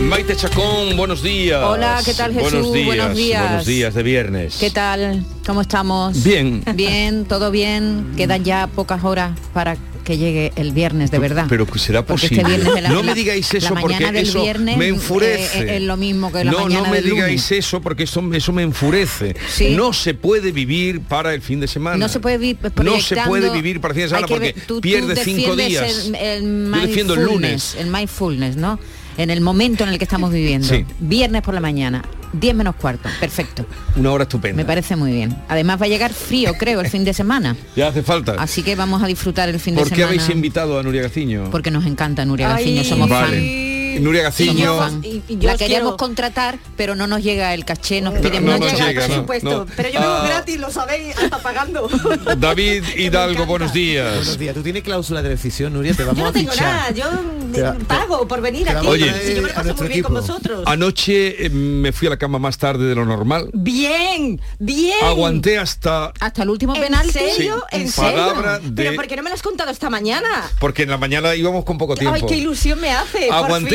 Maite 0.00 0.34
Chacón, 0.34 0.96
buenos 0.96 1.22
días. 1.22 1.62
Hola, 1.62 2.00
¿qué 2.04 2.12
tal, 2.12 2.32
Jesús? 2.34 2.50
Buenos 2.50 2.72
días, 2.72 2.86
Buenos 2.86 3.16
días. 3.16 3.42
buenos 3.42 3.66
días 3.66 3.94
de 3.94 4.02
viernes. 4.02 4.56
¿Qué 4.58 4.70
tal? 4.70 5.24
¿Cómo 5.46 5.60
estamos? 5.60 6.24
Bien. 6.24 6.64
Bien, 6.74 7.24
todo 7.24 7.52
bien. 7.52 8.14
Quedan 8.16 8.42
ya 8.42 8.66
pocas 8.66 9.04
horas 9.04 9.38
para 9.54 9.76
que 10.02 10.18
llegue 10.18 10.52
el 10.56 10.72
viernes, 10.72 11.10
de 11.10 11.18
verdad. 11.18 11.46
Pero 11.48 11.66
que 11.66 11.78
será 11.78 12.04
posible. 12.04 12.54
este 12.54 12.80
la- 12.80 12.88
no 12.90 13.02
me 13.02 13.14
digáis 13.14 13.52
la 13.52 13.58
eso 13.58 13.74
porque 13.74 14.20
eso 14.20 14.42
viernes, 14.42 14.76
me 14.76 14.86
eh, 14.86 14.88
enfurece. 14.88 15.58
eh, 15.60 15.76
es 15.76 15.82
lo 15.82 15.96
mismo 15.96 16.30
que 16.32 16.44
la 16.44 16.52
no, 16.52 16.60
mañana 16.64 16.82
no 16.84 16.90
me 16.90 16.96
del 17.00 17.10
digáis 17.10 17.42
lunes. 17.50 17.52
eso 17.52 17.80
porque 17.80 18.04
eso, 18.04 18.22
eso 18.32 18.52
me 18.52 18.62
enfurece. 18.62 19.34
Sí. 19.48 19.74
No 19.74 19.92
se 19.92 20.14
puede 20.14 20.52
vivir 20.52 21.00
para 21.00 21.34
el 21.34 21.42
fin 21.42 21.60
de 21.60 21.68
semana. 21.68 21.96
No 21.96 22.08
se 22.08 22.20
puede 22.20 22.38
vivir 22.38 22.58
No 22.82 23.00
se 23.00 23.16
puede 23.16 23.50
vivir 23.50 23.80
para 23.80 23.92
el 23.92 23.96
fin 23.96 24.02
de 24.04 24.08
semana 24.08 24.26
porque 24.26 24.52
ver- 24.52 24.66
tú- 24.66 24.74
tú 24.76 24.80
pierde 24.80 25.16
cinco 25.24 25.56
días. 25.56 26.06
El, 26.06 26.14
el 26.14 26.70
Yo 26.74 26.80
defiendo 26.80 27.14
el 27.14 27.24
lunes. 27.24 27.76
El 27.78 27.88
mindfulness, 27.88 28.56
¿no? 28.56 28.78
En 29.16 29.30
el 29.30 29.40
momento 29.40 29.84
en 29.84 29.90
el 29.90 29.98
que 29.98 30.04
estamos 30.04 30.32
viviendo. 30.32 30.66
Sí. 30.66 30.84
Viernes 31.00 31.42
por 31.42 31.54
la 31.54 31.60
mañana, 31.60 32.02
10 32.32 32.54
menos 32.54 32.74
cuarto. 32.76 33.08
Perfecto. 33.20 33.66
Una 33.96 34.10
hora 34.12 34.22
estupenda. 34.24 34.56
Me 34.56 34.64
parece 34.64 34.96
muy 34.96 35.12
bien. 35.12 35.36
Además 35.48 35.80
va 35.80 35.86
a 35.86 35.88
llegar 35.88 36.12
frío, 36.12 36.54
creo, 36.58 36.80
el 36.80 36.86
fin 36.90 37.04
de 37.04 37.12
semana. 37.14 37.56
Ya 37.76 37.88
hace 37.88 38.02
falta. 38.02 38.34
Así 38.38 38.62
que 38.62 38.74
vamos 38.76 39.02
a 39.02 39.06
disfrutar 39.06 39.48
el 39.48 39.60
fin 39.60 39.74
¿Por 39.74 39.84
de 39.84 39.90
qué 39.90 39.96
semana. 39.96 40.14
habéis 40.20 40.28
invitado 40.34 40.78
a 40.78 40.82
Nuria 40.82 41.02
Gaciño? 41.02 41.50
Porque 41.50 41.70
nos 41.70 41.84
encanta 41.86 42.24
Nuria. 42.24 42.48
Gaciño, 42.48 42.84
somos 42.84 43.08
Vale. 43.08 43.71
Nuria 44.00 44.22
Gaciño. 44.22 45.00
Y- 45.02 45.22
y 45.28 45.38
yo 45.38 45.46
la 45.48 45.52
os 45.54 45.58
queríamos 45.58 45.92
quiero- 45.92 45.96
contratar, 45.96 46.58
pero 46.76 46.94
no 46.94 47.06
nos 47.06 47.22
llega 47.22 47.54
el 47.54 47.64
caché, 47.64 48.00
nos 48.00 48.14
piden 48.14 48.44
no 48.44 48.58
llega, 48.58 49.08
no, 49.08 49.16
no. 49.42 49.66
Pero 49.76 49.88
yo 49.88 50.00
vivo 50.00 50.12
Ah. 50.12 50.24
gratis, 50.26 50.58
lo 50.60 50.70
sabéis, 50.70 51.16
hasta 51.16 51.38
pagando. 51.38 51.88
David 52.38 52.84
Hidalgo, 52.96 53.46
buenos 53.46 53.72
días. 53.72 54.14
Buenos 54.16 54.38
días. 54.38 54.54
¿Tú 54.54 54.62
tienes 54.62 54.82
cláusula 54.82 55.22
de 55.22 55.28
decisión, 55.30 55.72
Nuria? 55.72 55.94
Te 55.94 56.04
vamos 56.04 56.18
Yo 56.18 56.24
no 56.24 56.30
a 56.30 56.32
tengo 56.32 56.52
fichar. 56.52 56.66
nada, 56.66 56.90
yo 56.90 57.04
Te 57.52 57.84
pago 57.84 58.26
por 58.26 58.40
venir 58.40 58.68
aquí. 58.68 58.86
a 59.08 59.14
Si 59.22 59.34
yo 59.34 59.42
me 59.42 59.48
paso 59.50 59.74
muy 59.74 59.88
bien 59.88 60.02
con 60.02 60.14
vosotros. 60.14 60.62
Anoche 60.66 61.46
eh, 61.46 61.50
me 61.50 61.92
fui 61.92 62.06
a 62.08 62.10
la 62.10 62.16
cama 62.16 62.38
más 62.38 62.58
tarde 62.58 62.84
de 62.86 62.94
lo 62.94 63.04
normal. 63.04 63.50
Bien, 63.52 64.40
bien. 64.58 64.96
Aguanté 65.04 65.58
hasta 65.58 66.12
Hasta 66.20 66.42
el 66.42 66.50
último 66.50 66.74
¿En 66.74 66.82
penalti. 66.82 67.12
serio? 67.12 67.64
Sí. 67.70 67.76
¿En 67.80 67.88
serio? 67.90 68.34
De- 68.62 68.70
Pero 68.82 68.94
¿por 68.96 69.06
qué 69.06 69.16
no 69.16 69.22
me 69.22 69.30
lo 69.30 69.34
has 69.34 69.42
contado 69.42 69.70
esta 69.70 69.90
mañana? 69.90 70.28
porque 70.58 70.82
en 70.84 70.90
la 70.90 70.98
mañana 70.98 71.34
íbamos 71.34 71.64
con 71.64 71.78
poco 71.78 71.94
tiempo. 71.94 72.14
Ay, 72.14 72.22
qué 72.28 72.36
ilusión 72.36 72.80
me 72.80 72.90
hace. 72.90 73.28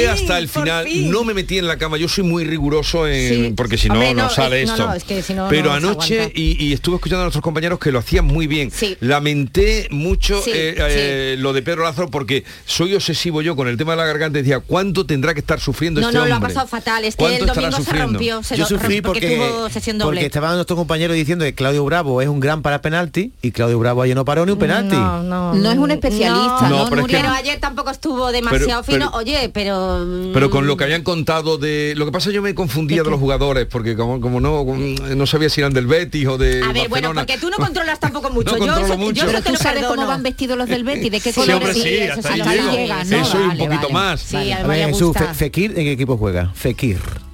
Hasta 0.10 0.38
el 0.38 0.48
final, 0.48 0.88
no 1.10 1.24
me 1.24 1.34
metí 1.34 1.58
en 1.58 1.68
la 1.68 1.78
cama, 1.78 1.98
yo 1.98 2.08
soy 2.08 2.24
muy 2.24 2.44
riguroso 2.44 3.08
en, 3.08 3.56
porque 3.56 3.78
si 3.78 3.90
no, 3.90 4.14
no, 4.14 4.30
sale 4.30 4.64
esto. 4.64 4.78
No, 4.78 4.88
no, 4.88 4.94
es 4.94 5.04
que 5.04 5.22
si 5.22 5.36
Pero 5.50 5.72
anoche, 5.72 6.32
y, 6.34 6.74
estuve 6.74 6.96
escuchando 6.96 7.22
a 7.22 7.26
nuestros 7.26 7.44
compañeros 7.44 7.80
que 7.80 7.92
lo 7.92 8.00
hacían 8.00 8.26
muy 8.26 8.48
bien. 8.48 8.72
Sí. 8.72 8.98
Lamenté 9.00 9.88
mucho 9.92 10.42
eh, 10.48 10.76
eh, 10.78 11.36
lo 11.40 11.54
de 11.54 11.62
Pedro 11.62 11.84
Lázaro 11.84 12.10
porque 12.10 12.44
soy 12.66 12.94
obsesivo 12.96 13.42
yo 13.42 13.56
con 13.56 13.68
el 13.68 13.78
tema 13.78 13.94
de 13.94 13.98
la 13.98 14.06
garganta. 14.06 14.38
Decía, 14.38 14.60
¿cuánto 14.60 15.06
tendrá 15.06 15.34
que 15.34 15.40
estar 15.40 15.60
sufriendo 15.60 16.02
no, 16.02 16.08
este 16.08 16.18
hombre? 16.18 16.34
No, 16.34 16.40
lo 16.40 16.46
ha 16.46 16.48
pasado 16.48 16.68
fatal, 16.68 17.06
es 17.06 17.16
que 17.16 17.38
el 17.38 17.46
domingo 17.46 17.82
se 17.82 17.94
rompió. 17.94 18.44
Se 18.44 18.58
yo 18.58 18.66
sufrí 18.66 19.02
porque, 19.02 19.38
porque, 19.64 20.00
porque 20.04 20.26
estaban 20.26 20.56
nuestros 20.56 20.78
compañeros 20.78 21.16
diciendo 21.16 21.46
que 21.46 21.54
Claudio 21.54 21.84
Bravo 21.86 22.22
es 22.22 22.28
un 22.28 22.40
gran 22.40 22.62
para 22.62 22.82
penalti 22.82 23.32
y 23.42 23.52
Claudio 23.52 23.80
Bravo 23.80 24.02
ayer 24.02 24.16
no 24.16 24.26
paró 24.26 24.46
ni 24.46 24.52
un 24.52 24.60
penalti. 24.60 24.96
No, 24.96 25.24
no, 25.24 25.54
no 25.54 25.72
es 25.72 25.78
un 25.78 25.92
especialista. 25.92 26.70
No, 26.70 26.88
pero, 26.90 27.30
ayer 27.32 27.60
tampoco 27.60 27.90
estuvo 27.90 28.32
demasiado 28.32 28.84
fino. 28.84 29.10
Oye, 29.14 29.50
pero 29.54 29.97
pero 30.34 30.48
mm. 30.48 30.52
con 30.52 30.68
lo 30.68 30.78
que 30.78 30.84
habían 30.84 31.04
contado 31.04 31.58
de... 31.58 31.94
Lo 31.96 32.06
que 32.06 32.12
pasa 32.12 32.32
yo 32.32 32.42
me 32.42 32.54
confundía 32.56 33.04
de 33.04 33.10
los 33.10 33.20
jugadores, 33.20 33.66
porque 33.66 33.96
como, 33.96 34.40
no 34.40 34.64
mm, 34.64 35.18
no 35.18 35.28
sabía 35.28 35.50
si 35.50 35.62
eran 35.62 35.74
del 35.74 35.88
Betis 35.88 36.28
o 36.28 36.38
de 36.38 36.64
A 36.64 36.74
ver, 36.74 36.90
bueno, 36.90 37.14
porque 37.14 37.38
tú 37.38 37.50
no 37.50 37.58
controlas 37.58 38.00
tampoco 38.00 38.30
mucho. 38.30 38.58
No 38.58 38.66
yo, 38.66 38.86
eso, 38.86 38.98
mucho. 38.98 39.26
yo 39.26 39.30
eso 39.30 39.42
te 39.42 39.52
lo 39.52 39.58
sabes 39.58 39.86
cómo 39.86 40.08
van 40.08 40.24
vestidos 40.24 40.58
los 40.58 40.68
del 40.68 40.84
Betis, 40.84 41.12
de 41.12 41.20
qué 41.20 41.32
sí, 41.32 41.40
colores 41.40 41.74
sí, 41.74 41.82
sí. 41.84 41.90
Llegan, 41.90 43.08
un 43.52 43.58
poquito 43.58 43.90
más. 43.90 44.22
Sí, 44.22 44.52
a 44.52 44.66
ver, 44.66 44.88
Jesús, 44.90 45.16
Fekir, 45.34 45.72
¿en 45.72 45.86
qué 45.86 45.92
equipo 45.92 46.18
juega? 46.18 46.52
Fekir. 46.54 47.27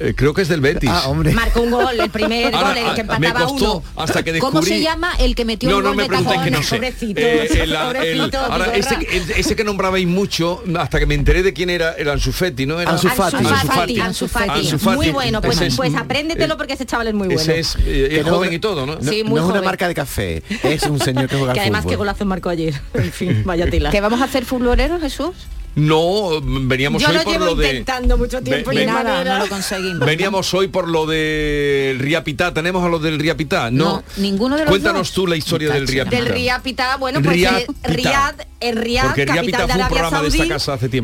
Eh, 0.00 0.14
creo 0.16 0.32
que 0.32 0.40
es 0.40 0.48
del 0.48 0.62
Betis. 0.62 0.88
Ah, 0.90 1.08
hombre. 1.08 1.32
Marcó 1.32 1.60
un 1.60 1.70
gol, 1.70 2.00
el 2.00 2.08
primer 2.08 2.54
Ahora, 2.54 2.68
gol, 2.68 2.78
el 2.78 2.94
que 2.94 3.00
empataba 3.02 3.38
me 3.38 3.44
costó 3.44 3.76
uno. 3.78 3.84
Hasta 3.96 4.22
que 4.22 4.32
descubrí... 4.32 4.52
¿Cómo 4.52 4.62
se 4.62 4.80
llama 4.80 5.12
el 5.18 5.34
que 5.34 5.44
metió 5.44 5.68
no, 5.68 5.76
el 5.76 5.82
gol 5.82 5.96
no 5.96 6.02
me 6.02 6.44
que 6.44 6.50
no 6.50 6.62
sé. 6.62 6.76
Pobrecito, 6.76 7.20
eh, 7.20 7.48
el, 7.52 7.74
pobrecito, 7.74 8.38
ahora, 8.38 8.74
ese, 8.74 8.94
el, 8.94 9.30
ese, 9.32 9.54
que 9.54 9.62
nombrabais 9.62 10.06
mucho, 10.06 10.62
hasta 10.78 10.98
que 10.98 11.04
me 11.04 11.14
enteré 11.14 11.42
de 11.42 11.52
quién 11.52 11.68
era, 11.68 11.92
el 11.92 12.08
Ansufetti, 12.08 12.64
¿no? 12.64 12.80
Era... 12.80 12.92
Ansufati. 12.92 14.00
Ansufati. 14.00 14.74
Muy 14.94 15.10
bueno, 15.10 15.42
pues, 15.42 15.60
es, 15.60 15.76
pues 15.76 15.94
apréndetelo 15.94 16.54
eh, 16.54 16.56
porque 16.56 16.72
ese 16.72 16.86
chaval 16.86 17.08
es 17.08 17.14
muy 17.14 17.28
bueno. 17.28 17.40
Ese 17.40 17.58
es, 17.58 17.76
eh, 17.84 18.20
es 18.20 18.26
joven 18.26 18.54
y 18.54 18.58
todo, 18.58 18.86
¿no? 18.86 19.02
Sí, 19.02 19.22
muy 19.22 19.34
no 19.38 19.42
joven. 19.42 19.56
es 19.56 19.60
una 19.60 19.62
marca 19.62 19.86
de 19.86 19.94
café, 19.94 20.42
es 20.62 20.82
un 20.84 20.98
señor 20.98 21.28
que 21.28 21.36
juega 21.36 21.52
Que 21.52 21.60
además 21.60 21.84
que 21.84 21.96
golazo 21.96 22.24
marcó 22.24 22.48
ayer. 22.48 22.80
En 22.94 23.12
fin, 23.12 23.42
vaya 23.44 23.68
tela. 23.68 23.90
¿Qué 23.90 24.00
vamos 24.00 24.20
a 24.20 24.24
hacer 24.24 24.44
futboleros, 24.44 25.00
Jesús? 25.00 25.34
No, 25.74 26.40
veníamos 26.42 27.00
Yo 27.00 27.08
hoy 27.08 27.14
lo 27.14 27.22
por 27.22 27.32
llevo 27.32 27.44
lo 27.46 27.52
intentando 27.52 28.18
mucho 28.18 28.42
tiempo 28.42 28.72
y 28.72 28.84
nada, 28.84 29.24
no 29.24 29.44
lo 29.44 29.48
conseguimos. 29.48 30.06
Veníamos 30.06 30.52
hoy 30.52 30.68
por 30.68 30.88
lo 30.88 31.06
del 31.06 31.98
Riapitá. 31.98 32.52
Tenemos 32.52 32.84
a 32.84 32.88
los 32.88 33.02
del 33.02 33.18
Riapitá, 33.18 33.70
¿no? 33.70 33.84
no 33.84 34.02
ninguno 34.16 34.56
de 34.56 34.64
los 34.64 34.70
Cuéntanos 34.70 35.12
tú 35.12 35.26
la 35.26 35.36
historia 35.36 35.72
del 35.72 35.86
Riapitá. 35.86 36.16
Del 36.16 36.26
Riapitá, 36.26 36.96
bueno, 36.96 37.22
pues 37.22 37.36
Riapitá. 37.36 37.88
Riad 37.88 38.34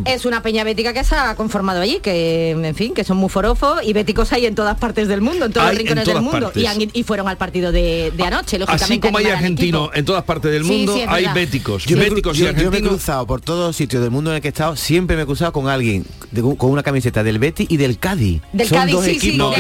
es 0.05 0.25
una 0.25 0.43
peña 0.43 0.65
bética 0.65 0.93
que 0.93 1.05
se 1.05 1.15
ha 1.15 1.35
conformado 1.37 1.81
allí, 1.81 2.01
que 2.03 2.51
en 2.51 2.75
fin, 2.75 2.93
que 2.95 3.05
son 3.05 3.17
muy 3.17 3.31
forofos 3.31 3.81
y 3.83 3.93
béticos 3.93 4.33
hay 4.33 4.47
en 4.47 4.55
todas 4.55 4.79
partes 4.79 5.09
del 5.09 5.21
mundo, 5.21 5.47
en 5.47 5.53
todos 5.53 5.67
hay 5.67 5.75
los 5.75 5.83
rincones 5.83 6.07
del 6.07 6.21
mundo. 6.21 6.53
Y, 6.93 7.03
fueron 7.03 7.29
al 7.29 7.37
partido 7.37 7.71
de, 7.73 8.13
de 8.17 8.25
ah, 8.25 8.27
anoche, 8.27 8.59
lógicamente. 8.59 8.85
Así 8.85 8.99
como 8.99 9.19
hay 9.19 9.27
argentinos 9.27 9.91
en 9.95 10.05
todas 10.05 10.25
partes 10.25 10.51
del 10.51 10.65
mundo, 10.65 10.97
hay 11.09 11.27
béticos. 11.33 11.85
Yo, 11.85 11.97
béticos 11.97 12.39
y 12.39 12.43
yo 12.43 12.71
me 12.71 12.79
he 12.79 12.83
cruzado 12.83 13.27
por 13.27 13.41
todos 13.41 13.77
sitios 13.77 14.03
del 14.03 14.11
mundo 14.11 14.31
en 14.31 14.37
el 14.37 14.43
que 14.43 14.49
he 14.49 14.51
estado, 14.51 14.77
siempre 14.77 15.17
me 15.17 15.23
he 15.23 15.27
cruzado 15.27 15.53
con 15.53 15.69
alguien 15.69 16.05
con 16.59 16.71
una 16.71 16.83
camiseta 16.83 17.23
del 17.23 17.39
Betty 17.39 17.67
y 17.69 17.77
del 17.77 17.99
Cádiz. 17.99 18.43
Del 18.53 18.69
son 18.69 18.91
dos 18.91 19.07
equipos 19.07 19.57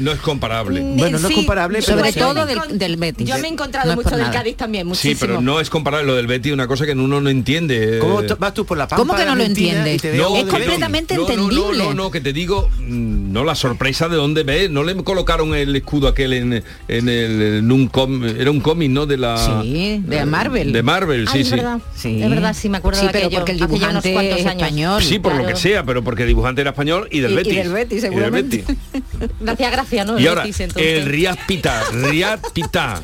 no, 0.00 0.12
es 0.12 0.20
comparable. 0.20 0.80
Mm, 0.80 0.96
bueno, 0.96 1.18
no 1.18 1.28
es 1.28 1.34
comparable, 1.34 1.80
pero 1.84 1.98
sobre 1.98 2.12
todo 2.12 2.46
del, 2.46 2.78
del 2.78 3.14
Yo 3.24 3.38
me 3.38 3.48
he 3.48 3.52
encontrado 3.52 3.94
mucho 3.94 4.16
del 4.16 4.30
Cádiz 4.30 4.56
también, 4.56 4.86
muchísimo. 4.86 5.14
Sí, 5.14 5.18
pero 5.20 5.40
no 5.40 5.60
es 5.60 5.70
comparable 5.70 6.06
lo 6.06 6.16
del 6.16 6.26
Betty, 6.26 6.50
una 6.50 6.66
cosa 6.66 6.84
que 6.84 6.92
uno 6.92 7.20
no 7.20 7.30
entiende. 7.38 7.98
¿Cómo 8.00 8.22
vas 8.38 8.54
tú 8.54 8.64
por 8.64 8.78
la 8.78 8.86
pampa 8.86 9.02
¿Cómo 9.02 9.16
que 9.16 9.24
no 9.24 9.34
lo 9.34 9.42
entiende? 9.42 9.98
No, 10.16 10.36
es 10.36 10.44
completamente 10.44 11.14
no, 11.14 11.22
entendible. 11.22 11.78
No, 11.78 11.84
no, 11.90 11.94
no, 11.94 12.10
que 12.10 12.20
te 12.20 12.32
digo, 12.32 12.68
mm, 12.78 13.32
no 13.32 13.44
la 13.44 13.54
sorpresa 13.54 14.08
de 14.08 14.16
dónde 14.16 14.42
ve, 14.42 14.68
no 14.68 14.82
le 14.82 14.94
colocaron 15.02 15.54
el 15.54 15.74
escudo 15.74 16.08
aquel 16.08 16.32
en, 16.32 16.64
en 16.88 17.08
el 17.08 17.58
en 17.58 17.72
un 17.72 17.88
com, 17.88 18.24
era 18.24 18.50
un 18.50 18.60
cómic, 18.60 18.90
¿no? 18.90 19.06
De 19.06 19.16
la 19.16 19.62
Sí, 19.62 20.02
de 20.04 20.18
eh, 20.18 20.24
Marvel. 20.26 20.72
De 20.72 20.82
Marvel, 20.82 21.28
sí, 21.28 21.38
sí. 21.38 21.40
Es 21.40 21.50
verdad, 21.50 21.80
sí. 21.94 22.22
Es 22.22 22.30
verdad, 22.30 22.54
sí 22.54 22.68
me 22.68 22.78
acuerdo 22.78 23.00
sí, 23.00 23.06
de 23.06 23.10
aquello, 23.10 23.28
pero 23.28 23.40
porque 23.40 23.52
el 23.52 23.58
dibujante 23.58 24.40
es 24.40 24.46
español. 24.46 25.02
Sí, 25.02 25.18
por 25.18 25.32
claro. 25.32 25.46
lo 25.46 25.54
que 25.54 25.60
sea, 25.60 25.84
pero 25.84 26.02
porque 26.02 26.22
el 26.22 26.28
dibujante 26.28 26.60
era 26.60 26.70
español 26.70 27.08
y 27.10 27.20
del 27.20 27.32
y, 27.32 27.36
Betis. 27.36 27.52
Y 27.52 27.56
del 27.56 27.72
Betis, 27.72 28.02
del 28.02 28.30
Betis. 28.30 28.64
gracias, 29.40 29.72
gracias, 29.72 30.06
¿no? 30.06 30.18
Y 30.18 30.26
ahora, 30.26 30.42
Betis, 30.42 30.60
el 30.60 31.06
Riaz 31.06 31.38
Pita, 31.46 33.00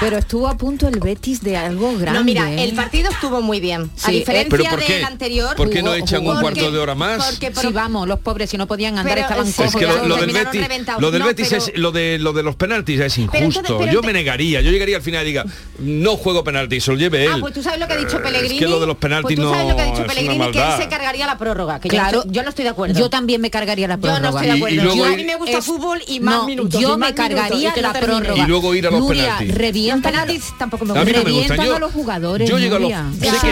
Pero 0.00 0.18
estuvo 0.18 0.48
a 0.48 0.56
punto 0.56 0.88
el 0.88 1.00
Betis 1.00 1.42
de 1.42 1.56
algo 1.56 1.96
grande. 1.96 2.18
No, 2.18 2.24
mira, 2.24 2.50
el 2.50 2.70
¿eh? 2.70 2.74
partido 2.74 3.10
estuvo 3.10 3.42
muy 3.42 3.55
muy 3.56 3.60
bien. 3.60 3.90
A 4.04 4.10
eh, 4.10 4.14
diferencia 4.14 4.70
¿pero 4.70 4.86
del 4.86 5.04
anterior. 5.04 5.56
¿Por 5.56 5.70
qué 5.70 5.82
no 5.82 5.94
echan 5.94 6.26
un 6.26 6.38
cuarto 6.40 6.70
de 6.70 6.78
hora 6.78 6.94
más? 6.94 7.38
Porque, 7.40 7.70
vamos, 7.70 8.06
los 8.06 8.20
pobres 8.20 8.50
si 8.50 8.58
no 8.58 8.66
podían 8.66 8.98
andar 8.98 9.18
estaban 9.18 9.50
cojos. 9.50 9.82
Lo, 10.06 11.10
del 11.10 11.22
es, 11.38 11.72
lo, 11.76 11.92
de, 11.92 12.18
lo 12.18 12.32
de 12.32 12.42
los 12.42 12.56
penaltis 12.56 13.00
es 13.00 13.18
injusto. 13.18 13.86
Yo 13.86 14.02
me 14.02 14.12
negaría, 14.12 14.60
yo 14.60 14.70
llegaría 14.70 14.96
al 14.96 15.02
final 15.02 15.24
y 15.24 15.28
diga, 15.28 15.44
no 15.78 16.16
juego 16.16 16.44
penaltis, 16.44 16.86
lo 16.88 16.94
lleve 16.94 17.20
ah, 17.20 17.24
él. 17.24 17.30
Ah, 17.34 17.38
pues 17.40 17.54
tú 17.54 17.62
sabes 17.62 17.80
lo 17.80 17.86
que 17.86 17.94
ha 17.94 17.96
dicho 17.96 18.20
se 20.76 20.88
cargaría 20.88 21.26
la 21.26 21.38
prórroga, 21.38 21.80
que 21.80 21.88
claro, 21.88 22.24
yo, 22.26 22.42
no 22.42 22.50
estoy 22.50 22.64
de 22.64 22.70
acuerdo. 22.70 22.98
Yo 22.98 23.10
también 23.10 23.40
me 23.40 23.50
cargaría 23.50 23.88
la 23.88 23.96
prórroga. 23.96 24.18
Yo 24.18 24.32
no 24.32 24.38
estoy 24.38 24.46
de 24.46 24.82
acuerdo. 24.82 25.04
a 25.04 25.16
mí 25.16 25.24
me 25.24 25.36
gusta 25.36 25.62
fútbol 25.62 26.02
y 26.06 26.20
más. 26.20 26.46
Yo 26.78 26.98
me 26.98 27.14
cargaría 27.14 27.72
la 27.76 27.92
prórroga. 27.92 28.36
Y 28.36 28.46
luego 28.46 28.74
ir 28.74 28.86
a 28.86 28.90
los 28.90 29.06
penaltis. 30.02 30.54
tampoco 30.58 30.84
me 30.84 30.92
gusta. 30.92 31.78
Los 31.78 31.92
jugadores. 31.92 32.48
Yo 32.48 32.58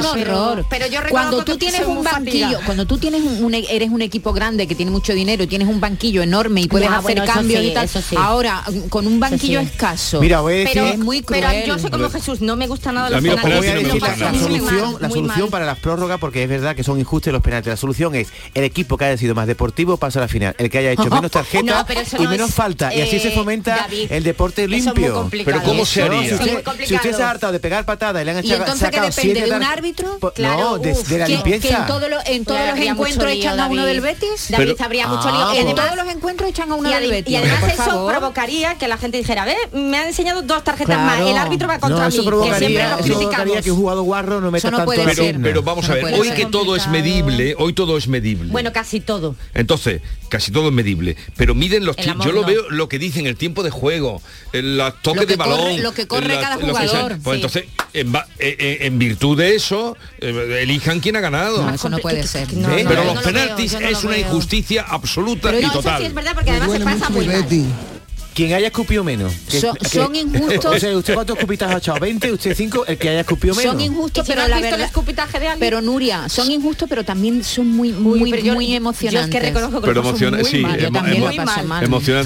que 0.01 0.21
error. 0.21 0.67
Pero, 0.69 0.87
yo 0.87 1.01
cuando 1.11 1.45
tú 1.45 1.57
tienes 1.57 1.87
un 1.87 2.03
banquillo, 2.03 2.59
cuando 2.65 2.87
tú 2.87 2.99
tienes 2.99 3.23
un, 3.23 3.55
eres 3.55 3.91
un 3.91 4.03
equipo 4.03 4.33
grande 4.33 4.67
que 4.67 4.75
tiene 4.75 4.91
mucho 4.91 5.13
dinero, 5.13 5.47
tienes 5.47 5.69
un 5.69 5.81
banquillo 5.81 6.23
enorme 6.23 6.63
y 6.63 6.69
puedes 6.69 6.91
hacer 6.91 7.25
cambios 7.25 7.63
y 7.65 7.73
tal. 7.73 7.89
Sí. 7.89 8.17
Ahora 8.17 8.63
con 8.89 9.07
un 9.07 9.21
banquillo 9.21 9.61
escaso. 9.61 10.21
Mira, 10.21 10.41
voy 10.41 10.55
a 10.55 10.57
decir, 10.59 10.73
pero 10.75 10.87
es 10.87 10.99
muy 10.99 11.23
cruel. 11.23 11.45
Pero 11.49 11.67
yo 11.67 11.79
sé 11.79 11.91
como 11.91 12.11
Jesús, 12.11 12.41
no 12.41 12.57
me 12.57 12.67
gusta 12.67 12.93
nada 12.93 13.11
los. 13.11 13.23
La 13.25 14.35
solución, 14.35 14.97
la 15.01 15.11
solución 15.11 15.51
para 15.51 15.65
las 15.67 15.79
prórrogas 15.79 16.19
porque 16.19 16.43
es 16.43 16.49
verdad 16.49 16.77
que 16.77 16.85
son 16.85 16.99
injustos 16.99 17.33
los 17.33 17.43
penaltis. 17.43 17.71
La 17.71 17.77
solución 17.77 18.15
es 18.15 18.29
el 18.55 18.65
equipo 18.65 18.97
que 18.97 19.07
haya 19.07 19.17
sido 19.17 19.35
más 19.35 19.47
deportivo 19.47 19.97
pasa 19.97 20.19
a 20.19 20.23
la 20.23 20.29
final, 20.29 20.55
el 20.59 20.71
que 20.71 20.79
haya 20.79 20.93
hecho 20.93 21.05
menos 21.11 21.31
tarjeta 21.31 21.87
y 22.19 22.27
menos 22.27 22.53
falta 22.53 22.95
y 22.95 23.01
así 23.01 23.19
se 23.19 23.31
fomenta 23.31 23.89
el 23.91 24.23
deporte 24.23 24.67
limpio. 24.69 25.29
Pero 25.31 25.63
cómo 25.63 25.85
se 25.85 26.03
haría? 26.03 26.39
Si 26.85 26.95
usted 26.95 27.15
se 27.15 27.23
ha 27.23 27.35
de 27.53 27.61
pegar 27.61 27.85
patadas 27.85 28.23
y 28.23 28.25
le 28.25 28.31
han 28.31 28.39
echado 28.39 28.65
árbitro? 29.85 30.19
Claro, 30.35 30.79
de, 30.79 31.19
la 31.19 31.29
limpieza. 31.29 31.69
Que 31.69 31.75
en, 31.75 31.87
todos 31.87 32.11
los 32.11 32.79
encuentros 32.79 33.31
echan 33.31 33.61
a 33.61 33.67
uno 33.67 33.85
del 33.85 34.01
Betis. 34.01 34.47
David 34.49 34.73
Pero, 34.73 34.85
habría 34.85 35.07
mucho 35.07 35.31
lío. 35.31 35.47
Ah, 35.47 35.57
en 35.57 35.75
todos 35.75 35.97
los 35.97 36.09
encuentros 36.09 36.49
echan 36.51 36.73
a 36.73 36.75
uno 36.75 36.91
del 36.91 37.11
Betis. 37.11 37.33
Y 37.33 37.37
además 37.37 37.73
eso 37.73 38.07
provocaría 38.07 38.77
que 38.77 38.89
la 38.89 38.97
gente 38.97 39.19
dijera, 39.19 39.45
ve, 39.45 39.57
me 39.73 39.99
han 39.99 40.07
enseñado 40.07 40.43
dos 40.43 40.65
tarjetas 40.65 40.99
más, 40.99 41.21
el 41.21 41.37
árbitro 41.37 41.69
va 41.69 41.79
contra 41.79 42.09
no, 42.09 42.11
mí, 42.11 42.17
que 42.17 42.59
siempre 42.59 42.89
lo 42.89 42.99
criticamos. 42.99 43.63
que 43.63 43.71
un 43.71 43.79
jugador 43.79 44.05
guarro 44.05 44.41
no 44.41 44.51
meta 44.51 44.71
pero, 45.43 45.63
vamos 45.63 45.89
a 45.89 45.95
ver, 45.95 46.15
hoy 46.15 46.31
que 46.31 46.47
todo 46.47 46.77
es 46.77 46.89
medible, 46.89 47.55
hoy 47.59 47.73
todo 47.73 47.97
es 47.97 48.09
medible. 48.09 48.51
Bueno, 48.51 48.73
casi 48.73 49.01
todo. 49.01 49.37
Entonces, 49.53 50.01
casi 50.29 50.51
todo 50.51 50.69
es 50.69 50.75
medible, 50.75 51.17
pero 51.37 51.55
miden 51.55 51.85
los 51.85 51.97
tiempos, 51.97 52.27
yo 52.27 52.33
lo 52.33 52.45
veo 52.45 52.71
lo 52.71 52.89
que 52.89 52.99
dicen 52.99 53.27
el 53.27 53.37
tiempo 53.37 53.63
de 53.63 53.71
juego, 53.71 54.23
los 54.53 55.03
toques 55.03 55.27
de 55.27 55.37
balón, 55.37 55.83
lo 55.83 55.93
que 55.93 56.07
corre 56.07 56.35
cada 56.41 56.57
jugador. 56.57 57.19
Pues 57.23 57.37
entonces, 57.37 57.65
eh, 57.93 58.05
eh, 58.39 58.79
en 58.83 58.99
virtud 58.99 59.39
de 59.39 59.55
eso 59.55 59.74
eh, 60.21 60.61
elijan 60.63 61.01
quién 61.01 61.17
ha 61.17 61.21
ganado. 61.21 61.63
No, 61.63 61.75
eso 61.75 61.89
no 61.89 61.99
puede 61.99 62.27
ser. 62.27 62.49
Pero 62.49 63.05
los 63.05 63.23
penaltis 63.23 63.75
es 63.75 64.05
una 64.05 64.19
injusticia 64.19 64.83
absoluta 64.83 65.59
y 65.59 65.69
total 65.71 66.13
quien 68.35 68.53
haya 68.53 68.67
escupido 68.67 69.05
menos. 69.05 69.33
Son, 69.49 70.15
injustos. 70.15 70.77
O 70.77 70.79
sea, 70.79 70.97
¿usted 70.97 71.15
cuántos 71.15 71.37
escupitas 71.39 71.73
ha 71.73 71.79
echado? 71.79 71.99
¿20? 71.99 72.33
¿Usted 72.33 72.55
5? 72.55 72.87
El 72.87 72.99
que 72.99 73.09
haya 73.09 73.21
escupido 73.21 73.55
menos. 73.55 73.73
Son 73.73 73.81
injustos, 73.81 74.27
pero 74.27 74.43
si 74.43 74.49
no 74.49 74.55
la 74.55 74.61
verdad. 74.61 74.79
De 74.79 75.57
pero 75.59 75.81
Nuria, 75.81 76.29
son 76.29 76.51
injustos, 76.51 76.89
pero 76.89 77.05
también 77.05 77.45
son 77.45 77.69
muy, 77.69 77.93
muy, 77.93 78.19
muy, 78.19 78.43
yo, 78.43 78.55
emocionantes. 78.61 79.25
Es 79.25 79.31
que 79.31 79.41
reconozco 79.41 79.81
que 79.81 79.87
pero 79.87 80.01
emocionante, 80.01 80.45
sí, 80.45 80.65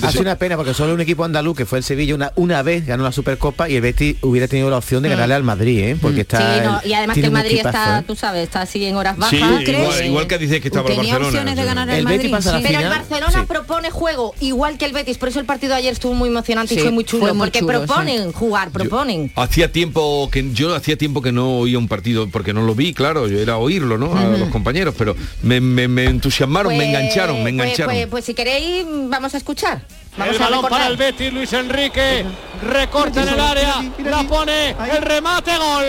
Hace 0.02 0.20
una 0.20 0.36
pena 0.36 0.56
porque 0.56 0.74
solo 0.74 0.94
un 0.94 1.00
equipo 1.00 1.24
andaluz 1.24 1.56
que 1.56 1.66
fue 1.66 1.78
el 1.78 1.84
Sevilla 1.84 2.14
una, 2.14 2.32
una 2.36 2.62
vez 2.62 2.86
ganó 2.86 3.04
la 3.04 3.12
Supercopa 3.12 3.68
y 3.68 3.76
el 3.76 3.82
Betis 3.82 4.16
hubiera 4.22 4.48
tenido 4.48 4.70
la 4.70 4.78
opción 4.78 5.02
de 5.02 5.09
mm. 5.09 5.12
ganarle 5.12 5.34
al 5.34 5.42
Madrid, 5.42 5.80
¿eh? 5.80 5.96
Porque 6.00 6.18
mm. 6.18 6.20
está. 6.20 6.38
Sí, 6.38 6.61
no, 6.64 6.80
y 6.84 6.92
además 6.94 7.14
que 7.14 7.24
el 7.24 7.30
Madrid 7.30 7.61
está, 7.64 7.98
¿eh? 7.98 8.04
tú 8.06 8.16
sabes, 8.16 8.44
está 8.44 8.62
así 8.62 8.84
en 8.84 8.96
horas 8.96 9.16
bajas. 9.16 9.34
Igual, 9.34 9.64
crees? 9.64 10.06
igual, 10.06 10.26
que 10.26 10.38
dices 10.38 10.61
que 10.61 10.68
estaba 10.68 10.88
el 10.88 10.96
Barcelona. 10.96 11.54
De 11.54 11.64
ganar 11.64 11.90
el 11.90 12.04
Madrid, 12.04 12.34
pero 12.62 12.80
el 12.80 12.88
Barcelona 12.88 13.46
propone 13.46 13.90
juego 13.90 14.34
igual 14.40 14.78
que 14.78 14.84
el 14.84 14.92
Betis, 14.92 15.18
por 15.18 15.28
eso 15.28 15.40
el 15.40 15.46
partido 15.46 15.74
ayer 15.74 15.97
estuvo 15.99 16.14
muy 16.14 16.28
emocionante 16.28 16.74
Sí, 16.74 16.80
y 16.80 16.82
fue 16.82 16.90
muy 16.92 17.05
chulo, 17.05 17.22
fue 17.24 17.32
muy 17.34 17.46
porque 17.46 17.59
chulo, 17.61 17.72
proponen 17.84 18.32
jugar, 18.32 18.70
proponen. 18.70 19.30
Hacía 19.36 19.70
tiempo 19.70 20.28
que 20.32 20.51
yo 20.53 20.74
hacía 20.74 20.96
tiempo 20.96 21.20
que 21.22 21.32
no 21.32 21.59
oía 21.59 21.78
un 21.78 21.88
partido 21.88 22.28
porque 22.28 22.53
no 22.53 22.62
lo 22.62 22.74
vi, 22.74 22.94
claro, 22.94 23.28
yo 23.28 23.38
era 23.38 23.59
oírlo, 23.59 23.99
¿no? 23.99 24.16
A 24.16 24.24
los 24.24 24.49
compañeros, 24.51 24.94
pero 24.96 25.14
me, 25.42 25.61
me- 25.61 25.88
me 25.88 26.05
entusiasmaron, 26.05 26.72
me 26.72 26.78
Pues- 26.78 26.88
engancharon, 26.88 27.36
me 27.36 27.42
pues- 27.42 27.53
engancharon. 27.53 27.92
Pues, 27.94 28.07
pues 28.07 28.24
si 28.24 28.34
queréis, 28.34 28.86
vamos 29.09 29.34
a 29.34 29.36
escuchar. 29.36 29.82
Vamos 30.16 30.34
el 30.34 30.40
balón 30.40 30.62
para 30.68 30.88
el 30.88 30.96
Betis, 30.96 31.32
Luis 31.32 31.53
Enrique, 31.53 32.24
recorta 32.62 33.22
en 33.22 33.28
el 33.28 33.38
área, 33.40 33.74
la 34.05 34.22
pone, 34.24 34.70
el 34.70 35.03
remate, 35.03 35.53
gol. 35.57 35.84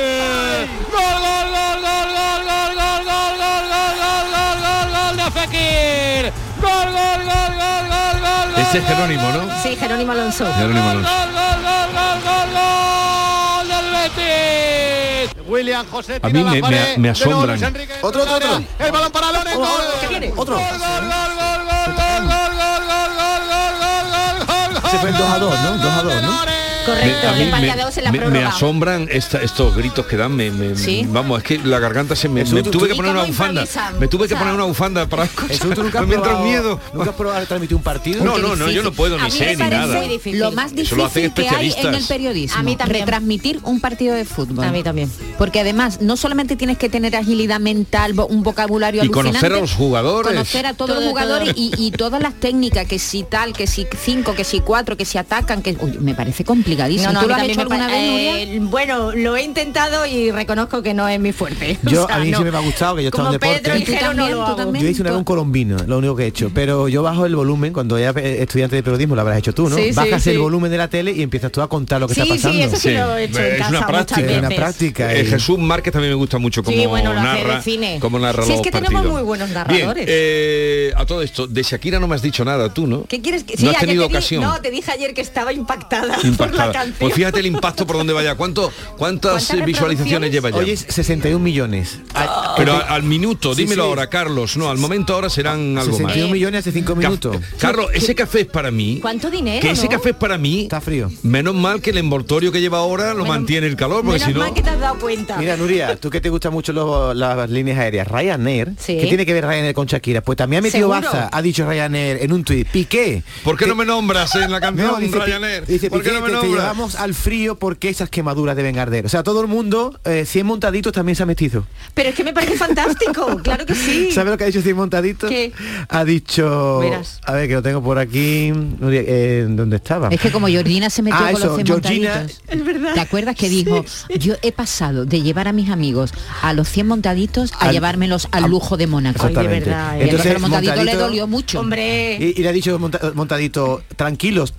Gol, 0.92 1.18
gol, 1.20 1.48
gol, 1.50 1.82
gol, 1.82 2.10
gol, 2.16 2.42
gol, 2.46 2.76
gol, 2.78 3.06
gol, 3.06 3.06
gol, 3.10 3.34
gol, 3.42 3.64
gol, 3.72 3.94
gol, 3.98 4.26
gol, 4.30 4.58
gol, 4.62 4.88
gol 4.94 5.18
de 5.18 5.32
Fekir. 5.40 6.49
Gol, 6.62 6.70
gol, 6.70 6.92
gol, 6.92 7.24
gol, 7.26 7.54
gol, 7.60 7.86
gol, 7.90 8.22
gol. 8.22 8.62
Este 8.62 8.78
es 8.80 8.86
Jerónimo, 8.86 9.30
¿no? 9.32 9.62
Sí, 9.64 9.76
Jerónimo 9.76 10.12
Alonso. 10.12 10.46
Jerónimo 10.56 10.90
Alonso. 10.90 11.10
Gol, 11.10 11.30
gol, 11.34 11.60
gol, 11.64 11.90
gol, 11.94 12.20
gol, 12.26 12.50
gol 12.54 13.68
del 13.70 13.86
Betis. 13.94 15.48
William 15.48 15.86
José 15.90 16.20
A 16.22 16.28
mí 16.30 16.44
me- 16.44 16.62
me- 16.98 17.10
asombran. 17.10 17.60
Otro, 18.02 18.22
otro, 18.24 18.36
otro. 18.36 18.64
El 18.80 18.92
balón 18.92 19.12
para 19.12 19.32
Loren. 19.32 19.56
Gol. 19.58 19.68
¿Qué 20.02 20.08
viene? 20.08 20.34
Otro. 20.36 20.56
Gol, 20.56 20.66
gol, 20.66 20.80
gol, 20.80 21.32
gol, 21.40 21.62
gol, 21.70 21.94
gol, 21.96 22.28
gol, 22.28 22.52
gol, 22.60 22.82
gol, 22.88 22.90
gol, 22.90 23.12
gol, 23.20 23.74
gol, 23.80 24.04
gol, 24.10 24.82
gol, 24.82 24.92
Se 24.92 24.98
fue 25.00 25.10
el 25.10 25.18
2 25.18 25.30
a 25.30 25.40
2, 25.40 25.60
¿no? 25.62 25.78
2 25.78 25.92
a 25.94 26.02
2, 26.04 26.22
¿no? 26.22 26.30
Correcto, 26.30 26.30
a 26.30 26.42
mí 26.42 26.54
el 26.54 26.59
empate 26.94 27.38
me, 27.38 27.44
en 27.44 28.04
la 28.04 28.12
me- 28.12 28.30
me 28.30 28.44
asombran 28.44 29.08
esta- 29.12 29.42
estos 29.42 29.76
gritos 29.76 30.06
que 30.06 30.18
dan, 30.18 30.36
me, 30.36 30.52
me- 30.52 30.76
Sí. 30.76 31.06
vamos, 31.10 31.40
es 31.40 31.44
que 31.44 31.58
la 31.60 31.80
garganta 31.80 32.16
se 32.16 32.30
me, 32.30 32.44
me 32.46 32.64
tú- 32.64 32.72
tuve 32.72 32.88
que 32.90 32.96
poner 32.96 33.12
¿y 33.12 33.16
una 33.16 33.24
bufanda, 33.26 33.66
me 34.00 34.08
tuve 34.08 34.28
que 34.28 34.36
poner 34.36 34.54
una 34.54 34.64
bufanda 34.66 35.08
para 35.08 35.28
Jesús, 35.28 35.74
¿tú 35.76 35.84
nunca 35.84 36.02
me 36.04 36.16
entra 36.16 36.38
un 36.38 36.44
miedo. 36.44 36.80
¿Nunca 36.94 37.10
has 37.12 37.16
probado 37.16 37.46
transmitir 37.46 37.76
un 37.76 37.84
partido? 37.84 38.24
No, 38.24 38.38
no, 38.38 38.56
no, 38.56 38.70
yo 38.72 38.84
no 38.84 38.92
puedo 38.92 39.18
ni 39.20 39.32
sé 39.32 39.56
me 39.58 39.64
ni 39.66 39.70
nada. 39.70 40.02
Lo 40.34 40.52
más 40.52 40.72
Eso 40.74 40.96
difícil 40.96 41.34
que 41.34 41.50
hay 41.50 41.74
en 41.78 41.94
el 41.94 42.04
periodismo. 42.06 42.60
A 42.60 42.64
mí 42.64 42.76
también. 42.76 43.02
Retransmitir 43.02 43.60
un 43.64 43.80
partido 43.80 44.16
de 44.16 44.26
fútbol. 44.26 44.66
A 44.66 44.72
mí 44.72 44.84
también. 44.84 45.12
Porque 45.38 45.60
además 45.60 46.02
no 46.02 46.18
solamente 46.18 46.56
tienes 46.56 46.78
que 46.78 46.90
tener 46.90 47.16
agilidad 47.16 47.60
mental, 47.60 48.14
un 48.30 48.44
vocabulario 48.44 49.04
Y 49.04 49.10
conocer 49.10 49.54
a 49.54 49.60
los 49.60 49.74
jugadores. 49.74 50.32
conocer 50.32 50.66
a 50.66 50.74
todos 50.74 50.92
Todo, 50.92 51.00
los 51.02 51.10
jugadores 51.10 51.50
todo. 51.54 51.62
y, 51.64 51.72
y 51.78 51.92
todas 51.92 52.22
las 52.22 52.34
técnicas, 52.34 52.86
que 52.88 53.00
si 53.00 53.24
tal, 53.24 53.54
que 53.54 53.68
si 53.68 53.88
cinco, 54.04 54.34
que 54.36 54.44
si 54.44 54.60
cuatro, 54.60 54.98
que 54.98 55.06
si 55.06 55.18
atacan, 55.18 55.62
que 55.62 55.76
uy, 55.80 55.98
me 56.00 56.14
parece 56.16 56.44
complicadísimo. 56.80 57.14
No, 57.14 57.14
no, 57.14 57.22
¿Tú 57.22 57.28
lo 57.30 57.36
has 57.36 57.44
hecho 57.44 57.56
me 57.56 57.62
alguna 57.62 57.88
pa- 57.88 57.94
vez, 57.94 58.10
Nuria? 58.12 58.42
eh, 58.42 58.60
bueno, 58.62 59.12
lo 59.14 59.36
he 59.38 59.44
intentado 59.44 60.06
y 60.06 60.32
reconozco 60.32 60.82
que 60.82 60.94
no 60.94 61.08
es 61.08 61.20
mi 61.20 61.32
fuerte. 61.32 61.78
Yo, 61.84 62.04
O 62.04 62.08
sea, 62.08 62.16
a 62.18 62.20
mí 62.20 62.32
no. 62.32 62.38
siempre 62.38 62.52
me 62.52 62.58
ha 62.58 62.62
gustado 62.62 62.96
que 62.96 63.04
yo 63.04 63.10
estaba 63.10 63.30
en 63.30 63.34
deporte. 63.34 63.70
Yo 63.70 64.88
hice 64.88 65.02
una 65.02 65.12
vez 65.12 65.18
un 65.18 65.24
colombino, 65.24 65.78
lo 65.88 65.98
único 65.98 66.16
que 66.16 66.24
he 66.24 66.28
hecho. 66.28 66.52
Pero 66.54 66.88
yo 66.88 67.04
bajo 67.04 67.26
el 67.26 67.36
volumen, 67.36 67.74
cuando 67.74 67.98
era 67.98 68.12
estudiante 68.22 68.76
de 68.76 68.84
periodismo, 68.84 69.16
lo 69.16 69.22
habrás 69.22 69.38
hecho 69.40 69.54
tú, 69.54 69.70
¿no? 69.70 69.76
Sí, 69.76 69.86
sí, 69.86 69.92
Bajas 69.94 70.24
sí. 70.24 70.30
el 70.32 70.40
volumen 70.40 70.72
de 70.72 70.78
la 70.78 70.88
tele 70.88 71.12
y 71.12 71.22
empiezas 71.22 71.52
tú 71.52 71.62
a 71.62 71.68
contar 71.70 72.00
lo 72.02 72.08
que 72.08 72.14
Sí, 72.16 72.22
está 72.22 72.34
sí, 72.34 72.40
pasando. 72.42 72.66
eso 72.66 72.76
sí 72.78 72.92
lo 72.92 73.18
he 73.18 73.24
hecho 73.26 73.40
en 73.40 73.46
es 73.54 73.58
casa 73.58 73.70
una 73.70 73.88
práctica. 73.88 74.22
Es 74.32 74.38
una 74.40 74.50
práctica. 74.50 75.14
Eh, 75.14 75.26
Jesús 75.26 75.58
Márquez 75.60 75.94
también 75.94 76.12
me 76.12 76.16
gusta 76.16 76.38
mucho 76.38 76.64
como 76.64 76.76
Sí, 76.78 76.86
narra, 76.86 77.62
como 78.00 78.20
narra 78.20 78.44
Sí, 78.46 78.54
es 78.54 78.62
que 78.62 78.72
tenemos 78.72 79.06
muy 79.06 79.22
buenos 79.22 79.50
narradores. 79.50 80.06
eh, 80.08 80.92
a 80.96 81.06
todo 81.06 81.22
esto, 81.22 81.48
de 81.48 81.64
Shakira 81.64 82.00
no 82.00 82.08
me 82.08 82.16
has 82.16 82.22
dicho 82.22 82.44
nada 82.46 82.74
tú, 82.74 82.88
¿no? 82.88 83.04
¿Qué 83.06 83.22
quieres 83.22 83.44
que 83.44 83.56
No 83.64 83.72
has 83.72 83.78
tenido 83.78 84.06
ocasión. 84.06 84.44
no, 84.44 84.60
te 84.62 84.72
dije 84.72 84.92
ayer 84.92 85.14
que 85.14 85.22
estaba 85.22 85.54
impactada, 85.54 86.18
Impactada. 86.24 86.69
Canción. 86.74 86.96
Pues 87.00 87.14
fíjate 87.14 87.40
el 87.40 87.46
impacto 87.46 87.86
por 87.88 87.98
donde 87.98 88.14
vaya. 88.14 88.36
¿Cuánto, 88.36 88.72
¿Cuántas, 88.98 89.46
¿Cuántas 89.48 89.50
eh, 89.52 89.66
visualizaciones 89.66 90.32
lleva 90.32 90.50
ya? 90.50 90.58
Oye, 90.58 90.74
es 90.74 90.86
61 90.90 91.40
millones. 91.44 92.00
Ah. 92.14 92.54
Pero 92.58 92.76
al 92.88 93.04
minuto, 93.04 93.54
Sí, 93.56 93.64
dímelo 93.64 93.84
sí. 93.84 93.90
ahora, 93.90 94.08
Carlos. 94.10 94.58
No, 94.58 94.70
al 94.70 94.78
momento 94.78 95.14
ahora 95.14 95.30
serán 95.30 95.78
algo 95.78 95.92
más. 95.92 95.98
61 95.98 96.34
millones 96.34 96.60
hace 96.62 96.72
5 96.72 96.96
minutos. 96.96 97.38
Carlos, 97.60 97.88
ese 97.94 98.16
café 98.16 98.42
es 98.42 98.48
para 98.48 98.72
mí. 98.72 99.00
¿Cuánto 99.02 99.30
dinero? 99.30 99.62
Que 99.62 99.72
ese 99.72 99.84
no? 99.86 99.90
café 99.92 100.10
es 100.12 100.16
para 100.16 100.38
mí. 100.38 100.64
Está 100.64 100.82
frío. 100.82 101.12
Menos 101.24 101.56
mal 101.56 101.82
que 101.82 101.90
el 101.92 101.98
envoltorio 101.98 102.52
que 102.52 102.60
lleva 102.62 102.80
ahora 102.80 103.10
lo 103.14 103.24
Menos- 103.24 103.28
mantiene 103.30 103.68
el 103.68 103.76
calor, 103.76 104.04
porque 104.04 104.20
Menos 104.20 104.28
si 104.28 104.34
no. 104.34 104.40
mal 104.40 104.54
que 104.54 104.62
te 104.62 104.70
has 104.70 104.80
dado 104.80 105.00
cuenta. 105.00 105.38
Mira, 105.38 105.56
Nuria, 105.58 105.96
tú 105.96 106.10
que 106.10 106.22
te 106.22 106.30
gustan 106.30 106.54
mucho 106.54 106.74
los- 106.74 107.16
las 107.16 107.50
líneas 107.50 107.78
aéreas, 107.80 108.08
Ryanair, 108.08 108.74
Sí. 108.80 108.98
¿qué 109.00 109.08
tiene 109.08 109.26
que 109.26 109.34
ver 109.34 109.46
Ryanair 109.46 109.74
con 109.74 109.86
Shakira? 109.88 110.22
Pues 110.22 110.38
también 110.38 110.60
ha 110.60 110.64
metido 110.64 110.90
¿Seguro? 110.92 111.02
baza, 111.12 111.30
ha 111.32 111.42
dicho 111.42 111.68
Ryanair 111.68 112.18
en 112.22 112.34
un 112.34 112.44
tuit, 112.44 112.68
Piqué. 112.70 113.24
¿Por 113.44 113.58
qué 113.58 113.66
no 113.68 113.76
me 113.76 113.86
nombras 113.86 114.36
en 114.36 114.52
la 114.52 114.60
canción 114.62 114.88
No, 114.92 114.98
dice, 114.98 115.20
Ryanair? 115.20 115.66
dice 115.66 115.90
¿Por 115.90 116.02
qué 116.04 116.12
no 116.12 116.22
me 116.22 116.28
te? 116.30 116.34
Llevamos 116.52 116.96
al 116.96 117.14
frío 117.14 117.58
porque 117.60 117.90
esas 117.90 118.10
quemaduras 118.10 118.56
deben 118.56 118.78
arder. 118.80 119.06
O 119.06 119.10
sea, 119.10 119.24
todo 119.24 119.42
el 119.42 119.48
mundo, 119.48 120.00
eh, 120.06 120.26
100 120.26 120.46
montaditos 120.46 120.94
también 120.94 121.16
se 121.16 121.24
ha 121.24 121.26
metido. 121.26 121.66
Pero 121.94 122.10
es 122.10 122.16
que 122.16 122.24
me 122.24 122.34
parece 122.34 122.56
fantástico, 122.58 123.38
claro 123.44 123.66
que 123.66 123.76
sí. 123.76 124.12
¿Sabes 124.12 124.32
lo 124.32 124.38
que 124.38 124.44
ha 124.46 124.48
dicho 124.48 124.62
100 124.62 124.76
montaditos? 124.76 125.30
¿Qué? 125.30 125.52
Ha 125.90 126.06
dicho... 126.06 126.80
Verás. 126.80 127.20
A 127.26 127.34
ver, 127.34 127.48
que 127.48 127.54
lo 127.56 127.62
tengo 127.62 127.82
por 127.84 127.98
aquí. 128.00 128.52
Eh, 128.82 129.46
¿Dónde 129.50 129.76
estaba? 129.78 130.10
Es 130.10 130.20
que 130.20 130.32
como 130.32 130.48
Georgina 130.48 130.90
se 130.90 131.02
metió 131.02 131.20
Ah, 131.20 131.32
con 131.32 131.42
eso, 131.42 131.46
los 131.48 131.56
cien 131.56 131.68
Georgina- 131.68 132.10
montaditos. 132.16 132.42
Es 132.48 132.66
verdad. 132.66 132.94
¿Te 132.94 133.00
acuerdas 133.00 133.36
que 133.36 133.50
dijo, 133.50 133.86
yo 134.20 134.36
he 134.42 134.52
pasado 134.52 135.06
de 135.06 135.22
llevar 135.22 135.48
a 135.48 135.54
mis 135.54 135.70
amigos 135.70 136.12
a 136.42 136.54
los 136.54 136.68
100 136.70 136.88
montaditos 136.88 137.52
a 137.54 137.66
Al- 137.68 137.72
llevármelos 137.74 138.28
al 138.32 138.46
a- 138.46 138.48
lujo 138.48 138.78
de 138.78 138.88
Mónaco? 138.88 139.26
Ay, 139.28 139.36
de 139.36 139.48
verdad, 139.48 140.00
¿eh? 140.00 140.04
Entonces 140.06 140.40
montadito 140.40 140.84
le 140.84 140.96
dolió 140.96 141.28
mucho. 141.28 141.60
Hombre, 141.60 142.18
Y, 142.20 142.40
y 142.40 142.44
le 142.44 142.50
ha 142.50 142.52
dicho 142.52 142.78
monta- 142.80 143.12
montadito, 143.14 143.82
tranquilos, 143.96 144.54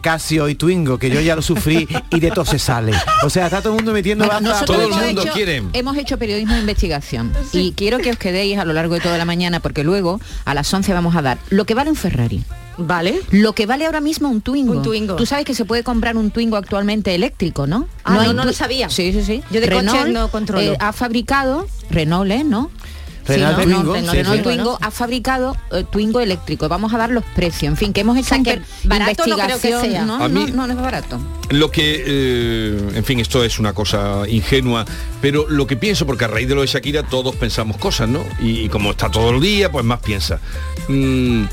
Casio 0.00 0.48
y 0.48 0.54
Twingo, 0.54 0.98
que 0.98 1.10
yo 1.10 1.20
ya 1.20 1.36
lo 1.36 1.42
sufrí 1.42 1.88
y 2.10 2.20
de 2.20 2.30
todo 2.30 2.44
se 2.44 2.58
sale. 2.58 2.92
O 3.24 3.30
sea, 3.30 3.46
está 3.46 3.60
todo 3.60 3.72
el 3.74 3.76
mundo 3.76 3.92
metiendo 3.92 4.24
Bueno, 4.26 4.40
nosotros 4.40 4.78
Todo 4.78 4.86
el 4.98 5.06
mundo 5.06 5.22
hecho, 5.22 5.32
quiere. 5.32 5.62
hemos 5.72 5.96
hecho 5.96 6.18
periodismo 6.18 6.54
de 6.54 6.60
investigación 6.60 7.32
y 7.52 7.72
quiero 7.72 7.98
que 7.98 8.10
os 8.10 8.16
quedéis 8.16 8.58
a 8.58 8.64
lo 8.64 8.72
largo 8.72 8.94
de 8.94 9.00
toda 9.00 9.18
la 9.18 9.24
mañana 9.24 9.60
porque 9.60 9.84
luego 9.84 10.20
a 10.44 10.54
las 10.54 10.72
11 10.72 10.92
vamos 10.92 11.14
a 11.16 11.22
dar 11.22 11.38
lo 11.50 11.64
que 11.64 11.74
vale 11.74 11.90
un 11.90 11.96
Ferrari. 11.96 12.42
¿vale? 12.78 13.20
Lo 13.30 13.52
que 13.52 13.66
vale 13.66 13.84
ahora 13.84 14.00
mismo 14.00 14.30
un 14.30 14.40
Twingo. 14.40 14.72
Un 14.72 14.82
Twingo. 14.82 15.16
Tú 15.16 15.26
sabes 15.26 15.44
que 15.44 15.54
se 15.54 15.66
puede 15.66 15.82
comprar 15.84 16.16
un 16.16 16.30
Twingo 16.30 16.56
actualmente 16.56 17.14
eléctrico, 17.14 17.66
¿no? 17.66 17.86
Ah, 18.04 18.14
no, 18.14 18.20
hay 18.20 18.32
no 18.32 18.44
lo 18.44 18.54
sabía. 18.54 18.88
Sí, 18.88 19.12
sí, 19.12 19.22
sí. 19.22 19.42
Yo 19.50 19.60
de 19.60 19.68
coches 19.68 19.92
Renault, 19.92 20.08
no 20.12 20.30
controlo. 20.30 20.62
eh, 20.72 20.76
ha 20.80 20.92
fabricado 20.94 21.66
Renault, 21.90 22.30
¿eh? 22.30 22.42
¿no? 22.42 22.70
Renault 23.36 23.58
Sí, 23.58 23.64
Twingo, 23.64 23.92
Renault, 23.94 24.10
sí, 24.10 24.16
Renault 24.16 24.36
sí. 24.38 24.42
Twingo 24.42 24.78
ha 24.80 24.90
fabricado 24.90 25.56
eh, 25.72 25.84
Twingo 25.90 26.20
eléctrico. 26.20 26.68
Vamos 26.68 26.92
a 26.94 26.98
dar 26.98 27.10
los 27.10 27.24
precios. 27.24 27.70
En 27.70 27.76
fin, 27.76 27.92
que 27.92 28.00
hemos 28.02 28.16
hecho 28.16 28.28
sea, 28.30 28.38
un 28.38 28.44
que 28.44 28.60
barato 28.84 29.26
no 29.26 29.34
creo 29.36 29.46
que 29.58 29.68
investigación. 29.68 29.90
sea. 29.92 30.04
No, 30.04 30.18
no, 30.18 30.28
mí- 30.28 30.52
no, 30.52 30.66
no 30.66 30.72
es 30.72 30.80
barato. 30.80 31.18
Lo 31.50 31.70
que, 31.70 32.04
eh, 32.06 32.90
en 32.94 33.04
fin, 33.04 33.18
esto 33.20 33.42
es 33.44 33.58
una 33.58 33.72
cosa 33.72 34.22
ingenua, 34.28 34.84
pero 35.20 35.46
lo 35.48 35.66
que 35.66 35.76
pienso, 35.76 36.06
porque 36.06 36.24
a 36.24 36.28
raíz 36.28 36.48
de 36.48 36.54
lo 36.54 36.60
de 36.60 36.68
Shakira 36.68 37.02
todos 37.02 37.34
pensamos 37.36 37.76
cosas, 37.76 38.08
¿no? 38.08 38.24
Y, 38.40 38.60
y 38.60 38.68
como 38.68 38.92
está 38.92 39.10
todo 39.10 39.30
el 39.30 39.40
día, 39.40 39.70
pues 39.72 39.84
más 39.84 40.00
piensa. 40.00 40.38
Mm, 40.88 41.44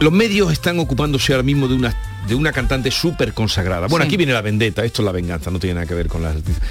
los 0.00 0.12
medios 0.12 0.50
están 0.50 0.78
ocupándose 0.78 1.32
ahora 1.32 1.42
mismo 1.42 1.68
de 1.68 1.74
una 1.74 1.94
de 2.26 2.34
una 2.34 2.52
cantante 2.52 2.90
súper 2.90 3.32
consagrada. 3.32 3.86
Bueno, 3.88 4.04
Sí. 4.04 4.08
aquí 4.08 4.16
viene 4.16 4.32
la 4.32 4.42
vendetta, 4.42 4.84
esto 4.84 5.02
es 5.02 5.06
la 5.06 5.10
venganza, 5.12 5.50
no 5.50 5.58
tiene 5.58 5.74
nada 5.74 5.86
que 5.86 5.94
ver 5.94 6.06
con 6.06 6.22
las 6.22 6.36
artistas. 6.36 6.68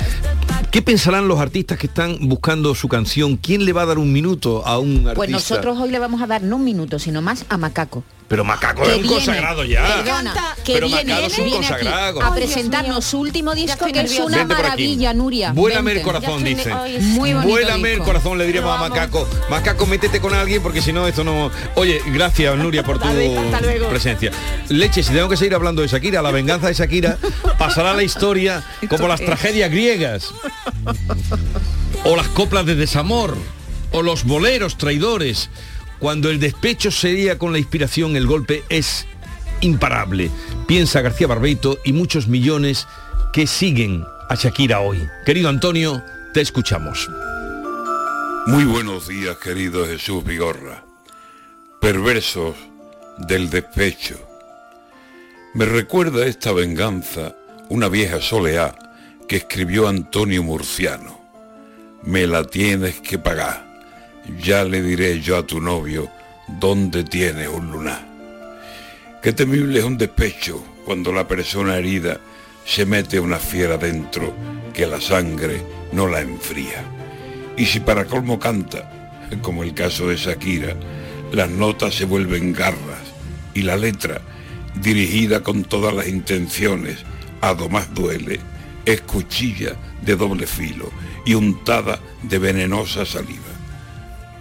¿Qué 0.71 0.83
pensarán 0.83 1.27
los 1.27 1.39
artistas 1.39 1.79
que 1.79 1.87
están 1.87 2.29
buscando 2.29 2.75
su 2.75 2.87
canción? 2.87 3.37
¿Quién 3.37 3.65
le 3.65 3.73
va 3.73 3.81
a 3.81 3.85
dar 3.87 3.97
un 3.97 4.13
minuto 4.13 4.63
a 4.67 4.77
un 4.77 4.97
artista? 4.97 5.13
Pues 5.15 5.31
nosotros 5.31 5.79
hoy 5.79 5.89
le 5.89 5.97
vamos 5.97 6.21
a 6.21 6.27
dar 6.27 6.43
no 6.43 6.57
un 6.57 6.63
minuto, 6.63 6.99
sino 6.99 7.23
más 7.23 7.43
a 7.49 7.57
Macaco. 7.57 8.03
Pero 8.29 8.45
Macaco 8.45 8.83
es 8.83 8.89
un 8.89 9.01
viene- 9.01 9.07
consagrado 9.15 9.63
ya. 9.65 9.85
Perdona, 10.03 10.55
que 10.63 10.73
Pero 10.73 10.87
viene, 10.87 11.03
Macaco 11.13 11.27
es 11.27 11.37
un 11.39 11.45
viene 11.45 11.65
aquí 11.65 11.75
consagrado. 11.75 12.21
a 12.23 12.35
presentarnos 12.35 13.03
su 13.05 13.19
último 13.19 13.55
disco 13.55 13.87
que 13.91 14.01
es 14.01 14.19
una 14.19 14.45
maravilla, 14.45 15.13
Nuria. 15.13 15.51
Vuélame 15.51 15.93
el 15.93 16.01
corazón, 16.03 16.43
dice. 16.43 16.71
Muy 17.01 17.33
bonito 17.33 17.49
Vuélame 17.51 17.93
el 17.93 17.99
corazón, 17.99 18.37
le 18.37 18.45
diríamos 18.45 18.73
a. 18.77 18.77
Macaco. 18.87 19.27
Macaco, 19.49 19.85
métete 19.87 20.21
con 20.21 20.33
alguien 20.35 20.61
porque 20.61 20.81
si 20.81 20.93
no, 20.93 21.07
esto 21.07 21.23
no... 21.23 21.49
Oye, 21.75 22.01
gracias, 22.13 22.55
Nuria, 22.55 22.83
por 22.83 22.99
tu 23.01 23.07
presencia. 23.89 24.31
Leche, 24.69 25.01
si 25.01 25.11
tengo 25.11 25.27
que 25.27 25.35
seguir 25.35 25.55
hablando 25.55 25.81
de 25.81 25.87
Shakira, 25.87 26.21
la 26.21 26.29
venganza 26.31 26.67
de 26.67 26.75
Shakira 26.75 27.17
pasará 27.57 27.91
a 27.91 27.93
la 27.95 28.03
historia 28.03 28.63
como 28.89 29.07
las 29.07 29.21
tragedias 29.21 29.71
griegas. 29.71 30.29
O 32.03 32.15
las 32.15 32.27
coplas 32.27 32.65
de 32.65 32.75
desamor. 32.75 33.35
O 33.91 34.03
los 34.03 34.23
boleros 34.23 34.77
traidores. 34.77 35.49
Cuando 35.99 36.29
el 36.29 36.39
despecho 36.39 36.91
sería 36.91 37.37
con 37.37 37.51
la 37.51 37.59
inspiración, 37.59 38.15
el 38.15 38.25
golpe 38.25 38.63
es 38.69 39.05
imparable. 39.59 40.31
Piensa 40.65 41.01
García 41.01 41.27
Barbeito 41.27 41.77
y 41.83 41.91
muchos 41.91 42.27
millones 42.27 42.87
que 43.33 43.45
siguen 43.47 44.05
a 44.29 44.35
Shakira 44.35 44.79
hoy. 44.79 45.05
Querido 45.25 45.49
Antonio, 45.49 46.01
te 46.33 46.39
escuchamos. 46.39 47.09
Muy 48.47 48.63
buenos 48.63 49.09
días, 49.09 49.37
querido 49.37 49.85
Jesús 49.85 50.23
Vigorra. 50.23 50.85
Perversos 51.81 52.55
del 53.17 53.49
despecho. 53.49 54.17
Me 55.53 55.65
recuerda 55.65 56.25
esta 56.25 56.53
venganza 56.53 57.35
una 57.67 57.89
vieja 57.89 58.21
soleá 58.21 58.73
que 59.27 59.37
escribió 59.37 59.87
Antonio 59.87 60.43
Murciano. 60.43 61.19
Me 62.03 62.25
la 62.25 62.45
tienes 62.45 63.01
que 63.01 63.19
pagar. 63.19 63.68
Ya 64.37 64.63
le 64.63 64.81
diré 64.81 65.19
yo 65.19 65.37
a 65.37 65.45
tu 65.45 65.59
novio 65.59 66.09
dónde 66.47 67.03
tienes 67.03 67.47
un 67.47 67.71
lunar. 67.71 68.05
Qué 69.21 69.33
temible 69.33 69.79
es 69.79 69.85
un 69.85 69.97
despecho 69.97 70.63
cuando 70.85 71.11
la 71.11 71.27
persona 71.27 71.77
herida 71.77 72.19
se 72.65 72.85
mete 72.85 73.19
una 73.19 73.37
fiera 73.37 73.77
dentro 73.77 74.33
que 74.73 74.85
la 74.85 75.01
sangre 75.01 75.61
no 75.91 76.07
la 76.07 76.21
enfría. 76.21 76.83
Y 77.57 77.65
si 77.65 77.79
para 77.79 78.05
colmo 78.05 78.39
canta, 78.39 79.17
como 79.41 79.63
el 79.63 79.73
caso 79.73 80.07
de 80.07 80.15
Shakira, 80.15 80.75
las 81.31 81.49
notas 81.49 81.95
se 81.95 82.05
vuelven 82.05 82.53
garras 82.53 83.13
y 83.53 83.63
la 83.63 83.75
letra, 83.75 84.21
dirigida 84.75 85.41
con 85.41 85.63
todas 85.63 85.93
las 85.93 86.07
intenciones, 86.07 86.99
a 87.41 87.53
do 87.53 87.69
más 87.69 87.93
duele, 87.93 88.39
es 88.85 89.01
cuchilla 89.01 89.75
de 90.01 90.15
doble 90.15 90.47
filo 90.47 90.89
y 91.25 91.33
untada 91.33 91.99
de 92.23 92.39
venenosa 92.39 93.05
saliva. 93.05 93.48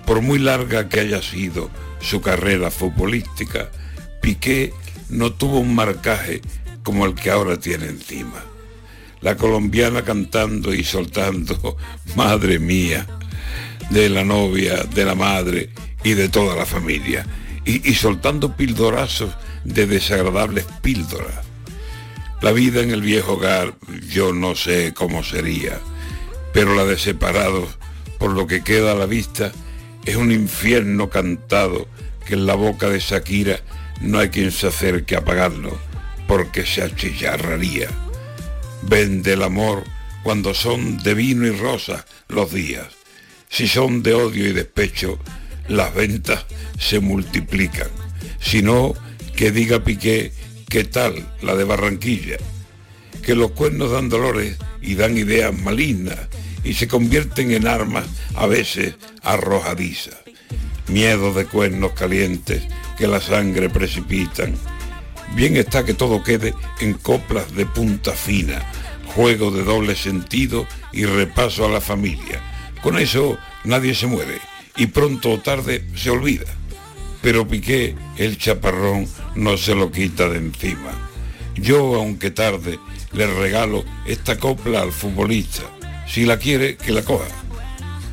Por 0.08 0.22
muy 0.22 0.38
larga 0.38 0.88
que 0.88 1.00
haya 1.00 1.20
sido 1.20 1.68
su 2.00 2.22
carrera 2.22 2.70
futbolística, 2.70 3.70
Piqué 4.22 4.72
no 5.10 5.34
tuvo 5.34 5.58
un 5.58 5.74
marcaje 5.74 6.40
como 6.82 7.04
el 7.04 7.14
que 7.14 7.30
ahora 7.30 7.60
tiene 7.60 7.88
encima. 7.88 8.42
La 9.20 9.36
colombiana 9.36 10.04
cantando 10.04 10.72
y 10.72 10.82
soltando, 10.82 11.76
madre 12.16 12.58
mía, 12.58 13.06
de 13.90 14.08
la 14.08 14.24
novia, 14.24 14.82
de 14.84 15.04
la 15.04 15.14
madre 15.14 15.68
y 16.02 16.14
de 16.14 16.30
toda 16.30 16.56
la 16.56 16.64
familia. 16.64 17.26
Y, 17.66 17.92
soltando 17.92 18.56
pildorazos 18.56 19.36
de 19.64 19.86
desagradables 19.86 20.64
píldoras. 20.80 21.44
La 22.40 22.52
vida 22.52 22.80
en 22.80 22.92
el 22.92 23.02
viejo 23.02 23.34
hogar 23.34 23.74
yo 24.08 24.32
no 24.32 24.54
sé 24.54 24.94
cómo 24.94 25.22
sería, 25.22 25.78
pero 26.54 26.74
la 26.74 26.86
de 26.86 26.98
separados, 26.98 27.76
por 28.18 28.30
lo 28.30 28.46
que 28.46 28.64
queda 28.64 28.92
a 28.92 28.94
la 28.94 29.04
vista, 29.04 29.52
es 30.08 30.16
un 30.16 30.32
infierno 30.32 31.10
cantado 31.10 31.86
que 32.26 32.32
en 32.32 32.46
la 32.46 32.54
boca 32.54 32.88
de 32.88 32.98
Shakira 32.98 33.60
no 34.00 34.18
hay 34.18 34.30
quien 34.30 34.50
se 34.52 34.68
acerque 34.68 35.14
a 35.14 35.18
apagarlo, 35.18 35.78
porque 36.26 36.64
se 36.64 36.82
achillarraría. 36.82 37.88
Vende 38.84 39.34
el 39.34 39.42
amor 39.42 39.84
cuando 40.22 40.54
son 40.54 40.96
de 41.02 41.12
vino 41.12 41.46
y 41.46 41.50
rosa 41.50 42.06
los 42.28 42.50
días. 42.54 42.86
Si 43.50 43.68
son 43.68 44.02
de 44.02 44.14
odio 44.14 44.48
y 44.48 44.54
despecho, 44.54 45.18
las 45.68 45.94
ventas 45.94 46.46
se 46.78 47.00
multiplican. 47.00 47.88
Si 48.40 48.62
no, 48.62 48.94
que 49.36 49.50
diga 49.50 49.84
Piqué 49.84 50.32
qué 50.70 50.84
tal 50.84 51.34
la 51.42 51.54
de 51.54 51.64
Barranquilla. 51.64 52.38
Que 53.22 53.34
los 53.34 53.50
cuernos 53.50 53.90
dan 53.90 54.08
dolores 54.08 54.56
y 54.80 54.94
dan 54.94 55.18
ideas 55.18 55.52
malignas 55.52 56.18
y 56.64 56.74
se 56.74 56.88
convierten 56.88 57.52
en 57.52 57.66
armas 57.66 58.06
a 58.34 58.46
veces 58.46 58.94
arrojadizas. 59.22 60.16
Miedo 60.88 61.32
de 61.32 61.44
cuernos 61.46 61.92
calientes 61.92 62.62
que 62.96 63.06
la 63.06 63.20
sangre 63.20 63.68
precipitan. 63.68 64.54
Bien 65.34 65.56
está 65.56 65.84
que 65.84 65.94
todo 65.94 66.22
quede 66.22 66.54
en 66.80 66.94
coplas 66.94 67.54
de 67.54 67.66
punta 67.66 68.12
fina, 68.12 68.62
juego 69.14 69.50
de 69.50 69.62
doble 69.62 69.94
sentido 69.94 70.66
y 70.92 71.04
repaso 71.04 71.66
a 71.66 71.68
la 71.68 71.80
familia. 71.80 72.40
Con 72.82 72.98
eso 72.98 73.38
nadie 73.64 73.94
se 73.94 74.06
muere 74.06 74.38
y 74.76 74.86
pronto 74.86 75.32
o 75.32 75.40
tarde 75.40 75.84
se 75.94 76.10
olvida. 76.10 76.46
Pero 77.20 77.46
Piqué, 77.46 77.94
el 78.16 78.38
chaparrón, 78.38 79.06
no 79.34 79.56
se 79.56 79.74
lo 79.74 79.90
quita 79.90 80.28
de 80.28 80.38
encima. 80.38 80.92
Yo, 81.56 81.96
aunque 81.96 82.30
tarde, 82.30 82.78
le 83.12 83.26
regalo 83.26 83.84
esta 84.06 84.38
copla 84.38 84.82
al 84.82 84.92
futbolista. 84.92 85.64
Si 86.08 86.24
la 86.24 86.38
quiere, 86.38 86.76
que 86.76 86.92
la 86.92 87.02
coja. 87.02 87.28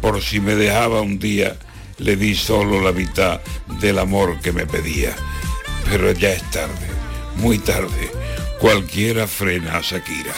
Por 0.01 0.21
si 0.21 0.39
me 0.39 0.55
dejaba 0.55 1.01
un 1.01 1.17
día, 1.17 1.57
le 1.97 2.15
di 2.15 2.35
solo 2.35 2.81
la 2.81 2.91
mitad 2.91 3.41
del 3.79 3.99
amor 3.99 4.39
que 4.41 4.51
me 4.51 4.65
pedía. 4.65 5.15
Pero 5.89 6.11
ya 6.11 6.31
es 6.31 6.43
tarde, 6.51 6.87
muy 7.37 7.57
tarde. 7.57 8.11
Cualquiera 8.59 9.27
frena 9.27 9.77
a 9.77 9.81
Shakira. 9.81 10.33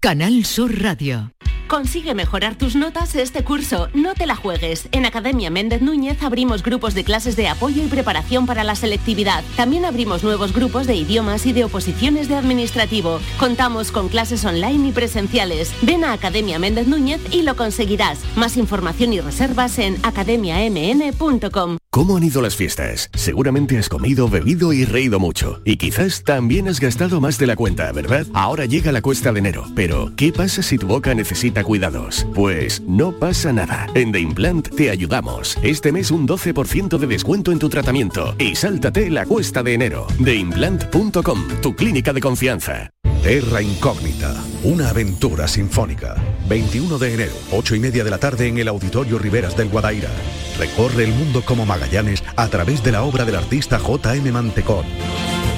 Canal 0.00 0.44
Sur 0.44 0.82
Radio. 0.82 1.32
Consigue 1.72 2.12
mejorar 2.14 2.54
tus 2.54 2.76
notas 2.76 3.14
este 3.14 3.44
curso. 3.44 3.88
No 3.94 4.12
te 4.12 4.26
la 4.26 4.36
juegues. 4.36 4.88
En 4.92 5.06
Academia 5.06 5.48
Méndez 5.48 5.80
Núñez 5.80 6.22
abrimos 6.22 6.62
grupos 6.62 6.92
de 6.92 7.02
clases 7.02 7.34
de 7.34 7.48
apoyo 7.48 7.82
y 7.82 7.86
preparación 7.86 8.44
para 8.44 8.62
la 8.62 8.74
selectividad. 8.74 9.42
También 9.56 9.86
abrimos 9.86 10.22
nuevos 10.22 10.52
grupos 10.52 10.86
de 10.86 10.96
idiomas 10.96 11.46
y 11.46 11.54
de 11.54 11.64
oposiciones 11.64 12.28
de 12.28 12.36
administrativo. 12.36 13.20
Contamos 13.38 13.90
con 13.90 14.10
clases 14.10 14.44
online 14.44 14.88
y 14.88 14.92
presenciales. 14.92 15.72
Ven 15.80 16.04
a 16.04 16.12
Academia 16.12 16.58
Méndez 16.58 16.88
Núñez 16.88 17.22
y 17.30 17.40
lo 17.40 17.56
conseguirás. 17.56 18.18
Más 18.36 18.58
información 18.58 19.14
y 19.14 19.22
reservas 19.22 19.78
en 19.78 19.96
academiamn.com. 20.02 21.78
¿Cómo 21.94 22.16
han 22.16 22.22
ido 22.22 22.40
las 22.40 22.56
fiestas? 22.56 23.10
Seguramente 23.12 23.76
has 23.78 23.90
comido, 23.90 24.26
bebido 24.26 24.72
y 24.72 24.86
reído 24.86 25.20
mucho. 25.20 25.60
Y 25.64 25.76
quizás 25.76 26.22
también 26.22 26.68
has 26.68 26.80
gastado 26.80 27.20
más 27.20 27.36
de 27.36 27.46
la 27.46 27.54
cuenta, 27.54 27.92
¿verdad? 27.92 28.26
Ahora 28.32 28.64
llega 28.64 28.92
la 28.92 29.02
cuesta 29.02 29.30
de 29.30 29.40
enero. 29.40 29.66
Pero, 29.74 30.10
¿qué 30.16 30.32
pasa 30.32 30.62
si 30.62 30.78
tu 30.78 30.86
boca 30.86 31.14
necesita 31.14 31.61
cuidados? 31.64 32.26
Pues 32.34 32.80
no 32.82 33.12
pasa 33.12 33.52
nada. 33.52 33.86
En 33.94 34.12
The 34.12 34.20
Implant 34.20 34.68
te 34.76 34.90
ayudamos. 34.90 35.58
Este 35.62 35.92
mes 35.92 36.10
un 36.10 36.26
12% 36.26 36.98
de 36.98 37.06
descuento 37.06 37.52
en 37.52 37.58
tu 37.58 37.68
tratamiento. 37.68 38.34
Y 38.38 38.54
sáltate 38.54 39.10
la 39.10 39.26
cuesta 39.26 39.62
de 39.62 39.74
enero. 39.74 40.06
TheImplant.com, 40.22 41.48
tu 41.60 41.74
clínica 41.74 42.12
de 42.12 42.20
confianza. 42.20 42.90
Terra 43.22 43.62
Incógnita, 43.62 44.34
una 44.64 44.88
aventura 44.88 45.46
sinfónica. 45.46 46.16
21 46.48 46.98
de 46.98 47.14
enero, 47.14 47.32
8 47.52 47.76
y 47.76 47.78
media 47.78 48.02
de 48.02 48.10
la 48.10 48.18
tarde 48.18 48.48
en 48.48 48.58
el 48.58 48.66
Auditorio 48.66 49.16
Riveras 49.16 49.56
del 49.56 49.68
Guadaira. 49.68 50.10
Recorre 50.58 51.04
el 51.04 51.12
mundo 51.12 51.42
como 51.44 51.64
Magallanes 51.64 52.24
a 52.34 52.48
través 52.48 52.82
de 52.82 52.90
la 52.90 53.04
obra 53.04 53.24
del 53.24 53.36
artista 53.36 53.78
J.M. 53.78 54.32
Mantecón. 54.32 54.84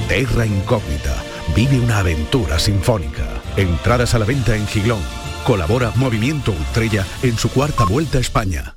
Terra 0.09 0.45
Incógnita, 0.45 1.17
vive 1.57 1.81
una 1.81 2.01
aventura 2.01 2.59
sinfónica. 2.59 3.27
Entradas 3.57 4.15
a 4.15 4.19
la 4.19 4.27
venta 4.27 4.55
en 4.55 4.67
Giglón. 4.67 5.01
Colabora 5.45 5.93
Movimiento 5.97 6.53
Ultrella 6.53 7.07
en 7.23 7.37
su 7.37 7.51
cuarta 7.51 7.85
vuelta 7.85 8.17
a 8.17 8.21
España. 8.23 8.75